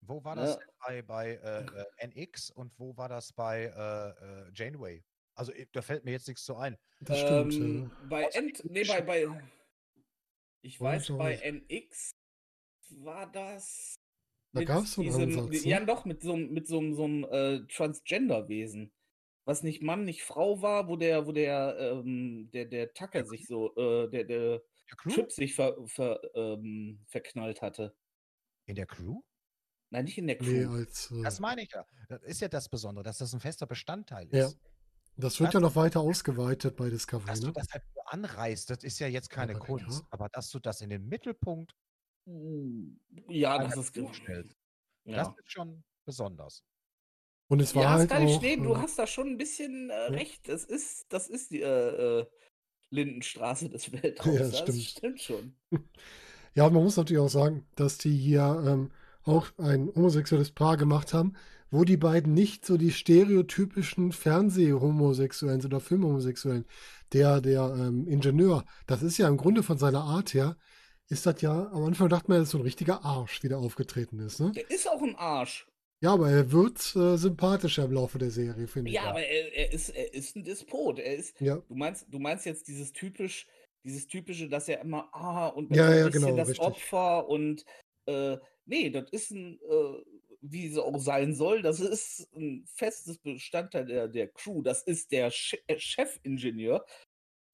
Wo 0.00 0.22
war 0.22 0.36
das 0.36 0.56
Ne? 0.56 0.64
denn 0.64 0.74
bei, 0.86 1.02
bei 1.02 1.30
äh, 1.42 1.82
äh, 2.04 2.06
NX 2.06 2.50
und 2.50 2.72
wo 2.78 2.96
war 2.96 3.08
das 3.08 3.32
bei 3.32 3.64
äh, 3.64 4.46
äh, 4.46 4.50
Janeway? 4.54 5.04
Also 5.34 5.52
da 5.72 5.82
fällt 5.82 6.04
mir 6.04 6.12
jetzt 6.12 6.28
nichts 6.28 6.44
zu 6.44 6.56
ein. 6.56 6.76
Das 7.00 7.20
stimmt. 7.20 7.54
Ähm, 7.56 7.90
ja. 8.00 8.08
bei 8.08 8.24
End, 8.26 8.64
nee, 8.64 8.84
bei, 8.84 9.02
bei, 9.02 9.26
ich 10.62 10.80
weiß, 10.80 11.08
bei. 11.16 11.34
NX 11.34 12.17
war 13.02 13.30
das 13.30 13.96
Da 14.52 14.64
gab 14.64 14.84
es 14.84 14.94
so 14.94 15.02
einen 15.02 15.10
diesem, 15.28 15.38
Ansatz. 15.40 15.64
ja 15.64 15.80
Ne? 15.80 15.86
doch, 15.86 16.04
mit 16.04 16.22
so, 16.22 16.32
einem- 16.34 16.52
mit 16.52 16.66
so, 16.66 16.78
einem- 16.78 16.94
so 16.94 17.04
einem 17.04 17.24
äh, 17.24 17.66
Transgender-Wesen. 17.68 18.92
Was 19.44 19.62
nicht 19.62 19.82
Mann, 19.82 20.04
nicht 20.04 20.22
Frau 20.22 20.60
war, 20.60 20.88
wo 20.88 20.96
der, 20.96 21.26
wo 21.26 21.32
der, 21.32 21.76
ähm, 21.78 22.50
der, 22.52 22.66
der 22.66 22.92
Tucker 22.92 23.24
sich 23.24 23.46
so, 23.46 23.74
äh, 23.76 24.08
der, 24.10 24.24
der? 24.24 24.62
Trip 25.02 25.30
sich 25.30 25.54
ver, 25.54 25.76
ver, 25.86 26.18
ähm, 26.34 27.00
verknallt 27.08 27.60
hatte. 27.60 27.94
In 28.66 28.74
der 28.74 28.86
Crew? 28.86 29.20
Nein, 29.90 30.04
nicht 30.06 30.16
in 30.18 30.26
der 30.26 30.40
Nee, 30.40 30.64
Crew. 30.64 30.72
als. 30.74 31.10
Äh, 31.10 31.22
Das 31.22 31.40
meine 31.40 31.62
ich 31.62 31.70
ja. 31.72 31.84
Das 32.08 32.22
ist 32.22 32.40
ja 32.40 32.48
das 32.48 32.68
Besondere, 32.70 33.02
dass 33.04 33.18
das 33.18 33.32
ein 33.34 33.40
fester 33.40 33.66
Bestandteil 33.66 34.28
Ja. 34.32 34.46
ist. 34.46 34.58
das 35.16 35.40
wird 35.40 35.48
das- 35.48 35.54
ja 35.54 35.60
noch 35.60 35.76
weiter 35.76 36.00
ausgeweitet 36.00 36.76
bei 36.76 36.88
Discovery. 36.90 37.26
Dass 37.26 37.40
du 37.40 37.46
Ne? 37.48 37.52
das 37.54 37.68
halt 37.70 37.82
anreißt, 38.06 38.70
das 38.70 38.84
ist 38.84 38.98
ja 38.98 39.08
jetzt 39.08 39.28
keine 39.30 39.56
Aber 39.56 39.64
Kunst. 39.66 39.86
klar. 40.00 40.06
Aber 40.10 40.28
dass 40.30 40.48
du 40.50 40.58
das 40.58 40.80
in 40.80 40.90
den 40.90 41.06
Mittelpunkt 41.08 41.74
ja, 43.28 43.58
das 43.58 43.76
ist 43.76 43.92
Crew 43.94 44.06
ge- 44.06 44.14
stellst, 44.14 44.56
ja. 45.04 45.16
das 45.16 45.28
ist 45.38 45.52
schon 45.52 45.82
besonders. 46.04 46.62
Und 47.48 47.60
es 47.60 47.74
war 47.74 47.82
Ja, 47.82 47.90
halt 47.92 48.12
auch. 48.12 48.38
Schnee, 48.38 48.56
du 48.56 48.74
äh, 48.74 48.76
hast 48.76 48.98
da 48.98 49.06
schon 49.06 49.28
ein 49.28 49.38
bisschen 49.38 49.90
äh, 49.90 49.94
Ja. 49.94 50.06
recht. 50.08 50.48
Das 50.48 50.64
ist, 50.64 51.06
das 51.12 51.28
ist 51.28 51.50
die 51.50 51.62
äh, 51.62 52.20
äh, 52.20 52.26
Lindenstraße 52.90 53.68
des 53.70 53.90
Weltraums. 54.02 54.38
das 54.38 54.50
das 54.50 54.58
stimmt. 54.60 54.84
stimmt 54.84 55.20
schon. 55.22 55.56
Ja, 56.54 56.68
man 56.70 56.82
muss 56.82 56.96
natürlich 56.96 57.22
auch 57.22 57.28
sagen, 57.28 57.66
dass 57.76 57.98
die 57.98 58.16
hier 58.16 58.64
ähm, 58.66 58.90
auch 59.22 59.46
ein 59.58 59.92
homosexuelles 59.94 60.50
Paar 60.50 60.76
gemacht 60.76 61.14
haben, 61.14 61.34
wo 61.70 61.84
die 61.84 61.96
beiden 61.98 62.34
nicht 62.34 62.66
so 62.66 62.76
die 62.76 62.90
stereotypischen 62.90 64.10
Fernseh-Homosexuellen 64.10 65.60
sind 65.60 65.72
oder 65.72 65.80
Film-Homosexuellen. 65.80 66.64
Der, 67.12 67.40
der 67.40 67.62
ähm, 67.78 68.08
Ingenieur, 68.08 68.64
das 68.86 69.02
ist 69.02 69.18
ja 69.18 69.28
im 69.28 69.36
Grunde 69.36 69.62
von 69.62 69.78
seiner 69.78 70.02
Art 70.02 70.34
her, 70.34 70.56
ist 71.10 71.26
das 71.26 71.40
ja, 71.40 71.68
am 71.72 71.84
Anfang 71.84 72.08
dachte 72.08 72.30
man, 72.30 72.38
das 72.38 72.48
ist 72.48 72.52
so 72.52 72.58
ein 72.58 72.62
richtiger 72.64 73.04
Arsch, 73.04 73.42
wie 73.42 73.48
der 73.48 73.58
aufgetreten 73.58 74.18
ist. 74.20 74.40
Ne? 74.40 74.52
Der 74.52 74.70
ist 74.70 74.88
auch 74.88 75.02
ein 75.02 75.16
Arsch. 75.16 75.66
Ja, 76.00 76.12
aber 76.12 76.30
er 76.30 76.52
wird 76.52 76.78
äh, 76.94 77.16
sympathischer 77.16 77.84
im 77.84 77.92
Laufe 77.92 78.18
der 78.18 78.30
Serie, 78.30 78.68
finde 78.68 78.90
ich. 78.90 78.96
Ja, 78.96 79.04
aber 79.04 79.22
er, 79.22 79.52
er, 79.52 79.72
ist, 79.72 79.88
er 79.88 80.14
ist 80.14 80.36
ein 80.36 80.44
Despot. 80.44 80.98
Er 80.98 81.16
ist, 81.16 81.40
Ja, 81.40 81.60
du 81.68 81.74
meinst, 81.74 82.06
du 82.08 82.18
meinst 82.18 82.46
jetzt 82.46 82.68
dieses 82.68 82.92
typisch, 82.92 83.46
dieses 83.84 84.06
typische, 84.06 84.48
dass 84.48 84.68
er 84.68 84.80
immer, 84.80 85.08
ah, 85.12 85.48
und 85.48 85.74
Ja, 85.74 85.88
ein 85.88 85.98
ja, 85.98 86.04
bisschen 86.06 86.22
genau, 86.22 86.36
das 86.36 86.50
richtig. 86.50 86.66
Opfer 86.66 87.28
und 87.28 87.64
äh, 88.06 88.36
nee, 88.66 88.90
das 88.90 89.10
ist 89.10 89.32
ein, 89.32 89.58
äh, 89.68 90.02
wie 90.40 90.68
es 90.68 90.78
auch 90.78 90.98
sein 91.00 91.34
soll. 91.34 91.62
Das 91.62 91.80
ist 91.80 92.28
ein 92.36 92.64
festes 92.66 93.18
Bestandteil 93.18 93.86
der, 93.86 94.06
der 94.08 94.28
Crew. 94.28 94.62
Das 94.62 94.82
ist 94.84 95.10
der 95.10 95.30
Che 95.30 95.58
äh, 95.66 95.78
Chefingenieur. 95.78 96.84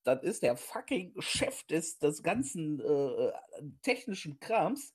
Das 0.05 0.23
ist 0.23 0.43
der 0.43 0.57
fucking 0.57 1.15
Chef 1.21 1.65
des, 1.65 1.99
des 1.99 2.23
ganzen 2.23 2.81
äh, 2.81 3.33
technischen 3.83 4.39
Krams. 4.39 4.95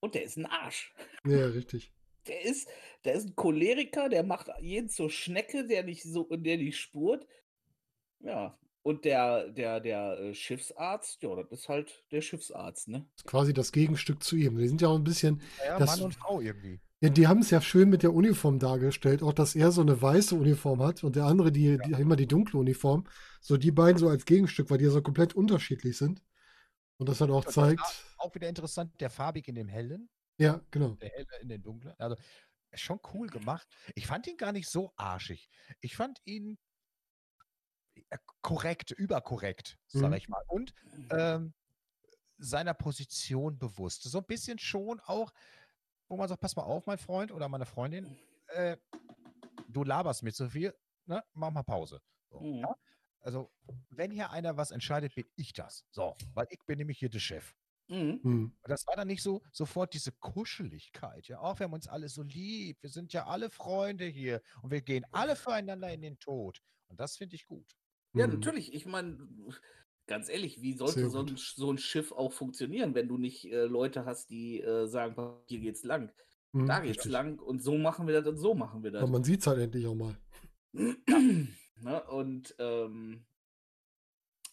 Und 0.00 0.14
der 0.14 0.24
ist 0.24 0.36
ein 0.36 0.46
Arsch. 0.46 0.94
Ja, 1.24 1.46
richtig. 1.46 1.92
Der 2.26 2.44
ist, 2.44 2.68
der 3.04 3.14
ist 3.14 3.28
ein 3.28 3.36
Choleriker, 3.36 4.08
der 4.08 4.22
macht 4.22 4.48
jeden 4.60 4.88
zur 4.88 5.10
Schnecke, 5.10 5.66
der 5.66 5.82
nicht 5.82 6.02
so, 6.02 6.24
der 6.24 6.58
nicht 6.58 6.78
spurt. 6.78 7.26
Ja, 8.20 8.58
und 8.82 9.04
der, 9.04 9.48
der, 9.48 9.80
der 9.80 10.18
äh, 10.18 10.34
Schiffsarzt, 10.34 11.22
ja, 11.22 11.34
das 11.36 11.50
ist 11.50 11.68
halt 11.68 12.04
der 12.10 12.20
Schiffsarzt, 12.20 12.88
ne? 12.88 13.06
Das 13.16 13.24
ist 13.24 13.26
quasi 13.26 13.52
das 13.52 13.72
Gegenstück 13.72 14.22
zu 14.22 14.36
ihm. 14.36 14.56
Die 14.58 14.68
sind 14.68 14.80
ja 14.80 14.88
auch 14.88 14.96
ein 14.96 15.04
bisschen. 15.04 15.42
Ja, 15.64 15.78
das, 15.78 15.90
Mann 15.90 16.06
und 16.06 16.14
Frau 16.14 16.40
irgendwie. 16.40 16.80
Ja, 17.00 17.10
die 17.10 17.28
haben 17.28 17.40
es 17.40 17.50
ja 17.50 17.60
schön 17.60 17.90
mit 17.90 18.02
der 18.02 18.12
Uniform 18.12 18.58
dargestellt, 18.58 19.22
auch 19.22 19.32
dass 19.32 19.54
er 19.54 19.70
so 19.70 19.80
eine 19.82 20.02
weiße 20.02 20.34
Uniform 20.34 20.82
hat 20.82 21.04
und 21.04 21.14
der 21.14 21.26
andere 21.26 21.52
die, 21.52 21.78
die 21.78 21.92
immer 21.92 22.16
die 22.16 22.26
dunkle 22.26 22.58
Uniform. 22.58 23.06
So 23.40 23.56
die 23.56 23.70
beiden 23.70 23.98
so 23.98 24.08
als 24.08 24.24
Gegenstück, 24.24 24.68
weil 24.70 24.78
die 24.78 24.84
ja 24.86 24.90
so 24.90 25.00
komplett 25.00 25.34
unterschiedlich 25.34 25.96
sind. 25.96 26.22
Und 26.96 27.08
das 27.08 27.20
halt 27.20 27.30
auch 27.30 27.44
zeigt. 27.44 27.80
Auch 28.16 28.34
wieder 28.34 28.48
interessant, 28.48 29.00
der 29.00 29.10
farbig 29.10 29.46
in 29.46 29.54
dem 29.54 29.68
hellen, 29.68 30.08
Ja, 30.38 30.60
genau. 30.72 30.96
der 30.96 31.10
helle 31.10 31.26
in 31.40 31.48
den 31.48 31.62
dunklen. 31.62 31.94
Also 31.98 32.16
schon 32.74 32.98
cool 33.14 33.28
gemacht. 33.28 33.68
Ich 33.94 34.08
fand 34.08 34.26
ihn 34.26 34.36
gar 34.36 34.50
nicht 34.50 34.68
so 34.68 34.92
arschig. 34.96 35.48
Ich 35.80 35.94
fand 35.94 36.20
ihn 36.24 36.58
äh, 38.10 38.18
korrekt, 38.42 38.90
überkorrekt, 38.90 39.78
sag 39.86 40.10
Mhm. 40.10 40.16
ich 40.16 40.28
mal. 40.28 40.42
Und 40.48 40.74
ähm, 41.10 41.54
seiner 42.38 42.74
Position 42.74 43.56
bewusst. 43.56 44.02
So 44.02 44.18
ein 44.18 44.26
bisschen 44.26 44.58
schon 44.58 44.98
auch, 45.00 45.32
wo 46.08 46.16
man 46.16 46.28
sagt, 46.28 46.40
pass 46.40 46.56
mal 46.56 46.62
auf, 46.62 46.86
mein 46.86 46.98
Freund 46.98 47.32
oder 47.32 47.48
meine 47.48 47.66
Freundin, 47.66 48.16
äh, 48.48 48.76
du 49.68 49.84
laberst 49.84 50.22
mit 50.22 50.34
so 50.34 50.48
viel, 50.48 50.74
ne? 51.06 51.22
mach 51.34 51.50
mal 51.50 51.62
Pause. 51.62 52.00
So, 52.30 52.40
Mhm. 52.40 52.58
ja? 52.60 52.74
Also, 53.20 53.50
wenn 53.90 54.10
hier 54.10 54.30
einer 54.30 54.56
was 54.56 54.70
entscheidet, 54.70 55.14
bin 55.14 55.26
ich 55.36 55.52
das. 55.52 55.84
So, 55.90 56.16
weil 56.34 56.46
ich 56.50 56.60
bin 56.66 56.78
nämlich 56.78 56.98
hier 56.98 57.10
der 57.10 57.18
Chef. 57.18 57.54
Mhm. 57.88 58.20
Hm. 58.22 58.44
Und 58.62 58.68
das 58.70 58.86
war 58.86 58.96
dann 58.96 59.08
nicht 59.08 59.22
so 59.22 59.42
sofort 59.50 59.92
diese 59.94 60.12
Kuscheligkeit. 60.12 61.26
Ja, 61.26 61.40
auch 61.40 61.58
wir 61.58 61.64
haben 61.64 61.72
uns 61.72 61.88
alle 61.88 62.08
so 62.08 62.22
lieb. 62.22 62.78
Wir 62.82 62.90
sind 62.90 63.12
ja 63.12 63.26
alle 63.26 63.50
Freunde 63.50 64.04
hier 64.04 64.42
und 64.62 64.70
wir 64.70 64.82
gehen 64.82 65.04
alle 65.10 65.36
füreinander 65.36 65.90
in 65.92 66.02
den 66.02 66.18
Tod. 66.18 66.60
Und 66.88 67.00
das 67.00 67.16
finde 67.16 67.34
ich 67.36 67.46
gut. 67.46 67.76
Ja, 68.14 68.24
Hm. 68.26 68.34
natürlich. 68.34 68.72
Ich 68.72 68.86
meine, 68.86 69.18
ganz 70.08 70.28
ehrlich, 70.28 70.60
wie 70.62 70.72
sollte 70.72 71.08
so 71.10 71.20
ein, 71.20 71.36
so 71.36 71.70
ein 71.72 71.78
Schiff 71.78 72.10
auch 72.12 72.32
funktionieren, 72.32 72.94
wenn 72.94 73.08
du 73.08 73.16
nicht 73.18 73.44
äh, 73.44 73.64
Leute 73.66 74.04
hast, 74.04 74.30
die 74.30 74.60
äh, 74.60 74.86
sagen, 74.86 75.14
"Pa- 75.14 75.40
hier 75.46 75.60
geht's 75.60 75.84
lang, 75.84 76.10
Hm, 76.52 76.66
da 76.66 76.80
geht's 76.80 76.96
richtig. 76.98 77.12
lang 77.12 77.38
und 77.38 77.62
so 77.62 77.78
machen 77.78 78.06
wir 78.06 78.14
das 78.20 78.26
und 78.26 78.38
so 78.38 78.54
machen 78.54 78.82
wir 78.82 78.90
das. 78.90 79.02
Aber 79.02 79.12
man 79.12 79.24
sieht 79.24 79.40
es 79.40 79.46
halt 79.46 79.60
endlich 79.60 79.86
auch 79.86 79.94
mal. 79.94 80.16
ne? 80.72 82.02
Und 82.10 82.54
ähm, 82.58 83.24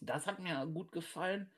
das 0.02 0.28
hat 0.28 0.40
mir 0.40 0.66
gut 0.68 0.92
gefallen. 0.92 1.52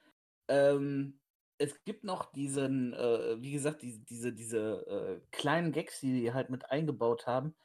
Ähm, 0.47 1.19
es 1.57 1.83
gibt 1.83 2.03
noch 2.03 2.31
diesen, 2.31 2.93
äh, 2.93 3.41
wie 3.41 3.51
gesagt, 3.51 3.81
die, 3.81 3.99
diese, 4.05 4.31
diese 4.31 4.85
äh, 4.87 5.21
kleinen 5.31 5.71
Gags, 5.71 5.99
die 5.99 6.13
die 6.21 6.33
halt 6.33 6.49
mit 6.49 6.69
eingebaut 6.71 7.25
haben, 7.25 7.55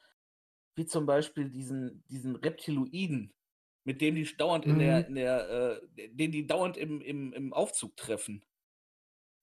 wie 0.75 0.85
zum 0.85 1.05
Beispiel 1.05 1.49
diesen, 1.49 2.03
diesen 2.09 2.35
Reptiloiden, 2.35 3.33
mit 3.85 4.01
dem 4.01 4.15
die 4.15 4.23
dauernd 4.37 4.65
in 4.65 4.79
der, 4.79 4.99
Mhm. 5.01 5.05
in 5.07 5.15
der, 5.15 5.49
äh, 5.97 6.07
den 6.09 6.31
die 6.31 6.47
dauernd 6.47 6.77
im, 6.77 7.01
im, 7.01 7.33
im 7.33 7.53
Aufzug 7.53 7.95
treffen. 7.97 8.43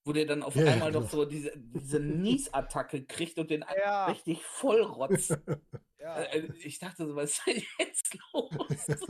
Wo 0.05 0.13
der 0.15 0.25
dann 0.25 0.43
auf 0.43 0.57
Ja, 0.57 0.65
einmal 0.73 0.91
genau. 0.91 1.05
noch 1.05 1.11
so 1.11 1.27
diese, 1.27 1.53
diese 1.57 2.01
Niesattacke 2.01 3.05
kriegt 3.05 3.39
und 3.39 3.51
den 3.51 3.65
Ja. 3.77 4.07
richtig 4.07 4.43
vollrotzt. 4.43 5.31
Ja. 6.03 6.19
Äh, 6.23 6.51
ich 6.57 6.79
dachte 6.79 7.07
so, 7.07 7.15
was 7.15 7.33
ist 7.33 7.43
denn 7.47 7.63
jetzt 7.79 8.17
los? 8.33 8.51
Das 8.89 9.05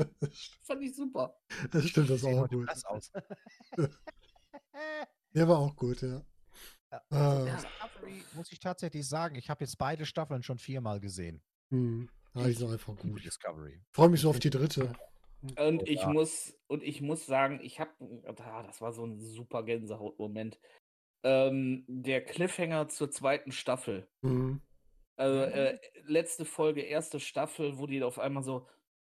fand 0.64 0.82
ich 0.82 0.96
super. 0.96 1.38
das 1.70 1.84
stimmt, 1.84 2.10
das 2.10 2.16
ist 2.16 2.24
auch 2.24 2.48
gut. 2.48 2.64
blass 2.66 2.84
aus. 2.84 3.12
Der 5.34 5.46
war 5.48 5.58
auch 5.58 5.76
gut, 5.76 6.02
ja. 6.02 6.20
Ja, 6.90 7.02
Ah, 7.10 7.44
Ja. 7.46 7.54
Discovery 7.56 8.22
muss 8.34 8.50
ich 8.50 8.58
tatsächlich 8.58 9.08
sagen, 9.08 9.36
ich 9.36 9.48
habe 9.48 9.62
jetzt 9.64 9.78
beide 9.78 10.04
Staffeln 10.04 10.42
schon 10.42 10.58
viermal 10.58 10.98
gesehen. 10.98 11.40
hm. 11.70 12.10
ja, 12.34 12.46
die 12.48 12.52
sind 12.54 12.72
einfach 12.72 12.96
gut. 12.96 13.24
Discovery. 13.24 13.80
Freue 13.92 14.08
mich 14.08 14.20
so 14.22 14.30
auf 14.30 14.40
die 14.40 14.50
dritte. 14.50 14.92
Und 15.58 15.88
ich 15.88 16.00
Ja. 16.02 16.08
muss, 16.12 16.54
und 16.66 16.82
ich 16.82 17.00
muss 17.00 17.26
sagen, 17.26 17.60
ich 17.62 17.80
habe, 17.80 17.90
ah, 18.26 18.62
das 18.62 18.80
war 18.80 18.92
so 18.92 19.04
ein 19.04 19.18
super 19.18 19.62
Gänsehautmoment. 19.62 20.60
Ähm, 21.22 21.84
der 21.86 22.24
Cliffhanger 22.24 22.88
zur 22.88 23.10
zweiten 23.10 23.52
Staffel. 23.52 24.08
Hm. 24.22 24.60
Also, 25.16 25.40
äh, 25.40 25.78
letzte 26.04 26.44
Folge, 26.46 26.80
erste 26.82 27.20
Staffel, 27.20 27.78
wo 27.78 27.86
die 27.86 28.02
auf 28.02 28.18
einmal 28.18 28.42
so, 28.42 28.66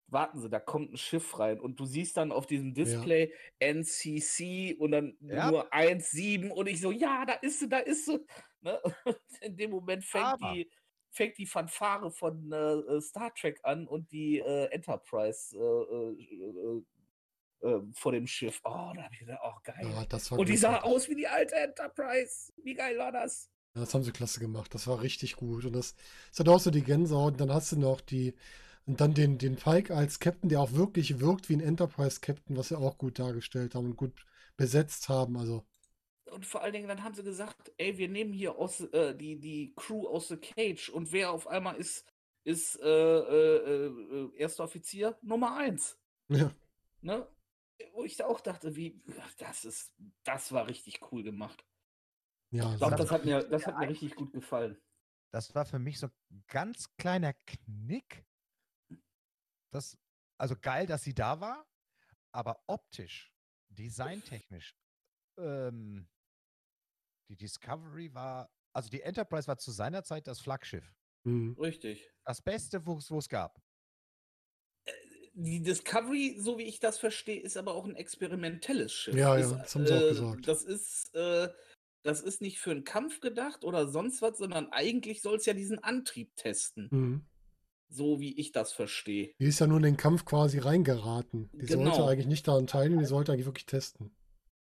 warten 0.07 0.39
Sie, 0.39 0.49
da 0.49 0.59
kommt 0.59 0.93
ein 0.93 0.97
Schiff 0.97 1.39
rein 1.39 1.61
und 1.61 1.79
du 1.79 1.85
siehst 1.85 2.17
dann 2.17 2.33
auf 2.33 2.47
diesem 2.47 2.73
Display 2.73 3.31
NCC 3.59 4.75
und 4.79 4.93
dann 4.93 5.19
Ja. 5.21 5.51
nur 5.51 5.71
1,7 5.73 6.51
und 6.51 6.67
ich 6.67 6.81
so, 6.81 6.91
ja, 6.93 7.27
da 7.27 7.35
ist 7.35 7.61
sie, 7.61 7.69
da 7.69 7.79
ist 7.79 8.07
sie. 8.07 8.19
Ne? 8.63 8.81
In 9.43 9.57
dem 9.57 9.71
Moment 9.71 10.03
fängt 10.05 10.25
Aber- 10.25 10.53
die, 10.55 10.71
fängt 11.11 11.39
die 11.39 11.47
Fanfare 11.47 12.11
von 12.11 12.53
äh, 12.53 12.57
äh, 12.57 13.01
Star 13.01 13.35
Trek 13.35 13.61
an 13.63 13.87
und 13.87 14.11
die 14.13 14.39
äh, 14.39 14.67
Enterprise 14.67 15.57
äh, 15.57 16.83
äh, 17.61 17.81
vor 17.93 18.13
dem 18.13 18.27
Schiff. 18.27 18.61
Oh, 18.65 18.93
da 18.95 19.03
hab 19.05 19.13
ich 19.13 19.21
gedacht, 19.21 19.41
oh, 19.43 19.59
geil. 19.65 19.91
Ja, 19.91 20.05
das 20.05 20.31
war 20.31 20.39
und 20.39 20.49
die 20.49 20.57
sah 20.57 20.79
großartig. 20.79 20.91
aus 20.93 21.09
wie 21.09 21.15
die 21.17 21.29
alte 21.29 21.55
Enterprise. 21.57 22.53
Wie 22.63 22.75
geil 22.75 22.99
war 22.99 23.13
das? 23.13 23.51
Ja, 23.75 23.81
das 23.81 23.95
haben 23.95 24.05
sie 24.05 24.13
klasse 24.13 24.41
gemacht. 24.41 24.75
Das 24.75 24.87
war 24.87 25.03
richtig 25.03 25.37
gut. 25.37 25.65
Und 25.65 25.75
das, 25.75 25.95
das 26.31 26.41
hat 26.41 26.49
auch 26.49 26.61
so 26.61 26.71
die 26.71 26.85
Gänsehaut. 26.85 27.33
Und 27.33 27.41
dann 27.41 27.53
hast 27.53 27.73
du 27.73 27.77
noch 27.79 28.01
die, 28.01 28.35
und 28.87 29.01
dann 29.01 29.15
den, 29.15 29.39
den 29.39 29.57
Pike 29.57 29.95
als 29.95 30.21
Captain, 30.21 30.49
der 30.49 30.61
auch 30.61 30.73
wirklich 30.73 31.21
wirkt 31.21 31.49
wie 31.49 31.55
ein 31.55 31.61
Enterprise-Captain, 31.61 32.57
was 32.57 32.69
sie 32.69 32.79
auch 32.79 32.97
gut 32.97 33.19
dargestellt 33.19 33.75
haben 33.75 33.87
und 33.87 33.97
gut 33.97 34.25
besetzt 34.57 35.09
haben. 35.09 35.37
Also, 35.37 35.65
Und 36.33 36.47
vor 36.47 36.63
allen 36.63 36.73
Dingen, 36.73 36.89
dann 36.89 37.03
haben 37.03 37.15
sie 37.15 37.23
gesagt, 37.23 37.73
ey, 37.77 37.99
wir 37.99 38.09
nehmen 38.09 38.33
hier 38.33 38.57
aus, 38.57 38.81
äh, 38.81 39.15
die, 39.17 39.39
die 39.39 39.75
Crew 39.77 40.07
aus 40.07 40.29
The 40.29 40.37
Cage 40.37 40.89
und 40.91 41.13
wer 41.13 41.33
auf 41.33 41.47
einmal 41.47 41.77
ist, 41.77 42.07
ist 42.45 42.81
äh, 42.81 42.87
äh, 42.89 43.87
äh, 43.87 44.37
erster 44.37 44.65
Offizier 44.65 45.19
Nummer 45.23 45.57
eins. 45.57 45.99
ja. 46.29 46.53
Ne? 47.01 47.27
Wo 47.93 48.05
ich 48.05 48.17
da 48.17 48.27
auch 48.27 48.41
dachte, 48.41 48.75
wie, 48.75 49.01
das 49.39 49.65
ist, 49.65 49.95
das 50.25 50.51
war 50.51 50.67
richtig 50.67 51.01
cool 51.13 51.23
gemacht. 51.23 51.65
Ja, 52.51 52.65
Doch, 52.77 52.89
sehr 52.89 52.91
das 52.91 53.01
gut. 53.01 53.11
hat 53.11 53.25
mir, 53.25 53.43
das 53.45 53.67
hat 53.67 53.79
mir 53.79 53.89
richtig 53.89 54.17
gut 54.17 54.33
gefallen. 54.33 54.81
Das 55.31 55.55
war 55.55 55.65
für 55.65 55.79
mich 55.79 55.99
so 55.99 56.09
ein 56.31 56.45
ganz 56.49 56.97
kleiner 56.97 57.35
Knick. 57.47 58.27
Das, 59.71 59.99
also 60.39 60.57
geil, 60.61 60.87
dass 60.87 61.05
sie 61.05 61.15
da 61.15 61.41
war, 61.41 61.67
aber 62.33 62.65
optisch, 62.67 63.33
designtechnisch, 63.69 64.75
ähm, 65.37 66.09
die 67.29 67.37
Discovery 67.37 68.15
war, 68.15 68.51
also 68.73 68.89
die 68.89 69.03
Enterprise 69.03 69.47
war 69.49 69.59
zu 69.59 69.71
seiner 69.71 70.03
Zeit 70.05 70.27
das 70.27 70.41
Flaggschiff. 70.41 70.95
Hm. 71.25 71.57
Richtig. 71.59 72.11
Das 72.25 72.43
Beste, 72.43 72.85
wo 72.87 73.19
es 73.19 73.29
gab. 73.29 73.61
Die 75.35 75.63
Discovery, 75.63 76.37
so 76.39 76.59
wie 76.59 76.65
ich 76.65 76.81
das 76.81 76.99
verstehe, 76.99 77.41
ist 77.41 77.57
aber 77.57 77.75
auch 77.75 77.85
ein 77.85 77.95
experimentelles 77.95 78.93
Schiff. 78.93 79.15
Ja, 79.15 79.37
ist, 79.37 79.53
ja, 79.53 79.59
das 79.59 79.75
haben 79.75 79.87
sie 79.87 79.95
auch 79.95 80.03
äh, 80.03 80.09
gesagt. 80.09 80.49
Das 80.49 80.65
ist, 80.65 81.15
äh, 81.15 81.49
das 82.03 82.23
ist 82.23 82.41
nicht 82.41 82.59
für 82.59 82.73
einen 82.73 82.85
Kampf 82.85 83.21
gedacht 83.21 83.65
oder 83.65 83.87
sonst 83.89 84.23
was, 84.23 84.39
sondern 84.39 84.73
eigentlich 84.73 85.23
soll 85.23 85.37
es 85.37 85.47
ja 85.47 85.55
diesen 85.55 85.79
Antrieb 85.79 86.35
testen. 86.37 86.91
Hm. 86.91 87.27
So 87.91 88.21
wie 88.21 88.39
ich 88.39 88.53
das 88.53 88.73
verstehe. 88.73 89.33
Die 89.39 89.47
ist 89.47 89.61
ja 89.61 89.67
nur 89.67 89.79
in 89.79 89.85
den 89.85 89.97
Kampf 89.97 90.25
quasi 90.25 90.59
reingeraten. 90.59 91.51
Die 91.53 91.67
sollte 91.67 91.91
Genau. 91.91 92.07
eigentlich 92.07 92.27
nicht 92.27 92.47
daran 92.47 92.67
teilnehmen, 92.67 93.01
die 93.01 93.07
sollte 93.07 93.33
eigentlich 93.33 93.47
wirklich 93.47 93.67
testen. 93.67 94.15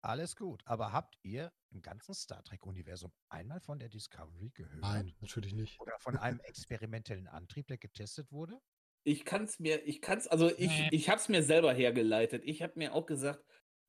Alles 0.08 0.38
gut. 0.38 0.62
Aber 0.66 0.94
habt 0.94 1.18
ihr 1.24 1.52
im 1.70 1.82
ganzen 1.82 2.14
Star 2.16 2.42
Trek-Universum 2.42 3.12
einmal 3.28 3.60
von 3.60 3.78
der 3.78 3.90
Discovery 3.90 4.52
gehört? 4.52 4.80
Nein, 4.82 5.14
natürlich 5.20 5.54
nicht. 5.54 5.78
Oder 5.82 6.00
von 6.00 6.16
einem 6.18 6.40
experimentellen 6.40 7.28
Antrieb, 7.28 7.68
der 7.68 7.78
getestet 7.78 8.32
wurde? 8.32 8.58
Ich 9.04 9.26
kann 9.26 9.44
es 9.44 9.60
mir, 9.60 9.86
ich 9.86 10.02
kann 10.02 10.18
es, 10.18 10.28
also 10.28 10.50
ich, 10.50 10.68
Nee. 10.70 10.90
ich 10.92 11.10
habe 11.10 11.20
es 11.20 11.28
mir 11.28 11.44
selber 11.44 11.74
hergeleitet. 11.74 12.44
Ich 12.46 12.62
habe 12.62 12.74
mir 12.78 12.94
auch 12.94 13.06
gesagt, 13.06 13.44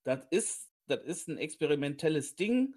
das 0.05 0.27
ist, 0.31 0.73
das 0.89 1.05
ist 1.05 1.29
ein 1.29 1.39
experimentelles 1.39 2.35
Ding. 2.35 2.75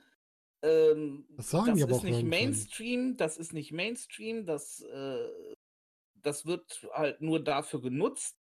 Ähm, 0.62 1.26
Das 1.36 1.50
sagen 1.50 1.74
das 1.74 1.82
aber 1.82 1.92
ist 1.94 1.98
auch 1.98 2.04
nicht. 2.04 2.24
Mainstream, 2.24 3.18
das 3.18 3.38
ist 3.38 3.54
nicht 3.54 3.72
Mainstream, 3.72 4.46
das, 4.46 4.82
äh, 4.82 5.56
das 6.14 6.46
wird 6.46 6.88
halt 6.94 7.22
nur 7.22 7.44
dafür 7.44 7.82
genutzt 7.82 8.38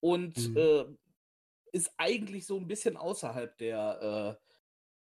und 0.00 0.36
Mhm. 0.50 0.56
äh, 0.56 0.84
ist 1.72 1.92
eigentlich 1.96 2.46
so 2.46 2.58
ein 2.58 2.66
bisschen 2.66 2.96
außerhalb 2.96 3.56
der, 3.58 4.38
äh, 4.40 4.44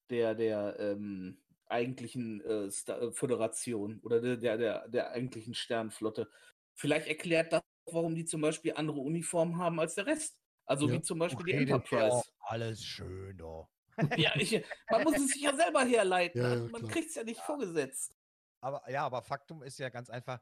der, 0.10 0.36
der 0.36 0.80
ähm, 0.80 1.42
eigentlichen 1.68 2.42
äh, 2.42 2.66
äh, 2.68 3.12
Föderation 3.12 4.00
oder 4.02 4.22
der, 4.22 4.38
der, 4.38 4.58
der, 4.58 4.88
der 4.88 5.12
eigentlichen 5.12 5.54
Sternflotte. 5.54 6.30
Vielleicht 6.76 7.08
erklärt 7.08 7.54
das, 7.54 7.62
warum 7.92 8.16
die 8.16 8.26
zum 8.26 8.42
Beispiel 8.42 8.74
andere 8.76 9.00
Uniformen 9.00 9.58
haben 9.58 9.80
als 9.80 9.96
der 9.96 10.06
Rest. 10.06 10.38
Also 10.66 10.88
Ja. 10.88 10.94
wie 10.96 11.02
zum 11.02 11.20
Beispiel 11.20 11.46
die 11.46 11.52
redet 11.52 11.90
ja 11.92 12.06
Enterprise. 12.08 12.30
alles 12.40 12.84
schön, 12.84 13.38
doch. 13.38 13.70
Ja, 14.18 14.36
ich, 14.36 14.62
man 14.90 15.04
muss 15.04 15.18
es 15.18 15.30
sich 15.30 15.42
ja 15.42 15.56
selber 15.56 15.86
herleiten. 15.86 16.42
Ja, 16.42 16.56
ja, 16.56 16.62
man 16.64 16.82
klar. 16.82 16.92
kriegt 16.92 17.10
es 17.10 17.16
ja 17.16 17.24
nicht 17.24 17.40
vorgesetzt. 17.42 18.14
Aber 18.62 18.90
ja, 18.90 19.06
aber 19.06 19.22
Faktum 19.22 19.64
ist 19.64 19.80
ja 19.80 19.90
ganz 19.90 20.10
einfach, 20.10 20.42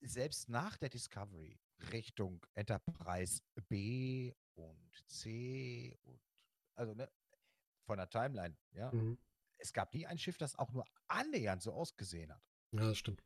selbst 0.00 0.48
nach 0.48 0.76
der 0.76 0.88
Discovery 0.88 1.58
Richtung 1.92 2.44
Enterprise 2.54 3.42
B 3.68 4.32
und 4.56 5.04
C 5.08 5.98
und 6.04 6.20
also 6.74 6.94
ne, 6.94 7.10
von 7.84 7.98
der 7.98 8.08
Timeline, 8.08 8.56
ja. 8.72 8.92
Mhm. 8.92 9.18
Es 9.58 9.72
gab 9.72 9.94
nie 9.94 10.06
ein 10.06 10.18
Schiff, 10.18 10.36
das 10.36 10.56
auch 10.56 10.72
nur 10.72 10.84
annähernd 11.06 11.62
so 11.62 11.72
ausgesehen 11.72 12.32
hat. 12.32 12.42
Ja, 12.72 12.80
das 12.80 12.98
stimmt. 12.98 13.22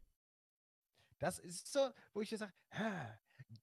Das 1.19 1.39
ist 1.39 1.73
so, 1.73 1.91
wo 2.13 2.21
ich 2.21 2.29
dir 2.29 2.39
sage, 2.39 2.53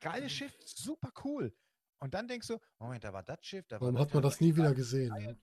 geiles 0.01 0.32
Schiff, 0.32 0.57
super 0.66 1.11
cool. 1.24 1.55
Und 1.99 2.13
dann 2.13 2.28
denkst 2.28 2.47
du, 2.47 2.59
Moment, 2.80 3.03
da 3.03 3.13
war 3.13 3.24
das 3.24 3.45
Schiff, 3.45 3.68
da 3.68 3.76
war 3.76 3.82
Warum 3.82 3.99
hat 3.99 4.13
man 4.13 4.24
da 4.24 4.30
das 4.30 4.41
nie 4.41 4.55
wieder 4.55 4.74
gesehen? 4.74 5.13
Ne? 5.13 5.39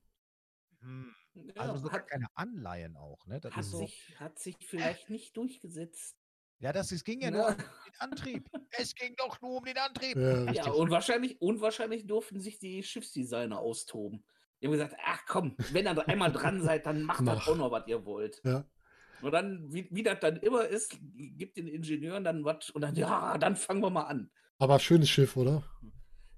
Hm, 0.81 1.14
Ja, 1.35 1.62
Also 1.62 1.79
sogar 1.79 2.01
hat, 2.01 2.09
keine 2.09 2.27
Anleihen 2.35 2.97
auch, 2.97 3.25
ne? 3.27 3.41
Das 3.41 3.53
hat, 3.53 3.64
ist 3.64 3.70
so, 3.70 3.79
sich, 3.79 4.20
hat 4.20 4.39
sich 4.39 4.57
vielleicht 4.59 5.09
nicht 5.11 5.37
durchgesetzt. 5.37 6.22
Ja, 6.62 6.72
das 6.72 6.90
es 6.92 7.04
ging 7.04 7.20
ja 7.20 7.30
Ja. 7.30 7.36
nur 7.36 7.46
um 7.48 7.54
den 7.86 8.00
Antrieb. 8.00 8.48
Es 8.78 8.94
ging 8.94 9.14
doch 9.16 9.40
nur 9.42 9.58
um 9.58 9.64
den 9.64 9.76
Antrieb. 9.76 10.16
Ja, 10.16 10.50
Ja, 10.52 10.70
und 10.70 10.90
wahrscheinlich, 10.90 11.40
und 11.40 11.60
wahrscheinlich 11.60 12.06
durften 12.06 12.40
sich 12.40 12.58
die 12.58 12.82
Schiffsdesigner 12.82 13.58
austoben. 13.58 14.24
Die 14.60 14.66
haben 14.66 14.72
gesagt, 14.72 14.94
ach 15.04 15.20
komm, 15.26 15.56
wenn 15.72 15.86
ihr 15.86 15.94
da 15.94 16.02
einmal 16.02 16.32
dran 16.32 16.62
seid, 16.62 16.86
dann 16.86 17.02
macht 17.02 17.20
Mach. 17.22 17.34
das 17.36 17.48
auch 17.48 17.56
noch, 17.56 17.70
was 17.70 17.86
ihr 17.88 18.04
wollt. 18.06 18.40
Ja. 18.44 18.64
Und 19.20 19.32
dann, 19.32 19.72
wie, 19.72 19.88
wie 19.90 20.02
das 20.02 20.18
dann 20.20 20.36
immer 20.38 20.66
ist, 20.66 20.96
gibt 21.16 21.56
den 21.56 21.68
Ingenieuren 21.68 22.24
dann 22.24 22.44
was 22.44 22.70
und 22.70 22.80
dann, 22.80 22.94
ja, 22.96 23.38
dann 23.38 23.54
fangen 23.56 23.80
wir 23.82 23.90
mal 23.90 24.04
an. 24.04 24.30
Aber 24.58 24.78
schönes 24.80 25.10
Schiff, 25.10 25.36
oder? 25.36 25.62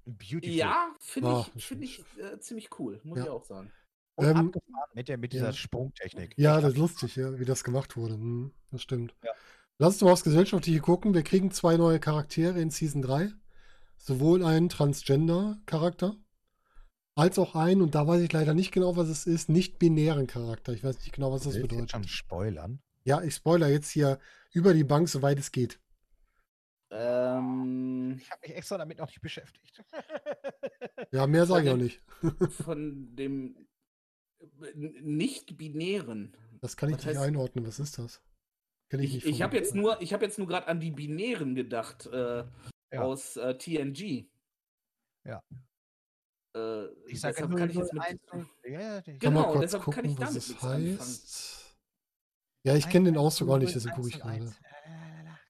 Beautiful. 0.05 0.49
Ja, 0.55 0.93
finde 0.99 1.29
Ah, 1.29 1.45
ich, 1.55 1.65
finde 1.65 1.85
ich 1.85 2.03
äh, 2.19 2.39
ziemlich 2.39 2.69
cool, 2.79 2.99
muss 3.03 3.17
Ja. 3.17 3.23
ich 3.25 3.29
auch 3.31 3.43
sagen. 3.43 3.71
Und 4.15 4.25
Ähm, 4.27 4.37
abgefahren 4.37 4.89
mit, 4.93 5.07
der, 5.07 5.17
mit 5.17 5.33
dieser 5.33 5.47
ja. 5.47 5.53
Sprungtechnik. 5.53 6.33
Ja, 6.37 6.61
das 6.61 6.73
ist 6.73 6.77
lustig, 6.79 7.15
ja, 7.15 7.37
wie 7.39 7.45
das 7.45 7.63
gemacht 7.63 7.97
wurde. 7.97 8.13
Hm, 8.13 8.53
das 8.71 8.81
stimmt. 8.83 9.15
Ja. 9.23 9.31
Lass 9.77 9.95
uns 9.95 10.01
mal 10.01 10.11
aufs 10.11 10.23
Gesellschaftliche 10.23 10.79
gucken. 10.79 11.13
Wir 11.13 11.23
kriegen 11.23 11.51
zwei 11.51 11.75
neue 11.77 11.99
Charaktere 11.99 12.59
in 12.61 12.69
Season 12.69 13.01
3. 13.01 13.31
Sowohl 13.97 14.43
einen 14.43 14.69
Transgender-Charakter, 14.69 16.15
als 17.15 17.39
auch 17.39 17.55
einen, 17.55 17.81
und 17.81 17.95
da 17.95 18.05
weiß 18.05 18.21
ich 18.21 18.31
leider 18.31 18.53
nicht 18.53 18.71
genau, 18.71 18.95
was 18.97 19.07
es 19.09 19.25
ist, 19.25 19.49
nicht-binären 19.49 20.27
Charakter. 20.27 20.73
Ich 20.73 20.83
weiß 20.83 20.99
nicht 20.99 21.13
genau, 21.13 21.31
was 21.31 21.43
das 21.43 21.55
Willst 21.55 21.71
du 21.71 21.75
jetzt 21.75 21.87
bedeutet. 21.87 21.91
schon 21.91 22.07
spoilern? 22.07 22.79
Ja, 23.03 23.21
ich 23.21 23.35
spoiler 23.35 23.67
jetzt 23.69 23.89
hier 23.89 24.19
über 24.51 24.73
die 24.73 24.83
Bank, 24.83 25.09
soweit 25.09 25.39
es 25.39 25.51
geht. 25.51 25.79
Ähm, 26.91 28.17
Ich 28.19 28.29
habe 28.31 28.41
mich 28.47 28.55
extra 28.55 28.77
damit 28.77 28.99
noch 28.99 29.07
nicht 29.07 29.21
beschäftigt. 29.21 29.83
Ja, 31.11 31.27
mehr 31.27 31.45
sage 31.45 31.67
ich 31.67 31.71
auch 31.71 31.77
nicht. 31.77 32.01
von 32.63 33.15
dem 33.15 33.67
äh, 34.39 34.73
nicht-binären. 35.01 36.35
Das 36.61 36.75
kann 36.75 36.89
ich 36.89 36.97
Was 36.97 37.05
nicht 37.05 37.17
heißt- 37.17 37.21
einordnen. 37.21 37.65
Was 37.65 37.79
ist 37.79 37.97
das? 37.99 38.21
Kenn 38.89 38.99
ich 38.99 39.15
Ich, 39.17 39.25
ich 39.25 39.41
habe 39.41 39.55
jetzt 39.57 39.73
nur, 39.75 39.99
ich 40.01 40.13
habe 40.13 40.25
jetzt 40.25 40.37
nur 40.37 40.47
gerade 40.47 40.67
an 40.67 40.79
die 40.79 40.91
binären 40.91 41.55
gedacht 41.55 42.05
äh, 42.07 42.45
Ja. 42.91 43.01
aus 43.01 43.35
äh, 43.37 43.57
TNG. 43.57 44.29
Ja. 45.23 45.43
Äh, 46.55 46.85
Ich 47.07 47.19
sage 47.19 47.33
deshalb 47.33 47.55
kann 47.57 47.69
ich 47.69 47.75
jetzt 47.75 47.93
mit, 47.93 48.03
Ja, 48.63 48.79
ja, 48.79 48.97
ich- 48.99 49.05
Kann 49.05 49.17
Genau, 49.19 49.41
mal 49.41 49.51
kurz 49.51 49.61
deshalb 49.71 49.83
kann 49.83 49.93
gucken, 49.95 50.11
ich 50.11 50.17
was 50.19 50.27
damit 50.27 50.37
es 50.37 50.47
nichts 50.49 50.63
anfangen. 50.63 50.99
heißt. 50.99 51.77
Ja, 52.63 52.75
ich 52.75 52.89
kenne 52.89 53.11
den 53.11 53.17
Ausdruck 53.17 53.49
auch 53.49 53.57
nicht, 53.57 53.75
deswegen 53.75 53.95
gucke 53.95 54.09
ich 54.09 54.19
gerade. 54.19 54.55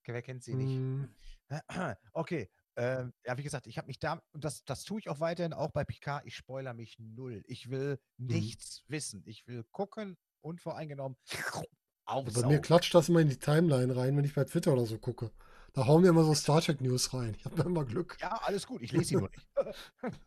Wer 0.05 0.21
kennt 0.21 0.43
sie 0.43 0.55
nicht? 0.55 0.75
Hm, 0.75 1.09
Okay, 2.13 2.49
ähm, 2.77 3.13
ja, 3.25 3.37
wie 3.37 3.43
gesagt, 3.43 3.67
ich 3.67 3.77
habe 3.77 3.87
mich 3.87 3.99
da, 3.99 4.21
und 4.33 4.43
das, 4.43 4.63
das 4.65 4.83
tue 4.83 4.99
ich 4.99 5.09
auch 5.09 5.19
weiterhin, 5.19 5.53
auch 5.53 5.71
bei 5.71 5.83
Picard, 5.85 6.25
ich 6.25 6.35
spoiler 6.35 6.73
mich 6.73 6.97
null. 6.99 7.41
Ich 7.47 7.69
will 7.69 7.99
Mhm. 8.17 8.27
nichts 8.27 8.83
wissen. 8.87 9.23
Ich 9.25 9.47
will 9.47 9.63
gucken, 9.71 10.17
unvoreingenommen, 10.41 11.17
Bei 12.05 12.13
mir 12.13 12.27
aufsaugen. 12.27 12.61
klatscht 12.61 12.93
das 12.95 13.09
immer 13.09 13.19
in 13.19 13.29
die 13.29 13.37
Timeline 13.39 13.95
rein, 13.95 14.15
wenn 14.15 14.25
ich 14.25 14.33
bei 14.33 14.43
Twitter 14.43 14.73
oder 14.73 14.85
so 14.85 14.97
gucke. 14.97 15.31
Da 15.73 15.87
hauen 15.87 16.03
wir 16.03 16.09
immer 16.11 16.23
so 16.23 16.33
Star 16.33 16.61
Trek 16.61 16.79
News 16.81 17.13
rein. 17.13 17.35
Ich 17.37 17.45
habe 17.45 17.55
da 17.55 17.63
immer 17.63 17.83
Glück. 17.83 18.17
Ja, 18.21 18.39
alles 18.43 18.65
gut, 18.65 18.81
ich 18.81 18.91
lese 18.91 19.05
sie 19.05 19.15
nur 19.15 19.29
nicht. 19.29 19.47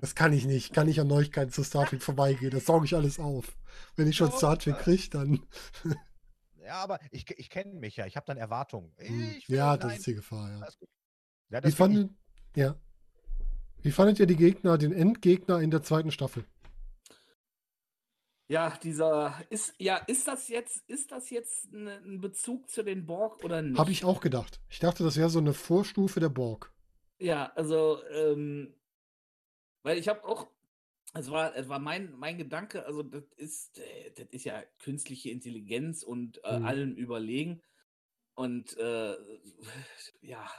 Das 0.00 0.14
kann 0.14 0.32
ich 0.32 0.44
nicht. 0.44 0.74
Kann 0.74 0.88
ich 0.88 1.00
an 1.00 1.06
Neuigkeiten 1.06 1.50
zu 1.52 1.62
Star 1.62 1.86
Trek 1.86 2.02
vorbeigehen. 2.02 2.50
Das 2.50 2.66
sauge 2.66 2.84
ich 2.84 2.94
alles 2.94 3.18
auf. 3.18 3.56
Wenn 3.96 4.08
ich 4.08 4.16
schon 4.16 4.30
Star 4.32 4.58
Trek 4.58 4.78
kriege, 4.78 5.08
dann. 5.10 5.40
Ja, 6.62 6.76
aber 6.76 6.98
ich, 7.10 7.30
ich 7.38 7.50
kenne 7.50 7.74
mich 7.74 7.96
ja, 7.96 8.06
ich 8.06 8.16
habe 8.16 8.24
dann 8.24 8.38
Erwartungen. 8.38 8.90
Hm, 8.96 9.34
Ich 9.36 9.48
Ja, 9.48 9.76
das 9.76 9.98
ist 9.98 10.06
die 10.06 10.14
Gefahr, 10.14 10.50
ja. 10.50 10.66
Ja, 11.50 11.62
Wie 11.62 11.72
fandet, 11.72 12.10
ja. 12.56 12.74
Wie 13.82 13.92
fandet 13.92 14.18
ihr 14.18 14.26
die 14.26 14.36
Gegner, 14.36 14.78
den 14.78 14.92
Endgegner 14.92 15.60
in 15.60 15.70
der 15.70 15.82
zweiten 15.82 16.10
Staffel? 16.10 16.46
Ja, 18.48 18.76
dieser 18.82 19.42
ist 19.50 19.74
ja, 19.78 19.96
ist 19.96 20.28
das 20.28 20.48
jetzt, 20.48 20.88
ist 20.88 21.10
das 21.12 21.30
jetzt 21.30 21.72
ne- 21.72 22.00
ein 22.04 22.20
Bezug 22.20 22.68
zu 22.70 22.82
den 22.82 23.06
Borg 23.06 23.42
oder 23.42 23.62
nicht? 23.62 23.78
Habe 23.78 23.90
ich 23.90 24.04
auch 24.04 24.20
gedacht. 24.20 24.60
Ich 24.68 24.78
dachte, 24.80 25.02
das 25.02 25.16
wäre 25.16 25.30
so 25.30 25.38
eine 25.38 25.54
Vorstufe 25.54 26.20
der 26.20 26.28
Borg. 26.28 26.72
Ja, 27.18 27.52
also, 27.54 28.02
ähm, 28.10 28.74
weil 29.82 29.98
ich 29.98 30.08
habe 30.08 30.24
auch, 30.24 30.48
es 31.14 31.30
war, 31.30 31.54
es 31.56 31.68
war 31.68 31.78
mein, 31.78 32.12
mein 32.18 32.38
Gedanke, 32.38 32.84
also 32.86 33.02
das 33.02 33.24
ist, 33.36 33.78
äh, 33.78 34.10
das 34.16 34.26
ist 34.30 34.44
ja 34.44 34.62
künstliche 34.78 35.30
Intelligenz 35.30 36.02
und 36.02 36.42
äh, 36.44 36.58
Mhm. 36.58 36.66
allem 36.66 36.94
überlegen. 36.96 37.62
Und 38.34 38.76
äh, 38.78 39.16
ja, 40.22 40.50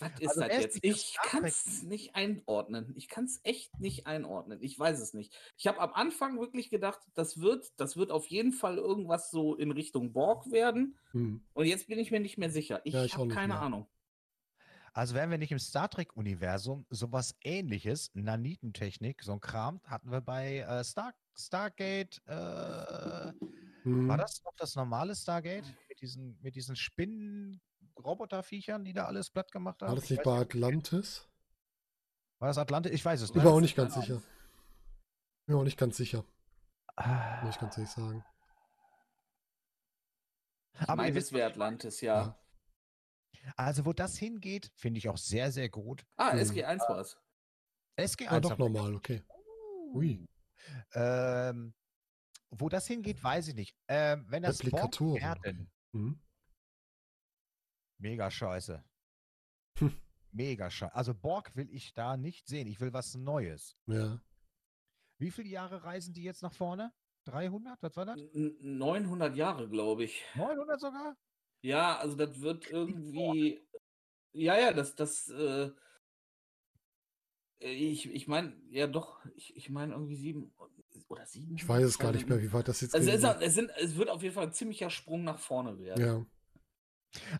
was 0.00 0.10
ist 0.20 0.28
Also 0.28 0.40
das 0.40 0.48
jetzt? 0.62 0.78
Ich 0.82 1.16
kann 1.22 1.44
es 1.44 1.82
nicht 1.82 2.14
einordnen. 2.14 2.92
Ich 2.96 3.08
kann 3.08 3.24
es 3.24 3.40
echt 3.44 3.78
nicht 3.80 4.06
einordnen. 4.06 4.58
Ich 4.62 4.78
weiß 4.78 5.00
es 5.00 5.14
nicht. 5.14 5.34
Ich 5.56 5.66
habe 5.66 5.80
am 5.80 5.92
Anfang 5.94 6.38
wirklich 6.38 6.70
gedacht, 6.70 7.00
das 7.14 7.40
wird, 7.40 7.72
das 7.76 7.96
wird 7.96 8.10
auf 8.10 8.26
jeden 8.26 8.52
Fall 8.52 8.76
irgendwas 8.78 9.30
so 9.30 9.56
in 9.56 9.70
Richtung 9.70 10.12
Borg 10.12 10.50
werden. 10.50 10.98
Hm. 11.12 11.42
Und 11.54 11.66
jetzt 11.66 11.88
bin 11.88 11.98
ich 11.98 12.10
mir 12.10 12.20
nicht 12.20 12.38
mehr 12.38 12.50
sicher. 12.50 12.80
Ich, 12.84 12.94
Ja, 12.94 13.04
ich 13.04 13.14
habe 13.16 13.28
keine 13.28 13.54
mehr. 13.54 13.62
Ahnung. 13.62 13.88
Also 14.92 15.14
wären 15.14 15.30
wir 15.30 15.38
nicht 15.38 15.52
im 15.52 15.58
Star 15.60 15.88
Trek-Universum 15.88 16.86
sowas 16.90 17.36
ähnliches, 17.42 18.10
Nanitentechnik, 18.14 19.22
so 19.22 19.32
ein 19.32 19.40
Kram, 19.40 19.80
hatten 19.84 20.10
wir 20.10 20.20
bei 20.20 20.58
äh, 20.58 20.82
Star, 20.82 21.12
Stargate, 21.36 22.20
äh, 22.26 23.32
Hm. 23.84 24.08
war 24.08 24.16
das 24.16 24.42
noch 24.44 24.54
das 24.56 24.74
normale 24.74 25.14
Stargate? 25.14 25.64
Mit 25.88 26.00
diesen, 26.00 26.38
mit 26.42 26.56
diesen 26.56 26.74
Spinnen-Roboterviechern, 27.98 28.84
die 28.84 28.92
da 28.92 29.06
alles 29.06 29.30
platt 29.30 29.50
gemacht 29.52 29.82
haben? 29.82 29.88
War 29.88 29.96
das 29.96 30.04
Ich 30.04 30.10
nicht 30.10 30.22
bei 30.22 30.38
Atlantis? 30.38 31.28
War 32.38 32.48
das 32.48 32.58
Atlantis? 32.58 32.92
Ich 32.92 33.04
weiß 33.04 33.20
es 33.20 33.30
Ich 33.30 33.34
nicht. 33.34 33.44
bin 33.44 33.52
auch 33.52 33.60
nicht 33.60 33.76
ganz 33.76 33.94
sicher. 33.94 34.22
Bin 35.46 35.56
auch 35.56 35.64
nicht 35.64 35.78
ganz 35.78 35.96
sicher, 35.96 36.24
Ah. 36.96 37.42
muss 37.44 37.54
ich 37.54 37.60
ganz 37.60 37.76
ehrlich 37.78 37.90
sagen. 37.92 38.24
Ich 40.80 40.88
Aber 40.88 41.08
es 41.08 41.32
wäre 41.32 41.48
ich. 41.48 41.54
Atlantis, 41.54 42.00
ja. 42.00 42.38
Also 43.56 43.84
wo 43.86 43.92
das 43.92 44.16
hingeht, 44.18 44.70
finde 44.76 44.98
ich 44.98 45.08
auch 45.08 45.16
sehr, 45.16 45.50
sehr 45.50 45.68
gut. 45.68 46.04
Ah, 46.16 46.32
Hm. 46.32 46.38
SG1 46.38 46.80
war 46.88 46.98
es. 47.00 47.16
SG1. 47.96 48.28
Ah, 48.30 48.40
doch 48.40 48.52
ich- 48.52 48.58
normal, 48.58 48.94
okay. 48.94 49.22
Ui. 49.94 50.24
Ähm, 50.92 51.74
wo 52.50 52.68
das 52.68 52.86
hingeht, 52.86 53.22
weiß 53.22 53.48
ich 53.48 53.54
nicht. 53.54 53.76
Ähm, 53.88 54.26
wenn 54.28 54.42
das 54.42 54.60
Replikatoren. 54.60 55.20
werden, 55.20 55.70
Hm. 55.94 56.20
Mega 57.98 58.30
scheiße. 58.30 58.82
Hm. 59.78 59.92
Mega 60.32 60.70
scheiße. 60.70 60.94
Also 60.94 61.14
Borg 61.14 61.54
will 61.56 61.68
ich 61.70 61.92
da 61.94 62.16
nicht 62.16 62.46
sehen. 62.46 62.66
Ich 62.66 62.80
will 62.80 62.92
was 62.92 63.14
Neues. 63.14 63.76
Ja. 63.86 64.20
Wie 65.18 65.30
viele 65.30 65.48
Jahre 65.48 65.84
reisen 65.84 66.14
die 66.14 66.22
jetzt 66.22 66.42
nach 66.42 66.52
vorne? 66.52 66.92
300? 67.24 67.82
Was 67.82 67.96
war 67.96 68.06
das? 68.06 68.16
N- 68.34 68.56
900 68.60 69.36
Jahre, 69.36 69.68
glaube 69.68 70.04
ich. 70.04 70.22
900 70.34 70.80
sogar? 70.80 71.16
Ja, 71.62 71.98
also 71.98 72.16
das 72.16 72.40
wird 72.40 72.70
irgendwie. 72.70 73.60
Ja, 74.32 74.56
ja, 74.58 74.72
das, 74.72 74.94
das, 74.94 75.28
äh, 75.30 75.70
ich, 77.58 78.08
ich 78.10 78.28
meine, 78.28 78.56
ja 78.70 78.86
doch, 78.86 79.24
ich, 79.34 79.56
ich 79.56 79.68
meine 79.68 79.92
irgendwie 79.94 80.14
sieben 80.16 80.52
oder 81.08 81.26
sieben. 81.26 81.56
Ich 81.56 81.66
weiß 81.68 81.84
es 81.84 81.98
gar 81.98 82.12
nicht 82.12 82.28
mehr, 82.28 82.40
wie 82.40 82.52
weit 82.52 82.68
das 82.68 82.80
jetzt 82.80 82.94
Also 82.94 83.10
es, 83.10 83.22
wird. 83.22 83.42
es, 83.42 83.54
sind, 83.54 83.70
es 83.76 83.96
wird 83.96 84.10
auf 84.10 84.22
jeden 84.22 84.34
Fall 84.34 84.46
ein 84.46 84.52
ziemlicher 84.52 84.90
Sprung 84.90 85.24
nach 85.24 85.38
vorne 85.38 85.78
werden. 85.80 86.00
Ja. 86.04 86.26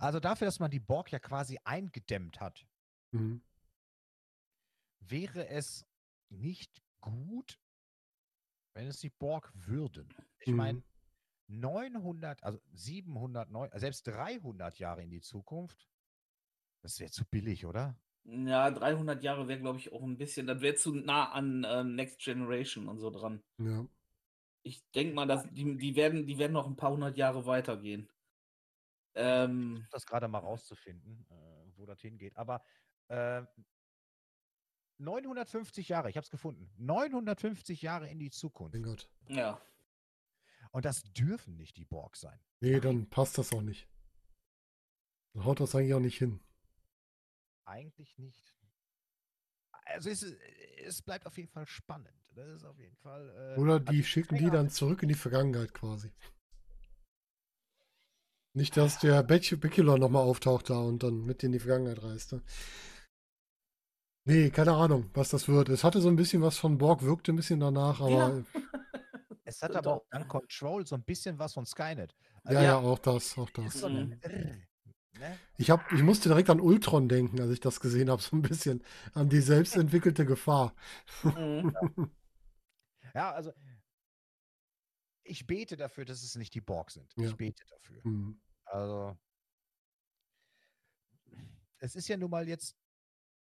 Also 0.00 0.20
dafür, 0.20 0.46
dass 0.46 0.58
man 0.60 0.70
die 0.70 0.80
Borg 0.80 1.10
ja 1.12 1.18
quasi 1.18 1.58
eingedämmt 1.64 2.40
hat, 2.40 2.66
Mhm. 3.12 3.42
wäre 5.00 5.48
es 5.48 5.86
nicht 6.30 6.82
gut, 7.00 7.58
wenn 8.74 8.86
es 8.88 9.00
die 9.00 9.10
Borg 9.10 9.50
würden. 9.54 10.12
Ich 10.40 10.48
Mhm. 10.48 10.56
meine, 10.56 10.82
900, 11.48 12.42
also 12.42 12.60
700, 12.72 13.50
neun- 13.50 13.70
selbst 13.78 14.06
300 14.06 14.78
Jahre 14.78 15.02
in 15.02 15.10
die 15.10 15.20
Zukunft, 15.22 15.88
das 16.82 17.00
wäre 17.00 17.10
zu 17.10 17.24
billig, 17.24 17.64
oder? 17.64 17.96
Ja, 18.24 18.70
300 18.70 19.22
Jahre 19.22 19.48
wäre, 19.48 19.60
glaube 19.60 19.78
ich, 19.78 19.90
auch 19.90 20.02
ein 20.02 20.18
bisschen, 20.18 20.46
das 20.46 20.60
wäre 20.60 20.74
zu 20.74 20.94
nah 20.94 21.30
an 21.32 21.64
äh, 21.64 21.82
Next 21.84 22.20
Generation 22.20 22.86
und 22.88 22.98
so 22.98 23.08
dran. 23.10 23.42
Ja. 23.58 23.86
Ich 24.62 24.82
denke 24.90 25.14
mal, 25.14 25.26
dass 25.26 25.44
die, 25.50 25.78
die, 25.78 25.96
werden, 25.96 26.26
die 26.26 26.36
werden 26.36 26.52
noch 26.52 26.66
ein 26.66 26.76
paar 26.76 26.90
hundert 26.92 27.16
Jahre 27.16 27.46
weitergehen. 27.46 28.10
Ähm, 29.18 29.86
das 29.90 30.06
gerade 30.06 30.28
mal 30.28 30.38
rauszufinden, 30.38 31.26
äh, 31.30 31.76
wo 31.76 31.86
das 31.86 32.00
hingeht. 32.00 32.36
Aber 32.36 32.62
äh, 33.08 33.42
950 34.98 35.88
Jahre, 35.88 36.10
ich 36.10 36.16
habe 36.16 36.24
es 36.24 36.30
gefunden. 36.30 36.70
950 36.78 37.82
Jahre 37.82 38.08
in 38.08 38.18
die 38.18 38.30
Zukunft. 38.30 38.74
Mein 38.74 38.82
Gott. 38.82 39.08
ja. 39.28 39.60
Und 40.70 40.84
das 40.84 41.02
dürfen 41.14 41.56
nicht 41.56 41.76
die 41.78 41.84
Borg 41.86 42.14
sein. 42.16 42.38
Nee, 42.60 42.78
dann 42.80 43.08
passt 43.08 43.38
das 43.38 43.52
auch 43.52 43.62
nicht. 43.62 43.88
Dann 45.32 45.44
haut 45.46 45.60
das 45.60 45.74
eigentlich 45.74 45.94
auch 45.94 46.00
nicht 46.00 46.18
hin. 46.18 46.40
Eigentlich 47.64 48.18
nicht. 48.18 48.54
Also 49.86 50.10
es, 50.10 50.22
ist- 50.22 50.38
es 50.84 51.00
bleibt 51.02 51.26
auf 51.26 51.38
jeden 51.38 51.48
Fall 51.48 51.66
spannend. 51.66 52.12
Das 52.34 52.48
ist 52.50 52.64
auf 52.64 52.78
jeden 52.78 52.96
Fall. 52.96 53.54
äh, 53.56 53.58
Oder 53.60 53.74
also 53.74 53.84
die 53.86 54.04
schicken 54.04 54.36
die 54.36 54.50
dann 54.50 54.68
zurück 54.68 55.02
in 55.02 55.08
die 55.08 55.14
Vergangenheit 55.14 55.72
quasi. 55.72 56.12
Nicht, 58.58 58.76
dass 58.76 58.98
der 58.98 59.22
Beculon 59.22 60.00
nochmal 60.00 60.24
auftaucht 60.24 60.68
da 60.68 60.78
und 60.80 61.04
dann 61.04 61.24
mit 61.24 61.44
in 61.44 61.52
die 61.52 61.60
Vergangenheit 61.60 62.02
reist. 62.02 62.32
Ne? 62.32 62.42
Nee, 64.24 64.50
keine 64.50 64.72
Ahnung, 64.72 65.08
was 65.14 65.28
das 65.28 65.46
wird. 65.46 65.68
Es 65.68 65.84
hatte 65.84 66.00
so 66.00 66.08
ein 66.08 66.16
bisschen 66.16 66.42
was 66.42 66.58
von 66.58 66.76
Borg, 66.76 67.02
wirkte 67.02 67.32
ein 67.32 67.36
bisschen 67.36 67.60
danach, 67.60 68.00
aber 68.00 68.10
Ja. 68.10 68.44
Es 69.44 69.62
hat 69.62 69.76
aber 69.76 69.94
auch- 69.94 70.06
an 70.10 70.26
Control 70.26 70.84
so 70.86 70.96
ein 70.96 71.04
bisschen 71.04 71.38
was 71.38 71.54
von 71.54 71.64
Skynet. 71.66 72.16
ja, 72.20 72.40
Also, 72.50 72.60
ja, 72.62 72.76
auch 72.78 72.98
das, 72.98 73.38
auch 73.38 73.48
das. 73.50 73.74
so 73.74 73.88
Mhm. 73.88 74.18
ne? 74.20 75.38
Ich, 75.56 75.70
hab, 75.70 75.90
ich 75.92 76.02
musste 76.02 76.28
direkt 76.28 76.50
an 76.50 76.60
Ultron 76.60 77.08
denken, 77.08 77.40
als 77.40 77.50
ich 77.52 77.60
das 77.60 77.78
gesehen 77.78 78.10
habe, 78.10 78.20
so 78.20 78.34
ein 78.36 78.42
bisschen 78.42 78.82
an 79.14 79.28
die 79.28 79.40
selbstentwickelte 79.40 80.26
Gefahr. 80.26 80.74
Mhm. 81.22 81.72
Ja, 83.14 83.32
also 83.32 83.52
ich 85.24 85.46
bete 85.46 85.76
dafür, 85.76 86.04
dass 86.04 86.22
es 86.22 86.34
nicht 86.36 86.54
die 86.54 86.60
Borg 86.60 86.90
sind. 86.90 87.10
Ja. 87.16 87.28
Ich 87.28 87.36
bete 87.36 87.64
dafür. 87.66 88.02
Hm. 88.04 88.40
Also 88.70 89.18
es 91.78 91.94
ist 91.94 92.08
ja 92.08 92.16
nun 92.16 92.30
mal 92.30 92.48
jetzt 92.48 92.76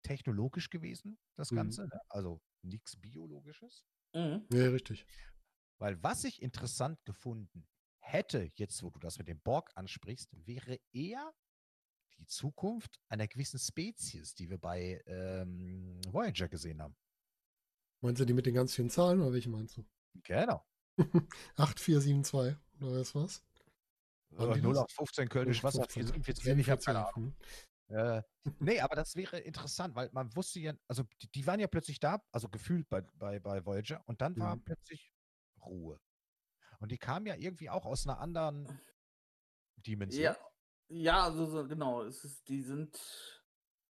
technologisch 0.03 0.71
gewesen, 0.71 1.19
das 1.37 1.51
Mhm. 1.51 1.57
Ganze. 1.57 1.87
Ne? 1.87 2.01
Also 2.09 2.41
nichts 2.63 2.97
Biologisches. 2.97 3.85
Mhm. 4.15 4.47
Nee, 4.51 4.67
richtig. 4.67 5.07
Weil 5.79 6.03
was 6.03 6.25
ich 6.25 6.43
interessant 6.43 7.05
gefunden 7.05 7.67
hätte, 8.01 8.51
jetzt 8.55 8.83
wo 8.83 8.91
du 8.91 8.99
das 8.99 9.19
mit 9.19 9.29
dem 9.29 9.41
Borg 9.41 9.71
ansprichst, 9.75 10.31
wäre 10.47 10.79
eher 10.93 11.33
die 12.19 12.27
Zukunft 12.27 13.01
einer 13.09 13.27
gewissen 13.29 13.59
Spezies, 13.59 14.35
die 14.35 14.51
wir 14.51 14.59
bei 14.59 15.03
ähm, 15.07 16.01
Voyager 16.09 16.49
gesehen 16.49 16.83
haben. 16.83 16.97
Meinst 18.03 18.21
du 18.21 18.25
die 18.25 18.33
mit 18.35 18.47
den 18.47 18.55
ganz 18.55 18.75
vielen 18.75 18.91
Zahlen 18.91 19.21
oder 19.21 19.33
welche 19.33 19.51
meinst 19.51 19.77
du? 19.77 19.87
Genau. 20.25 20.67
8472 21.57 22.57
oder 22.81 23.01
was 23.01 23.15
war's? 23.15 23.43
Waren 24.31 24.51
Äh, 24.51 24.55
die 24.55 24.61
0 24.63 24.75
das? 24.75 24.83
auf 24.85 24.91
15 24.93 25.29
Kölnisch 25.29 25.63
Wasser, 25.65 25.83
15, 25.89 26.23
447, 26.23 26.59
ich 26.59 26.71
habe 26.71 26.83
keine 26.83 27.07
47, 27.07 27.17
Ahnung. 27.17 27.37
Äh, 27.89 28.23
nee, 28.61 28.81
aber 28.81 28.97
das 28.97 29.17
wäre 29.17 29.39
interessant, 29.39 29.95
weil 29.97 30.09
man 30.13 30.35
wusste 30.37 30.61
ja, 30.61 30.75
also 30.89 31.05
die, 31.23 31.29
die 31.31 31.47
waren 31.47 31.61
ja 31.61 31.67
plötzlich 31.67 31.99
da, 32.01 32.23
also 32.33 32.49
gefühlt 32.49 32.89
bei, 32.89 33.01
bei, 33.15 33.41
bei 33.41 33.65
Voyager, 33.65 34.03
und 34.07 34.21
dann 34.21 34.39
war 34.39 34.57
Mhm. 34.57 34.65
plötzlich 34.65 35.13
Ruhe. 35.65 36.01
Und 36.79 36.91
die 36.93 36.99
kamen 36.99 37.27
ja 37.27 37.35
irgendwie 37.35 37.69
auch 37.69 37.85
aus 37.85 38.07
einer 38.07 38.21
anderen 38.21 38.81
Dimension. 39.77 40.23
Ja, 40.23 40.37
ja, 40.89 41.25
also 41.25 41.47
so, 41.47 41.67
genau. 41.69 42.03
Es 42.05 42.25
ist, 42.25 42.49
die 42.49 42.63
sind. 42.63 42.99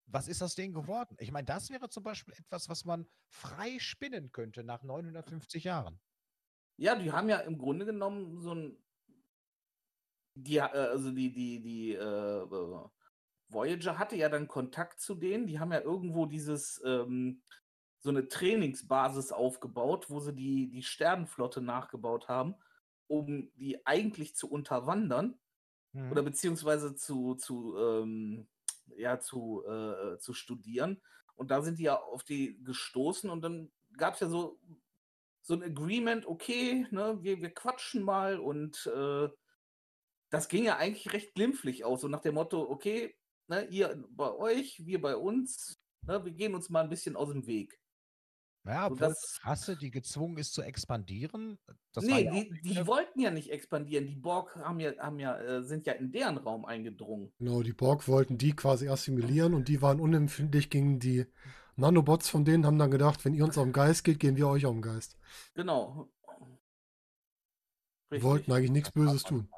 Was 0.07 0.27
ist 0.27 0.41
aus 0.41 0.55
denen 0.55 0.73
geworden? 0.73 1.15
Ich 1.19 1.31
meine, 1.31 1.45
das 1.45 1.69
wäre 1.69 1.87
zum 1.87 2.03
Beispiel 2.03 2.33
etwas, 2.33 2.67
was 2.67 2.83
man 2.83 3.07
frei 3.29 3.79
spinnen 3.79 4.31
könnte 4.33 4.63
nach 4.65 4.83
950 4.83 5.63
Jahren. 5.63 6.01
Ja, 6.77 6.95
die 6.95 7.11
haben 7.13 7.29
ja 7.29 7.37
im 7.39 7.57
Grunde 7.57 7.85
genommen 7.85 8.39
so 8.41 8.53
ein. 8.53 8.83
Die, 10.33 10.57
äh, 10.57 10.61
also 10.61 11.11
die, 11.11 11.31
die, 11.31 11.61
die 11.61 11.93
äh, 11.93 11.97
äh, 12.43 12.85
Voyager 13.49 13.99
hatte 13.99 14.15
ja 14.15 14.29
dann 14.29 14.47
Kontakt 14.47 14.99
zu 14.99 15.15
denen. 15.15 15.47
Die 15.47 15.59
haben 15.59 15.71
ja 15.73 15.81
irgendwo 15.81 16.25
dieses 16.25 16.81
ähm, 16.85 17.43
so 17.99 18.09
eine 18.09 18.27
Trainingsbasis 18.27 19.31
aufgebaut, 19.31 20.09
wo 20.09 20.19
sie 20.19 20.33
die, 20.33 20.69
die 20.69 20.83
Sternenflotte 20.83 21.61
nachgebaut 21.61 22.27
haben, 22.29 22.55
um 23.07 23.51
die 23.55 23.85
eigentlich 23.85 24.35
zu 24.35 24.49
unterwandern 24.49 25.39
Mhm. 25.93 26.11
oder 26.11 26.23
beziehungsweise 26.23 26.95
zu, 26.95 27.35
zu, 27.35 27.77
ähm, 27.77 28.47
ja, 28.95 29.19
zu, 29.19 29.63
äh, 29.65 30.17
zu 30.19 30.33
studieren. 30.33 31.01
Und 31.35 31.51
da 31.51 31.61
sind 31.61 31.79
die 31.79 31.83
ja 31.83 31.99
auf 31.99 32.23
die 32.23 32.63
gestoßen 32.63 33.29
und 33.29 33.41
dann 33.41 33.71
gab 33.97 34.13
es 34.15 34.21
ja 34.21 34.29
so, 34.29 34.59
so 35.41 35.55
ein 35.55 35.63
Agreement, 35.63 36.25
okay, 36.25 36.87
ne, 36.91 37.17
wir, 37.21 37.41
wir 37.41 37.53
quatschen 37.53 38.03
mal 38.03 38.39
und 38.39 38.85
äh, 38.87 39.29
das 40.31 40.47
ging 40.47 40.63
ja 40.63 40.77
eigentlich 40.77 41.13
recht 41.13 41.35
glimpflich 41.35 41.85
aus, 41.85 42.01
so 42.01 42.07
nach 42.07 42.21
dem 42.21 42.35
Motto, 42.35 42.61
okay, 42.61 43.15
ne, 43.47 43.65
ihr 43.65 44.03
bei 44.09 44.31
euch, 44.31 44.81
wir 44.83 44.99
bei 44.99 45.15
uns, 45.15 45.79
ne, 46.07 46.23
wir 46.25 46.31
gehen 46.31 46.55
uns 46.55 46.69
mal 46.69 46.83
ein 46.83 46.89
bisschen 46.89 47.15
aus 47.15 47.29
dem 47.29 47.45
Weg. 47.45 47.77
Ja, 48.63 48.85
obwohl 48.85 48.99
das- 48.99 49.39
Rasse, 49.43 49.75
die 49.75 49.89
gezwungen 49.89 50.37
ist 50.37 50.53
zu 50.53 50.61
expandieren. 50.61 51.57
Das 51.93 52.07
war 52.07 52.15
nee, 52.15 52.25
ja 52.25 52.31
die, 52.31 52.61
die 52.61 52.87
wollten 52.87 53.19
ja 53.19 53.31
nicht 53.31 53.49
expandieren. 53.49 54.05
Die 54.05 54.15
Borg 54.15 54.55
haben 54.55 54.79
ja, 54.79 54.95
haben 54.99 55.19
ja, 55.19 55.35
äh, 55.39 55.63
sind 55.63 55.87
ja 55.87 55.93
in 55.93 56.11
deren 56.11 56.37
Raum 56.37 56.65
eingedrungen. 56.65 57.33
Genau, 57.39 57.63
die 57.63 57.73
Borg 57.73 58.07
wollten 58.07 58.37
die 58.37 58.55
quasi 58.55 58.87
assimilieren 58.87 59.55
und 59.55 59.67
die 59.67 59.81
waren 59.81 59.99
unempfindlich 59.99 60.69
gegen 60.69 60.99
die 60.99 61.25
Nanobots 61.75 62.29
von 62.29 62.45
denen, 62.45 62.65
haben 62.65 62.77
dann 62.77 62.91
gedacht, 62.91 63.25
wenn 63.25 63.33
ihr 63.33 63.43
uns 63.43 63.57
auf 63.57 63.63
den 63.63 63.73
Geist 63.73 64.03
geht, 64.03 64.19
gehen 64.19 64.37
wir 64.37 64.47
euch 64.47 64.65
auf 64.67 64.73
den 64.73 64.83
Geist. 64.83 65.17
Genau. 65.55 66.09
Die 68.11 68.15
Richtig. 68.15 68.23
wollten 68.29 68.51
eigentlich 68.51 68.71
nichts 68.71 68.91
Böses 68.91 69.23
tun. 69.23 69.49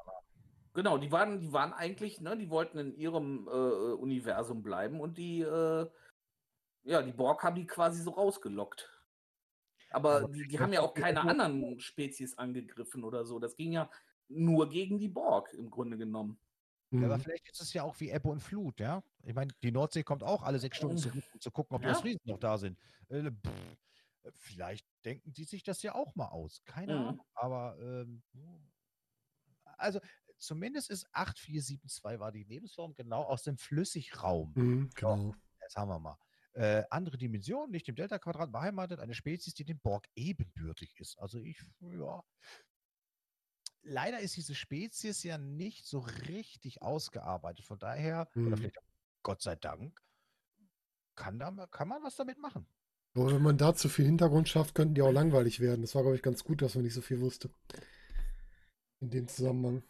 Genau, 0.76 0.98
die 0.98 1.12
waren, 1.12 1.38
die 1.38 1.52
waren 1.52 1.72
eigentlich, 1.72 2.20
ne, 2.20 2.36
die 2.36 2.50
wollten 2.50 2.78
in 2.78 2.96
ihrem 2.96 3.46
äh, 3.46 3.50
Universum 3.50 4.64
bleiben 4.64 5.00
und 5.00 5.16
die, 5.18 5.40
äh, 5.40 5.88
ja, 6.84 7.02
die 7.02 7.12
Borg 7.12 7.42
haben 7.44 7.56
die 7.56 7.66
quasi 7.66 8.02
so 8.02 8.12
rausgelockt. 8.12 8.90
Aber, 9.90 10.22
Aber 10.22 10.28
die, 10.28 10.46
die 10.46 10.60
haben 10.60 10.72
ja 10.72 10.82
auch 10.82 10.94
keine 10.94 11.26
anderen 11.28 11.80
Spezies 11.80 12.38
angegriffen 12.38 13.04
oder 13.04 13.24
so. 13.26 13.38
Das 13.40 13.56
ging 13.56 13.72
ja 13.72 13.90
nur 14.28 14.70
gegen 14.70 14.98
die 14.98 15.08
Borg 15.08 15.54
im 15.54 15.70
Grunde 15.70 15.98
genommen. 15.98 16.40
Ja, 17.00 17.06
aber 17.08 17.18
Mhm. 17.18 17.24
vielleicht 17.24 17.48
ist 17.50 17.60
es 17.60 17.72
ja 17.72 17.82
auch 17.82 17.98
wie 18.00 18.10
Ebbe 18.10 18.28
und 18.28 18.40
Flut, 18.40 18.78
ja? 18.78 19.02
Ich 19.24 19.34
meine, 19.34 19.52
die 19.62 19.72
Nordsee 19.72 20.04
kommt 20.04 20.22
auch 20.22 20.42
alle 20.42 20.58
sechs 20.60 20.76
Stunden 20.76 20.96
zurück, 20.96 21.24
um 21.32 21.40
zu 21.40 21.50
gucken, 21.50 21.74
ob 21.74 21.82
die 21.82 21.88
Ja. 21.88 21.90
Ostfriesen 21.90 22.20
noch 22.24 22.38
da 22.38 22.56
sind. 22.58 22.78
Äh, 23.08 23.30
pff, 23.32 23.76
vielleicht 24.32 24.86
denken 25.04 25.32
die 25.32 25.44
sich 25.44 25.62
das 25.64 25.82
ja 25.82 25.94
auch 25.94 26.14
mal 26.14 26.28
aus. 26.28 26.62
Keine 26.64 26.96
Mhm. 26.96 26.98
Ahnung. 27.00 27.26
Aber 27.34 27.76
ähm, 27.80 28.22
also 29.78 30.00
zumindest 30.44 30.90
ist 30.90 31.06
8472 31.12 32.20
war 32.20 32.32
die 32.32 32.44
Lebensform 32.44 32.94
genau 32.94 33.22
aus 33.22 33.42
dem 33.42 33.56
Flüssigraum. 33.58 34.52
Mhm, 34.54 34.90
genau. 34.94 35.34
Jetzt 35.60 35.76
haben 35.76 35.88
wir 35.88 35.98
mal. 35.98 36.18
Äh, 36.52 36.84
andere 36.90 37.18
Dimension, 37.18 37.70
nicht 37.70 37.88
im 37.88 37.96
Delta-Quadrat 37.96 38.52
beheimatet, 38.52 39.00
eine 39.00 39.14
Spezies, 39.14 39.54
die 39.54 39.64
dem 39.64 39.80
Borg 39.80 40.06
ebenbürtig 40.14 40.94
ist. 41.00 41.18
Also 41.18 41.40
ich, 41.40 41.60
ja. 41.80 42.22
Leider 43.82 44.20
ist 44.20 44.36
diese 44.36 44.54
Spezies 44.54 45.22
ja 45.24 45.36
nicht 45.36 45.86
so 45.86 45.98
richtig 45.98 46.80
ausgearbeitet. 46.80 47.64
Von 47.64 47.78
daher, 47.78 48.28
Mhm. 48.34 48.46
oder 48.46 48.56
vielleicht 48.56 48.78
Gott 49.22 49.42
sei 49.42 49.56
Dank, 49.56 50.00
kann, 51.16 51.38
da, 51.38 51.50
kann 51.70 51.88
man 51.88 52.02
was 52.02 52.16
damit 52.16 52.38
machen. 52.38 52.66
Aber 53.14 53.32
wenn 53.32 53.42
man 53.42 53.58
da 53.58 53.74
zu 53.74 53.88
viel 53.88 54.06
Hintergrund 54.06 54.48
schafft, 54.48 54.74
könnten 54.74 54.94
die 54.94 55.02
auch 55.02 55.12
langweilig 55.12 55.60
werden. 55.60 55.82
Das 55.82 55.94
war, 55.94 56.02
glaube 56.02 56.16
ich, 56.16 56.22
ganz 56.22 56.42
gut, 56.44 56.62
dass 56.62 56.74
man 56.74 56.84
nicht 56.84 56.94
so 56.94 57.00
viel 57.00 57.20
wusste. 57.20 57.50
In 59.00 59.10
dem 59.10 59.28
Zusammenhang. 59.28 59.82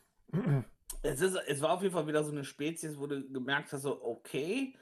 Es, 1.03 1.21
ist, 1.21 1.37
es 1.47 1.61
war 1.61 1.73
auf 1.73 1.83
jeden 1.83 1.95
Fall 1.95 2.07
wieder 2.07 2.25
so 2.25 2.33
eine 2.33 2.45
Spezies, 2.45 2.99
wo 2.99 3.07
du 3.07 3.29
gemerkt 3.31 3.73
hast, 3.73 3.83
so, 3.83 4.03
okay, 4.03 4.75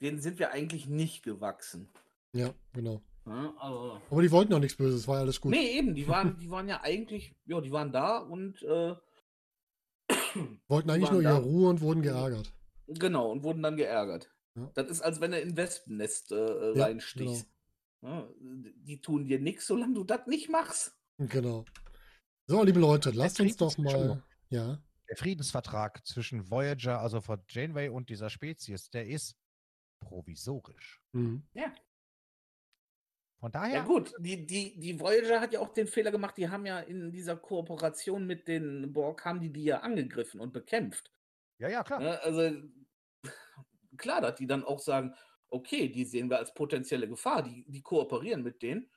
denen 0.00 0.20
sind 0.20 0.38
wir 0.38 0.50
eigentlich 0.52 0.86
nicht 0.86 1.22
gewachsen. 1.22 1.88
Ja, 2.32 2.54
genau. 2.72 3.02
Ne? 3.24 3.54
Also, 3.58 4.00
Aber 4.10 4.22
die 4.22 4.30
wollten 4.30 4.52
auch 4.52 4.58
nichts 4.58 4.76
Böses, 4.76 5.08
war 5.08 5.16
ja 5.16 5.20
alles 5.22 5.40
gut. 5.40 5.50
nee, 5.50 5.78
eben, 5.78 5.94
die 5.94 6.06
waren, 6.06 6.38
die 6.40 6.50
waren 6.50 6.68
ja 6.68 6.80
eigentlich, 6.82 7.34
ja, 7.46 7.60
die 7.60 7.72
waren 7.72 7.92
da 7.92 8.18
und 8.18 8.62
äh, 8.62 8.94
wollten 10.68 10.90
eigentlich 10.90 11.10
nur 11.10 11.22
ihre 11.22 11.42
Ruhe 11.42 11.70
und 11.70 11.80
wurden 11.80 12.02
geärgert. 12.02 12.52
genau, 12.86 13.30
und 13.30 13.42
wurden 13.42 13.62
dann 13.62 13.76
geärgert. 13.76 14.30
Ja. 14.56 14.70
Das 14.74 14.88
ist, 14.88 15.00
als 15.00 15.20
wenn 15.20 15.32
du 15.32 15.40
in 15.40 15.56
Wespennest 15.56 16.32
äh, 16.32 16.76
Ja, 16.76 16.84
reinstichst. 16.84 17.48
Ja, 18.02 18.28
die 18.38 19.00
tun 19.00 19.26
dir 19.26 19.40
nichts, 19.40 19.66
solange 19.66 19.94
du 19.94 20.04
das 20.04 20.26
nicht 20.26 20.50
machst. 20.50 20.94
Genau. 21.18 21.64
So, 22.46 22.62
liebe 22.62 22.78
Leute, 22.78 23.10
lasst 23.10 23.40
uns 23.40 23.56
doch 23.56 23.78
mal. 23.78 24.22
Ja, 24.54 24.78
Der 25.08 25.16
Friedensvertrag 25.16 26.06
zwischen 26.06 26.48
Voyager, 26.48 27.00
also 27.00 27.20
von 27.20 27.42
Janeway 27.48 27.88
und 27.88 28.08
dieser 28.08 28.30
Spezies, 28.30 28.88
der 28.88 29.06
ist 29.06 29.36
provisorisch. 30.00 31.02
mhm. 31.12 31.42
Von 33.40 33.50
Ja, 33.52 33.60
daher, 33.60 33.82
gut, 33.82 34.14
die, 34.18 34.46
die, 34.46 34.78
die 34.78 34.98
Voyager 34.98 35.40
hat 35.40 35.52
ja 35.52 35.60
auch 35.60 35.72
den 35.74 35.86
Fehler 35.88 36.10
gemacht, 36.10 36.36
die 36.36 36.48
haben 36.48 36.64
ja 36.66 36.78
in 36.80 37.10
dieser 37.10 37.36
Kooperation 37.36 38.26
mit 38.26 38.46
den 38.48 38.92
Borg, 38.92 39.24
haben 39.24 39.40
die 39.40 39.52
die 39.52 39.64
ja 39.64 39.80
angegriffen 39.80 40.40
und 40.40 40.52
bekämpft. 40.52 41.12
ja, 41.58 41.68
ja, 41.68 41.82
klar. 41.82 42.00
Ne? 42.00 42.22
Also 42.22 42.62
klar, 43.96 44.20
dass 44.20 44.36
die 44.36 44.46
dann 44.46 44.64
auch 44.64 44.78
sagen, 44.78 45.14
okay, 45.48 45.88
die 45.88 46.04
sehen 46.04 46.30
wir 46.30 46.38
als 46.38 46.54
potenzielle 46.54 47.08
Gefahr, 47.08 47.42
die, 47.42 47.64
die 47.68 47.82
kooperieren 47.82 48.42
mit 48.42 48.62
denen. 48.62 48.88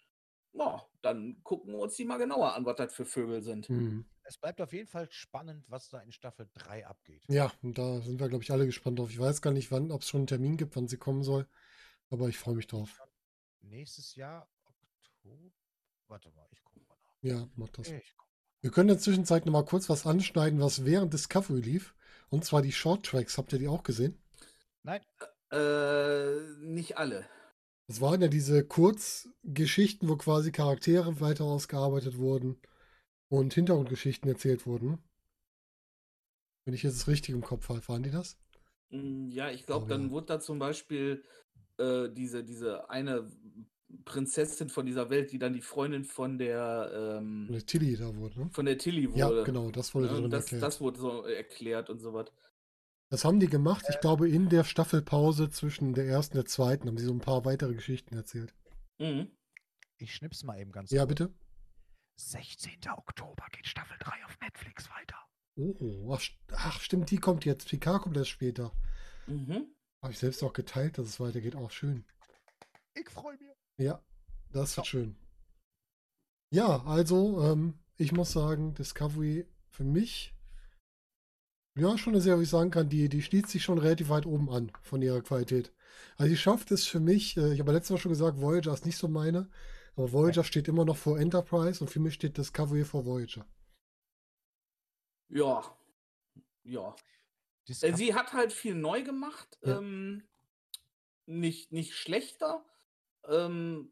Ja, 0.53 0.87
dann 1.01 1.41
gucken 1.43 1.73
wir 1.73 1.79
uns 1.79 1.95
die 1.95 2.05
mal 2.05 2.17
genauer 2.17 2.53
an, 2.53 2.65
was 2.65 2.75
das 2.77 2.93
für 2.93 3.05
Vögel 3.05 3.41
sind. 3.41 3.69
Mhm. 3.69 4.05
Es 4.27 4.37
bleibt 4.37 4.59
auf 4.59 4.73
jeden 4.73 4.87
Fall 4.87 5.07
spannend, 5.09 5.63
was 5.69 5.89
da 5.89 6.01
in 6.01 6.11
Staffel 6.11 6.49
3 6.53 6.85
abgeht. 6.85 7.23
Ja, 7.29 7.49
und 7.61 7.77
da 7.77 8.01
sind 8.01 8.19
wir, 8.19 8.27
glaube 8.27 8.43
ich, 8.43 8.51
alle 8.51 8.65
gespannt 8.65 8.99
drauf. 8.99 9.09
Ich 9.09 9.19
weiß 9.19 9.41
gar 9.41 9.51
nicht, 9.53 9.71
wann, 9.71 9.89
ob 9.89 10.01
es 10.01 10.09
schon 10.09 10.19
einen 10.19 10.27
Termin 10.27 10.57
gibt, 10.57 10.75
wann 10.75 10.89
sie 10.89 10.97
kommen 10.97 11.23
soll. 11.23 11.47
Aber 12.09 12.27
ich 12.27 12.37
freue 12.37 12.55
mich 12.55 12.67
drauf. 12.67 13.01
Nächstes 13.61 14.15
Jahr, 14.15 14.49
Oktober. 14.65 15.53
Warte 16.09 16.29
mal, 16.31 16.45
ich 16.51 16.61
gucke 16.61 16.81
mal 16.81 16.97
nach. 16.99 17.23
Ja, 17.23 17.47
mach 17.55 17.69
das. 17.69 17.89
Wir 18.59 18.71
können 18.71 18.89
in 18.89 18.95
der 18.95 19.01
Zwischenzeit 19.01 19.45
noch 19.45 19.53
mal 19.53 19.63
kurz 19.63 19.87
was 19.87 20.05
anschneiden, 20.05 20.59
was 20.59 20.83
während 20.83 21.13
Discovery 21.13 21.61
lief. 21.61 21.95
Und 22.27 22.43
zwar 22.43 22.61
die 22.61 22.73
Short 22.73 23.05
Tracks. 23.05 23.37
Habt 23.37 23.53
ihr 23.53 23.59
die 23.59 23.69
auch 23.69 23.83
gesehen? 23.83 24.21
Nein. 24.83 25.01
Äh, 25.51 26.65
nicht 26.65 26.97
alle. 26.97 27.25
Das 27.87 28.01
waren 28.01 28.21
ja 28.21 28.27
diese 28.27 28.65
Kurzgeschichten, 28.65 30.09
wo 30.09 30.17
quasi 30.17 30.51
Charaktere 30.51 31.21
weiter 31.21 31.45
ausgearbeitet 31.45 32.17
wurden 32.17 32.59
und 33.29 33.53
Hintergrundgeschichten 33.53 34.29
erzählt 34.29 34.65
wurden. 34.65 34.97
Wenn 36.65 36.73
ich 36.73 36.83
jetzt 36.83 36.97
das 36.99 37.07
richtig 37.07 37.33
im 37.33 37.41
Kopf 37.41 37.69
habe, 37.69 37.87
waren 37.87 38.03
die 38.03 38.11
das? 38.11 38.37
Mm, 38.89 39.29
Ja, 39.31 39.49
ich 39.51 39.65
glaube, 39.65 39.87
dann 39.87 40.05
ja. 40.05 40.11
wurde 40.11 40.27
da 40.27 40.39
zum 40.39 40.59
Beispiel 40.59 41.23
äh, 41.77 42.09
diese, 42.09 42.43
diese 42.43 42.89
eine 42.89 43.29
Prinzessin 44.05 44.69
von 44.69 44.85
dieser 44.85 45.09
Welt, 45.09 45.31
die 45.31 45.39
dann 45.39 45.53
die 45.53 45.61
Freundin 45.61 46.03
von 46.03 46.37
der, 46.37 46.91
ähm, 47.19 47.47
Eine 47.49 47.63
Tilly 47.65 47.95
da 47.95 48.13
wurde, 48.15 48.39
ne? 48.39 48.49
von 48.51 48.65
der 48.65 48.77
Tilly 48.77 49.09
Ja, 49.15 49.29
wurde. 49.29 49.43
genau, 49.45 49.71
das 49.71 49.95
wurde 49.95 50.07
drin 50.09 50.29
Das, 50.29 50.43
erklärt. 50.45 50.63
das 50.63 50.81
wurde 50.81 50.99
so 50.99 51.23
erklärt 51.23 51.89
und 51.89 51.99
so 51.99 52.13
was. 52.13 52.31
Das 53.09 53.23
haben 53.23 53.39
die 53.39 53.47
gemacht, 53.47 53.85
ich 53.89 53.99
glaube, 54.01 54.27
in 54.29 54.49
der 54.49 54.65
Staffelpause 54.65 55.49
zwischen 55.49 55.93
der 55.93 56.05
ersten 56.07 56.37
und 56.37 56.43
der 56.43 56.49
zweiten 56.51 56.87
haben 56.89 56.97
sie 56.97 57.05
so 57.05 57.13
ein 57.13 57.19
paar 57.21 57.45
weitere 57.45 57.73
Geschichten 57.73 58.15
erzählt. 58.15 58.53
Mhm. 58.99 59.31
Ich 59.97 60.13
schnipp's 60.13 60.43
mal 60.43 60.59
eben 60.59 60.71
ganz 60.73 60.91
Ja, 60.91 61.05
kurz. 61.05 61.09
bitte? 61.09 61.33
16. 62.19 62.79
Oktober 62.89 63.45
geht 63.51 63.67
Staffel 63.67 63.97
3 63.99 64.25
auf 64.25 64.39
Netflix 64.41 64.89
weiter. 64.89 65.17
Oh, 65.55 66.13
ach, 66.13 66.19
st- 66.19 66.37
ach, 66.53 66.79
stimmt, 66.81 67.09
die 67.11 67.17
kommt 67.17 67.45
jetzt. 67.45 67.67
PK 67.69 67.99
kommt 67.99 68.17
erst 68.17 68.29
später. 68.29 68.71
Mhm. 69.27 69.67
Habe 70.03 70.13
ich 70.13 70.19
selbst 70.19 70.43
auch 70.43 70.53
geteilt, 70.53 70.97
dass 70.97 71.07
es 71.07 71.19
weitergeht. 71.19 71.55
Auch 71.55 71.71
schön. 71.71 72.05
Ich 72.95 73.09
freue 73.09 73.37
mich. 73.37 73.55
Ja, 73.77 74.01
das 74.51 74.75
wird 74.77 74.85
So. 74.85 74.89
schön. 74.89 75.15
Ja, 76.53 76.83
also, 76.85 77.43
ähm, 77.43 77.73
ich 77.97 78.11
muss 78.11 78.31
sagen, 78.31 78.73
Discovery 78.73 79.45
für 79.69 79.83
mich, 79.83 80.33
ja, 81.77 81.97
schon 81.97 82.13
eine 82.13 82.21
Serie, 82.21 82.39
wo 82.39 82.41
ich 82.43 82.49
sagen 82.49 82.71
kann, 82.71 82.89
die, 82.89 83.09
die 83.09 83.21
schließt 83.21 83.49
sich 83.49 83.63
schon 83.63 83.77
relativ 83.77 84.09
weit 84.09 84.25
oben 84.25 84.49
an 84.49 84.71
von 84.81 85.01
ihrer 85.01 85.21
Qualität. 85.21 85.71
Also, 86.17 86.29
die 86.29 86.37
schafft 86.37 86.71
es 86.71 86.85
für 86.87 86.99
mich, 86.99 87.37
äh, 87.37 87.53
ich 87.53 87.59
habe 87.59 87.71
ja 87.71 87.77
letztes 87.77 87.91
Mal 87.91 87.97
schon 87.99 88.11
gesagt, 88.11 88.41
Voyager 88.41 88.73
ist 88.73 88.85
nicht 88.85 88.97
so 88.97 89.07
meine, 89.07 89.49
aber 89.97 90.13
Voyager 90.13 90.43
steht 90.43 90.67
immer 90.67 90.85
noch 90.85 90.95
vor 90.95 91.19
Enterprise 91.19 91.83
und 91.83 91.89
für 91.89 91.99
mich 91.99 92.13
steht 92.13 92.37
Discovery 92.37 92.85
vor 92.85 93.05
Voyager. 93.05 93.45
Ja. 95.29 95.63
Ja. 96.63 96.89
Äh, 96.91 97.67
Discovery, 97.67 97.97
Sie 97.97 98.13
hat 98.13 98.33
halt 98.33 98.53
viel 98.53 98.75
neu 98.75 99.03
gemacht. 99.03 99.57
Ja. 99.63 99.79
Ähm, 99.79 100.23
nicht, 101.25 101.71
nicht 101.71 101.95
schlechter. 101.95 102.63
Ähm, 103.25 103.91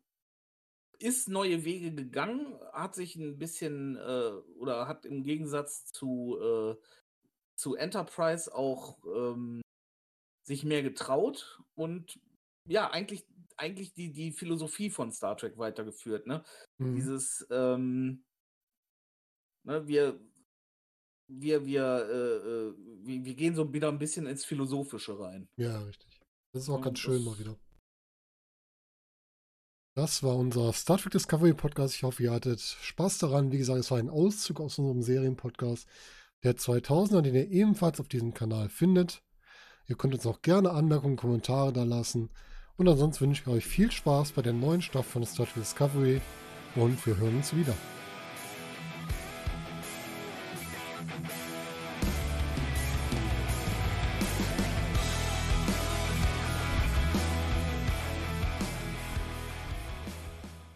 ist 1.00 1.28
neue 1.28 1.66
Wege 1.66 1.94
gegangen, 1.94 2.58
hat 2.72 2.96
sich 2.96 3.16
ein 3.16 3.38
bisschen 3.38 3.98
äh, 3.98 4.32
oder 4.58 4.88
hat 4.88 5.06
im 5.06 5.24
Gegensatz 5.24 5.86
zu, 5.86 6.38
äh, 6.40 6.76
zu 7.56 7.76
Enterprise 7.76 8.54
auch 8.56 9.00
ähm, 9.06 9.62
sich 10.44 10.64
mehr 10.64 10.84
getraut 10.84 11.62
und 11.74 12.20
ja, 12.68 12.90
eigentlich, 12.90 13.26
eigentlich 13.58 13.94
die, 13.94 14.12
die 14.12 14.32
Philosophie 14.32 14.90
von 14.90 15.12
Star 15.12 15.38
Trek 15.38 15.58
weitergeführt. 15.58 16.28
Ne? 16.28 16.44
Mhm. 16.78 16.96
Dieses, 16.96 17.46
ähm, 17.50 18.26
ne, 19.64 19.88
wir, 19.88 20.20
wir, 21.28 21.66
wir, 21.66 21.84
äh, 21.84 22.48
äh, 22.48 22.74
wir, 23.04 23.26
wir 23.26 23.36
gehen 23.36 23.56
so 23.56 23.72
wieder 23.74 23.90
ein 23.90 24.00
bisschen 24.00 24.28
ins 24.28 24.46
Philosophische 24.46 25.20
rein. 25.20 25.48
Ja, 25.58 25.82
richtig. 25.84 26.22
Das 26.54 26.64
ist 26.64 26.70
auch 26.70 26.78
Ja, 26.78 26.84
ganz 26.86 27.00
schön 27.00 27.24
mal 27.24 27.38
wieder. 27.40 27.58
Das 29.96 30.24
war 30.24 30.36
unser 30.36 30.74
Star 30.74 30.98
Trek 30.98 31.14
Discovery 31.14 31.54
Podcast. 31.54 31.96
Ich 31.96 32.04
hoffe, 32.04 32.22
ihr 32.22 32.32
hattet 32.32 32.60
Spaß 32.60 33.18
daran. 33.20 33.54
Wie 33.54 33.58
gesagt, 33.58 33.80
es 33.80 33.92
war 33.92 33.98
ein 33.98 34.10
Auszug 34.10 34.60
aus 34.60 34.78
unserem 34.78 35.02
Serienpodcast 35.02 35.88
der 36.44 36.58
2000er, 36.58 37.22
den 37.22 37.36
ihr 37.36 37.50
ebenfalls 37.50 38.00
auf 38.00 38.08
diesem 38.08 38.34
Kanal 38.34 38.70
findet. 38.70 39.24
Ihr 39.88 39.96
könnt 39.96 40.14
uns 40.14 40.26
auch 40.26 40.42
gerne 40.42 40.72
Anmerkungen, 40.72 41.16
Kommentare 41.16 41.72
da 41.72 41.84
lassen. 41.84 42.30
Und 42.78 42.90
ansonsten 42.90 43.26
wünsche 43.26 43.44
ich 43.44 43.48
euch 43.48 43.66
viel 43.66 43.92
Spaß 43.92 44.34
bei 44.34 44.42
der 44.42 44.54
neuen 44.54 44.82
Staffel 44.82 45.12
von 45.12 45.26
Star 45.26 45.46
Trek 45.46 45.64
Discovery 45.64 46.22
und 46.76 47.06
wir 47.06 47.18
hören 47.18 47.38
uns 47.38 47.56
wieder. 47.56 47.74